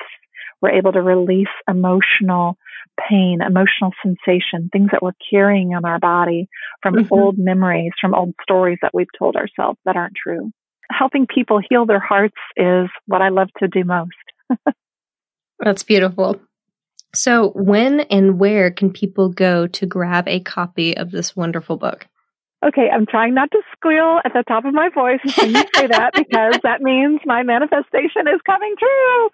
We're 0.62 0.70
able 0.70 0.92
to 0.92 1.02
release 1.02 1.48
emotional 1.68 2.56
pain, 3.08 3.40
emotional 3.46 3.92
sensation, 4.02 4.70
things 4.72 4.90
that 4.92 5.02
we're 5.02 5.12
carrying 5.30 5.72
in 5.72 5.84
our 5.84 5.98
body 5.98 6.48
from 6.82 6.94
mm-hmm. 6.94 7.12
old 7.12 7.38
memories, 7.38 7.92
from 8.00 8.14
old 8.14 8.34
stories 8.42 8.78
that 8.82 8.94
we've 8.94 9.06
told 9.18 9.36
ourselves 9.36 9.78
that 9.84 9.96
aren't 9.96 10.14
true. 10.14 10.50
Helping 10.90 11.26
people 11.26 11.60
heal 11.68 11.84
their 11.84 12.00
hearts 12.00 12.36
is 12.56 12.88
what 13.06 13.20
I 13.20 13.28
love 13.28 13.48
to 13.58 13.68
do 13.68 13.84
most. 13.84 14.12
That's 15.58 15.82
beautiful. 15.82 16.40
So, 17.16 17.50
when 17.54 18.00
and 18.00 18.38
where 18.38 18.70
can 18.70 18.92
people 18.92 19.30
go 19.30 19.66
to 19.66 19.86
grab 19.86 20.28
a 20.28 20.40
copy 20.40 20.96
of 20.96 21.10
this 21.10 21.34
wonderful 21.34 21.78
book? 21.78 22.06
Okay, 22.64 22.88
I'm 22.92 23.06
trying 23.06 23.34
not 23.34 23.50
to 23.52 23.60
squeal 23.72 24.20
at 24.24 24.32
the 24.32 24.42
top 24.46 24.64
of 24.64 24.74
my 24.74 24.88
voice 24.88 25.20
when 25.38 25.54
you 25.54 25.62
say 25.74 25.86
that 25.86 26.12
because 26.14 26.58
that 26.62 26.80
means 26.80 27.20
my 27.24 27.42
manifestation 27.42 28.26
is 28.26 28.40
coming 28.44 28.74
true. 28.78 29.28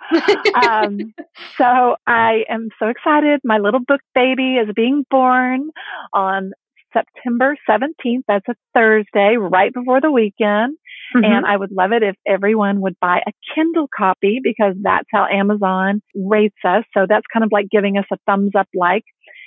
Um, 0.54 1.14
so 1.56 1.96
I 2.06 2.44
am 2.48 2.68
so 2.78 2.88
excited. 2.88 3.40
My 3.42 3.58
little 3.58 3.80
book 3.80 4.00
baby 4.14 4.56
is 4.56 4.68
being 4.76 5.04
born 5.10 5.70
on 6.12 6.52
September 6.92 7.56
17th. 7.68 8.22
That's 8.28 8.46
a 8.48 8.54
Thursday, 8.74 9.36
right 9.38 9.72
before 9.72 10.00
the 10.00 10.10
weekend. 10.10 10.76
Mm-hmm. 11.14 11.24
And 11.24 11.46
I 11.46 11.56
would 11.56 11.72
love 11.72 11.92
it 11.92 12.02
if 12.02 12.16
everyone 12.26 12.80
would 12.80 12.96
buy 13.00 13.20
a 13.26 13.32
Kindle 13.54 13.88
copy 13.94 14.40
because 14.42 14.74
that's 14.82 15.08
how 15.12 15.26
Amazon 15.26 16.02
rates 16.14 16.56
us. 16.64 16.84
So 16.96 17.06
that's 17.08 17.26
kind 17.32 17.44
of 17.44 17.50
like 17.52 17.66
giving 17.70 17.98
us 17.98 18.06
a 18.12 18.16
thumbs 18.26 18.52
up 18.58 18.68
like. 18.74 19.04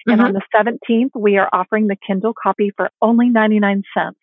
And 0.07 0.21
mm-hmm. 0.21 0.27
on 0.27 0.33
the 0.33 0.77
17th, 0.89 1.19
we 1.19 1.37
are 1.37 1.49
offering 1.51 1.87
the 1.87 1.97
Kindle 2.05 2.33
copy 2.41 2.71
for 2.75 2.89
only 3.01 3.29
99 3.29 3.83
cents. 3.97 4.19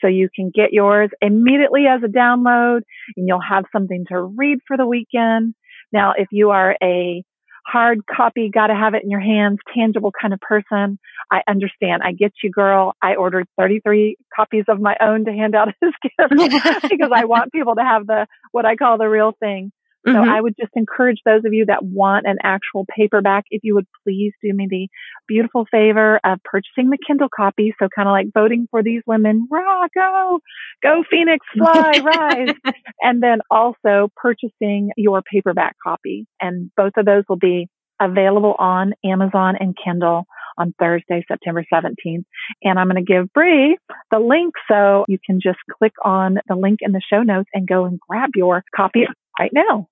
So 0.00 0.06
you 0.06 0.28
can 0.34 0.50
get 0.54 0.72
yours 0.72 1.10
immediately 1.20 1.84
as 1.86 2.02
a 2.02 2.08
download 2.08 2.80
and 3.16 3.26
you'll 3.26 3.40
have 3.40 3.64
something 3.72 4.04
to 4.08 4.22
read 4.22 4.58
for 4.66 4.76
the 4.76 4.86
weekend. 4.86 5.54
Now, 5.92 6.12
if 6.16 6.28
you 6.30 6.50
are 6.50 6.76
a 6.82 7.24
hard 7.70 8.00
copy, 8.06 8.50
got 8.52 8.68
to 8.68 8.74
have 8.74 8.94
it 8.94 9.04
in 9.04 9.10
your 9.10 9.20
hands, 9.20 9.58
tangible 9.74 10.12
kind 10.20 10.32
of 10.32 10.40
person, 10.40 10.98
I 11.30 11.42
understand. 11.46 12.02
I 12.02 12.12
get 12.12 12.32
you, 12.42 12.50
girl. 12.50 12.94
I 13.02 13.16
ordered 13.16 13.46
33 13.58 14.16
copies 14.34 14.64
of 14.68 14.80
my 14.80 14.96
own 15.00 15.24
to 15.26 15.32
hand 15.32 15.54
out 15.54 15.68
as 15.82 15.92
gifts 16.02 16.82
because 16.90 17.10
I 17.14 17.26
want 17.26 17.52
people 17.52 17.74
to 17.74 17.82
have 17.82 18.06
the, 18.06 18.26
what 18.52 18.64
I 18.64 18.76
call 18.76 18.98
the 18.98 19.08
real 19.08 19.32
thing. 19.38 19.72
So 20.06 20.12
mm-hmm. 20.12 20.30
I 20.30 20.40
would 20.40 20.54
just 20.58 20.72
encourage 20.76 21.18
those 21.24 21.44
of 21.44 21.52
you 21.52 21.66
that 21.66 21.84
want 21.84 22.26
an 22.26 22.36
actual 22.42 22.86
paperback, 22.96 23.44
if 23.50 23.62
you 23.64 23.74
would 23.74 23.86
please 24.04 24.32
do 24.42 24.52
me 24.54 24.66
the 24.70 24.88
beautiful 25.26 25.66
favor 25.70 26.20
of 26.24 26.38
purchasing 26.44 26.90
the 26.90 26.98
Kindle 27.04 27.28
copy. 27.34 27.74
So 27.78 27.88
kind 27.94 28.08
of 28.08 28.12
like 28.12 28.28
voting 28.32 28.68
for 28.70 28.82
these 28.82 29.02
women, 29.06 29.48
rah, 29.50 29.86
go, 29.94 30.40
go 30.82 31.04
Phoenix, 31.10 31.44
fly, 31.56 32.00
rise. 32.04 32.54
and 33.02 33.22
then 33.22 33.40
also 33.50 34.08
purchasing 34.16 34.90
your 34.96 35.22
paperback 35.22 35.76
copy. 35.82 36.26
And 36.40 36.70
both 36.76 36.92
of 36.96 37.04
those 37.04 37.24
will 37.28 37.36
be 37.36 37.68
available 38.00 38.54
on 38.58 38.92
Amazon 39.04 39.56
and 39.58 39.76
Kindle 39.84 40.24
on 40.56 40.74
Thursday, 40.78 41.24
September 41.28 41.64
17th. 41.72 42.24
And 42.62 42.78
I'm 42.78 42.88
going 42.88 43.04
to 43.04 43.12
give 43.12 43.32
Bree 43.32 43.78
the 44.10 44.18
link 44.18 44.54
so 44.70 45.04
you 45.08 45.18
can 45.24 45.40
just 45.42 45.58
click 45.78 45.92
on 46.04 46.38
the 46.48 46.56
link 46.56 46.80
in 46.82 46.92
the 46.92 47.02
show 47.12 47.22
notes 47.22 47.48
and 47.54 47.66
go 47.66 47.84
and 47.84 47.98
grab 48.08 48.30
your 48.34 48.64
copy 48.74 49.06
right 49.38 49.52
now. 49.52 49.88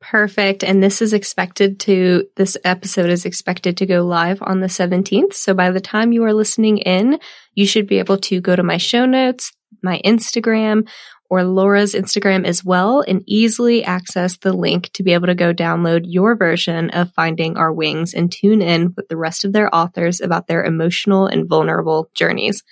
Perfect. 0.00 0.62
And 0.62 0.82
this 0.82 1.00
is 1.00 1.14
expected 1.14 1.80
to, 1.80 2.26
this 2.36 2.58
episode 2.62 3.08
is 3.08 3.24
expected 3.24 3.78
to 3.78 3.86
go 3.86 4.04
live 4.04 4.38
on 4.42 4.60
the 4.60 4.66
17th. 4.66 5.32
So 5.32 5.54
by 5.54 5.70
the 5.70 5.80
time 5.80 6.12
you 6.12 6.24
are 6.24 6.34
listening 6.34 6.78
in, 6.78 7.18
you 7.54 7.66
should 7.66 7.86
be 7.86 7.98
able 8.00 8.18
to 8.18 8.40
go 8.40 8.54
to 8.54 8.62
my 8.62 8.76
show 8.76 9.06
notes, 9.06 9.52
my 9.82 10.02
Instagram, 10.04 10.86
or 11.30 11.42
Laura's 11.42 11.94
Instagram 11.94 12.44
as 12.44 12.62
well 12.62 13.02
and 13.08 13.22
easily 13.26 13.82
access 13.82 14.36
the 14.36 14.52
link 14.52 14.90
to 14.92 15.02
be 15.02 15.14
able 15.14 15.26
to 15.26 15.34
go 15.34 15.54
download 15.54 16.02
your 16.04 16.36
version 16.36 16.90
of 16.90 17.12
Finding 17.14 17.56
Our 17.56 17.72
Wings 17.72 18.12
and 18.12 18.30
tune 18.30 18.60
in 18.60 18.92
with 18.96 19.08
the 19.08 19.16
rest 19.16 19.44
of 19.46 19.54
their 19.54 19.74
authors 19.74 20.20
about 20.20 20.46
their 20.48 20.64
emotional 20.64 21.26
and 21.26 21.48
vulnerable 21.48 22.10
journeys. 22.14 22.62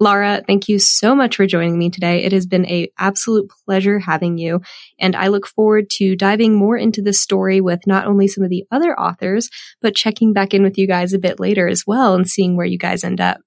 Laura, 0.00 0.42
thank 0.46 0.68
you 0.68 0.78
so 0.78 1.14
much 1.14 1.36
for 1.36 1.46
joining 1.46 1.78
me 1.78 1.88
today. 1.88 2.24
It 2.24 2.32
has 2.32 2.44
been 2.44 2.66
a 2.66 2.88
absolute 2.98 3.50
pleasure 3.64 4.00
having 4.00 4.36
you. 4.36 4.60
And 4.98 5.14
I 5.14 5.28
look 5.28 5.46
forward 5.46 5.90
to 5.98 6.16
diving 6.16 6.56
more 6.56 6.76
into 6.76 7.02
this 7.02 7.22
story 7.22 7.60
with 7.60 7.86
not 7.86 8.06
only 8.06 8.26
some 8.26 8.42
of 8.42 8.50
the 8.50 8.64
other 8.72 8.98
authors, 8.98 9.48
but 9.80 9.94
checking 9.94 10.32
back 10.32 10.54
in 10.54 10.62
with 10.62 10.76
you 10.76 10.88
guys 10.88 11.12
a 11.12 11.18
bit 11.18 11.38
later 11.38 11.68
as 11.68 11.84
well 11.86 12.14
and 12.14 12.28
seeing 12.28 12.56
where 12.56 12.66
you 12.66 12.78
guys 12.78 13.04
end 13.04 13.20
up. 13.20 13.38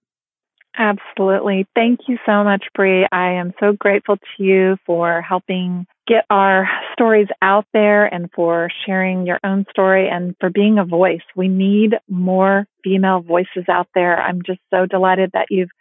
Absolutely. 0.77 1.65
Thank 1.73 2.01
you 2.07 2.17
so 2.25 2.43
much, 2.43 2.65
Bree. 2.73 3.07
I 3.11 3.33
am 3.33 3.53
so 3.59 3.73
grateful 3.73 4.17
to 4.17 4.43
you 4.43 4.77
for 4.85 5.21
helping 5.21 5.87
get 6.07 6.25
our 6.29 6.67
stories 6.93 7.27
out 7.41 7.65
there 7.73 8.05
and 8.05 8.29
for 8.35 8.69
sharing 8.85 9.25
your 9.25 9.39
own 9.43 9.65
story 9.69 10.09
and 10.09 10.35
for 10.39 10.49
being 10.49 10.77
a 10.77 10.85
voice. 10.85 11.21
We 11.35 11.47
need 11.47 11.95
more 12.09 12.67
female 12.83 13.21
voices 13.21 13.65
out 13.69 13.87
there. 13.95 14.21
I'm 14.21 14.41
just 14.45 14.59
so 14.69 14.85
delighted 14.85 15.31
that 15.33 15.47
you've 15.49 15.71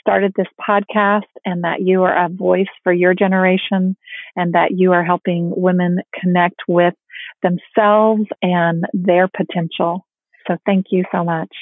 started 0.00 0.32
this 0.36 0.46
podcast 0.60 1.22
and 1.44 1.64
that 1.64 1.80
you 1.80 2.02
are 2.02 2.26
a 2.26 2.28
voice 2.28 2.66
for 2.82 2.92
your 2.92 3.14
generation 3.14 3.96
and 4.36 4.54
that 4.54 4.70
you 4.72 4.92
are 4.92 5.04
helping 5.04 5.52
women 5.56 5.98
connect 6.18 6.62
with 6.66 6.94
themselves 7.42 8.24
and 8.42 8.84
their 8.92 9.28
potential. 9.28 10.06
So 10.46 10.56
thank 10.66 10.86
you 10.90 11.04
so 11.12 11.24
much. 11.24 11.54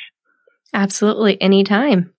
Absolutely. 0.72 1.40
Anytime. 1.40 2.12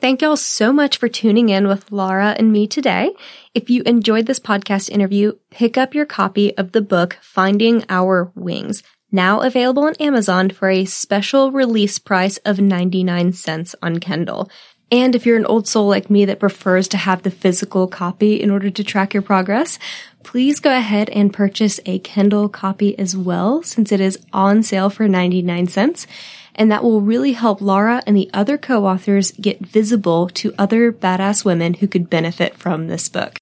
Thank 0.00 0.22
y'all 0.22 0.36
so 0.36 0.72
much 0.72 0.96
for 0.96 1.08
tuning 1.08 1.48
in 1.48 1.66
with 1.66 1.90
Laura 1.90 2.36
and 2.38 2.52
me 2.52 2.68
today. 2.68 3.10
If 3.52 3.68
you 3.68 3.82
enjoyed 3.82 4.26
this 4.26 4.38
podcast 4.38 4.90
interview, 4.90 5.32
pick 5.50 5.76
up 5.76 5.92
your 5.92 6.06
copy 6.06 6.56
of 6.56 6.70
the 6.70 6.82
book 6.82 7.18
Finding 7.20 7.84
Our 7.88 8.30
Wings, 8.36 8.84
now 9.10 9.40
available 9.40 9.82
on 9.84 9.96
Amazon 9.96 10.50
for 10.50 10.70
a 10.70 10.84
special 10.84 11.50
release 11.50 11.98
price 11.98 12.36
of 12.44 12.60
99 12.60 13.32
cents 13.32 13.74
on 13.82 13.98
Kindle. 13.98 14.48
And 14.90 15.14
if 15.14 15.26
you're 15.26 15.36
an 15.36 15.44
old 15.44 15.68
soul 15.68 15.86
like 15.86 16.08
me 16.08 16.24
that 16.24 16.40
prefers 16.40 16.88
to 16.88 16.96
have 16.96 17.22
the 17.22 17.30
physical 17.30 17.86
copy 17.86 18.40
in 18.40 18.50
order 18.50 18.70
to 18.70 18.84
track 18.84 19.12
your 19.12 19.22
progress, 19.22 19.78
please 20.22 20.60
go 20.60 20.74
ahead 20.74 21.10
and 21.10 21.32
purchase 21.32 21.78
a 21.84 21.98
Kindle 21.98 22.48
copy 22.48 22.98
as 22.98 23.16
well 23.16 23.62
since 23.62 23.92
it 23.92 24.00
is 24.00 24.18
on 24.32 24.62
sale 24.62 24.88
for 24.88 25.06
99 25.06 25.66
cents. 25.66 26.06
And 26.54 26.72
that 26.72 26.82
will 26.82 27.02
really 27.02 27.32
help 27.32 27.60
Laura 27.60 28.02
and 28.06 28.16
the 28.16 28.30
other 28.32 28.56
co-authors 28.56 29.32
get 29.32 29.60
visible 29.60 30.28
to 30.30 30.54
other 30.58 30.90
badass 30.90 31.44
women 31.44 31.74
who 31.74 31.86
could 31.86 32.10
benefit 32.10 32.56
from 32.56 32.88
this 32.88 33.08
book. 33.08 33.38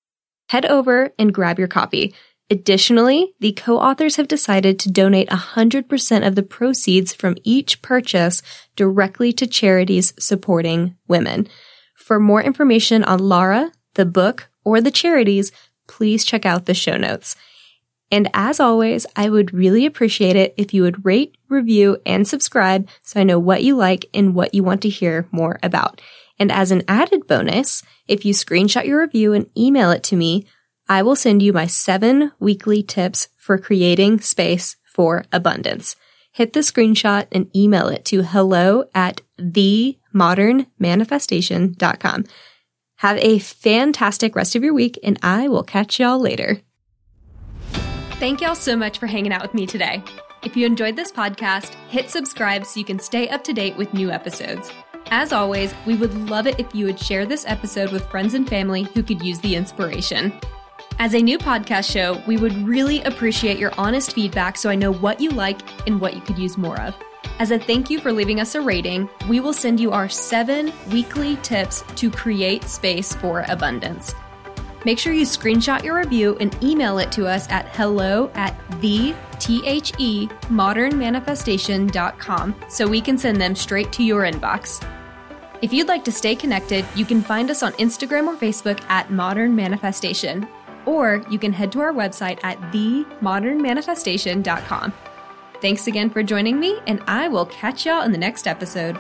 Head 0.50 0.66
over 0.66 1.12
and 1.18 1.32
grab 1.32 1.58
your 1.58 1.68
copy. 1.68 2.12
Additionally, 2.48 3.34
the 3.40 3.52
co-authors 3.52 4.16
have 4.16 4.28
decided 4.28 4.78
to 4.78 4.90
donate 4.90 5.28
100% 5.28 6.26
of 6.26 6.36
the 6.36 6.42
proceeds 6.44 7.12
from 7.12 7.36
each 7.42 7.82
purchase 7.82 8.40
directly 8.76 9.32
to 9.32 9.46
charities 9.46 10.14
supporting 10.18 10.96
women. 11.08 11.48
For 11.96 12.20
more 12.20 12.40
information 12.40 13.02
on 13.02 13.18
Lara, 13.18 13.72
the 13.94 14.06
book, 14.06 14.48
or 14.64 14.80
the 14.80 14.92
charities, 14.92 15.50
please 15.88 16.24
check 16.24 16.46
out 16.46 16.66
the 16.66 16.74
show 16.74 16.96
notes. 16.96 17.34
And 18.12 18.30
as 18.32 18.60
always, 18.60 19.06
I 19.16 19.28
would 19.28 19.52
really 19.52 19.84
appreciate 19.84 20.36
it 20.36 20.54
if 20.56 20.72
you 20.72 20.82
would 20.82 21.04
rate, 21.04 21.36
review, 21.48 21.98
and 22.06 22.28
subscribe 22.28 22.88
so 23.02 23.18
I 23.18 23.24
know 23.24 23.40
what 23.40 23.64
you 23.64 23.74
like 23.76 24.06
and 24.14 24.34
what 24.34 24.54
you 24.54 24.62
want 24.62 24.82
to 24.82 24.88
hear 24.88 25.26
more 25.32 25.58
about. 25.62 26.00
And 26.38 26.52
as 26.52 26.70
an 26.70 26.84
added 26.86 27.26
bonus, 27.26 27.82
if 28.06 28.24
you 28.24 28.32
screenshot 28.32 28.86
your 28.86 29.00
review 29.00 29.32
and 29.32 29.50
email 29.56 29.90
it 29.90 30.04
to 30.04 30.16
me, 30.16 30.46
I 30.88 31.02
will 31.02 31.16
send 31.16 31.42
you 31.42 31.52
my 31.52 31.66
seven 31.66 32.30
weekly 32.38 32.80
tips 32.82 33.28
for 33.36 33.58
creating 33.58 34.20
space 34.20 34.76
for 34.84 35.24
abundance. 35.32 35.96
Hit 36.32 36.52
the 36.52 36.60
screenshot 36.60 37.26
and 37.32 37.50
email 37.56 37.88
it 37.88 38.04
to 38.06 38.22
hello 38.22 38.84
at 38.94 39.20
themodernmanifestation.com. 39.38 42.24
Have 42.96 43.18
a 43.18 43.38
fantastic 43.38 44.34
rest 44.36 44.56
of 44.56 44.62
your 44.62 44.74
week 44.74 44.98
and 45.02 45.18
I 45.22 45.48
will 45.48 45.62
catch 45.62 45.98
y'all 45.98 46.18
later. 46.18 46.60
Thank 48.18 48.40
y'all 48.40 48.54
so 48.54 48.76
much 48.76 48.98
for 48.98 49.06
hanging 49.06 49.32
out 49.32 49.42
with 49.42 49.54
me 49.54 49.66
today. 49.66 50.02
If 50.42 50.56
you 50.56 50.66
enjoyed 50.66 50.96
this 50.96 51.12
podcast, 51.12 51.74
hit 51.88 52.08
subscribe 52.08 52.64
so 52.64 52.78
you 52.78 52.86
can 52.86 52.98
stay 52.98 53.28
up 53.28 53.44
to 53.44 53.52
date 53.52 53.76
with 53.76 53.92
new 53.92 54.10
episodes. 54.10 54.72
As 55.06 55.32
always, 55.32 55.74
we 55.86 55.96
would 55.96 56.14
love 56.30 56.46
it 56.46 56.58
if 56.58 56.74
you 56.74 56.86
would 56.86 56.98
share 56.98 57.26
this 57.26 57.44
episode 57.46 57.92
with 57.92 58.06
friends 58.06 58.32
and 58.34 58.48
family 58.48 58.84
who 58.84 59.02
could 59.02 59.22
use 59.22 59.38
the 59.40 59.54
inspiration. 59.54 60.32
As 60.98 61.12
a 61.12 61.20
new 61.20 61.38
podcast 61.38 61.90
show, 61.90 62.22
we 62.26 62.38
would 62.38 62.56
really 62.66 63.02
appreciate 63.02 63.58
your 63.58 63.70
honest 63.76 64.14
feedback 64.14 64.56
so 64.56 64.70
I 64.70 64.76
know 64.76 64.94
what 64.94 65.20
you 65.20 65.28
like 65.28 65.60
and 65.86 66.00
what 66.00 66.14
you 66.14 66.22
could 66.22 66.38
use 66.38 66.56
more 66.56 66.80
of. 66.80 66.96
As 67.38 67.50
a 67.50 67.58
thank 67.58 67.90
you 67.90 68.00
for 68.00 68.14
leaving 68.14 68.40
us 68.40 68.54
a 68.54 68.62
rating, 68.62 69.06
we 69.28 69.40
will 69.40 69.52
send 69.52 69.78
you 69.78 69.92
our 69.92 70.08
seven 70.08 70.72
weekly 70.90 71.36
tips 71.42 71.84
to 71.96 72.10
create 72.10 72.64
space 72.64 73.14
for 73.14 73.44
abundance. 73.48 74.14
Make 74.86 74.98
sure 74.98 75.12
you 75.12 75.26
screenshot 75.26 75.84
your 75.84 75.98
review 75.98 76.38
and 76.40 76.56
email 76.64 76.96
it 76.96 77.12
to 77.12 77.26
us 77.26 77.46
at 77.50 77.68
hello 77.76 78.30
at 78.34 78.58
the 78.80 79.14
T-H-E 79.38 80.28
modernmanifestation.com 80.28 82.54
so 82.70 82.88
we 82.88 83.02
can 83.02 83.18
send 83.18 83.38
them 83.38 83.54
straight 83.54 83.92
to 83.92 84.02
your 84.02 84.22
inbox. 84.22 84.82
If 85.60 85.74
you'd 85.74 85.88
like 85.88 86.04
to 86.04 86.12
stay 86.12 86.34
connected, 86.34 86.86
you 86.94 87.04
can 87.04 87.20
find 87.20 87.50
us 87.50 87.62
on 87.62 87.74
Instagram 87.74 88.28
or 88.28 88.36
Facebook 88.36 88.80
at 88.88 89.10
Modern 89.10 89.54
Manifestation 89.54 90.48
or 90.86 91.22
you 91.28 91.38
can 91.38 91.52
head 91.52 91.70
to 91.72 91.80
our 91.80 91.92
website 91.92 92.38
at 92.42 92.58
themodernmanifestation.com. 92.72 94.94
Thanks 95.60 95.86
again 95.86 96.08
for 96.10 96.22
joining 96.22 96.60
me, 96.60 96.78
and 96.86 97.02
I 97.06 97.28
will 97.28 97.46
catch 97.46 97.86
y'all 97.86 98.02
in 98.02 98.12
the 98.12 98.18
next 98.18 98.46
episode. 98.46 98.98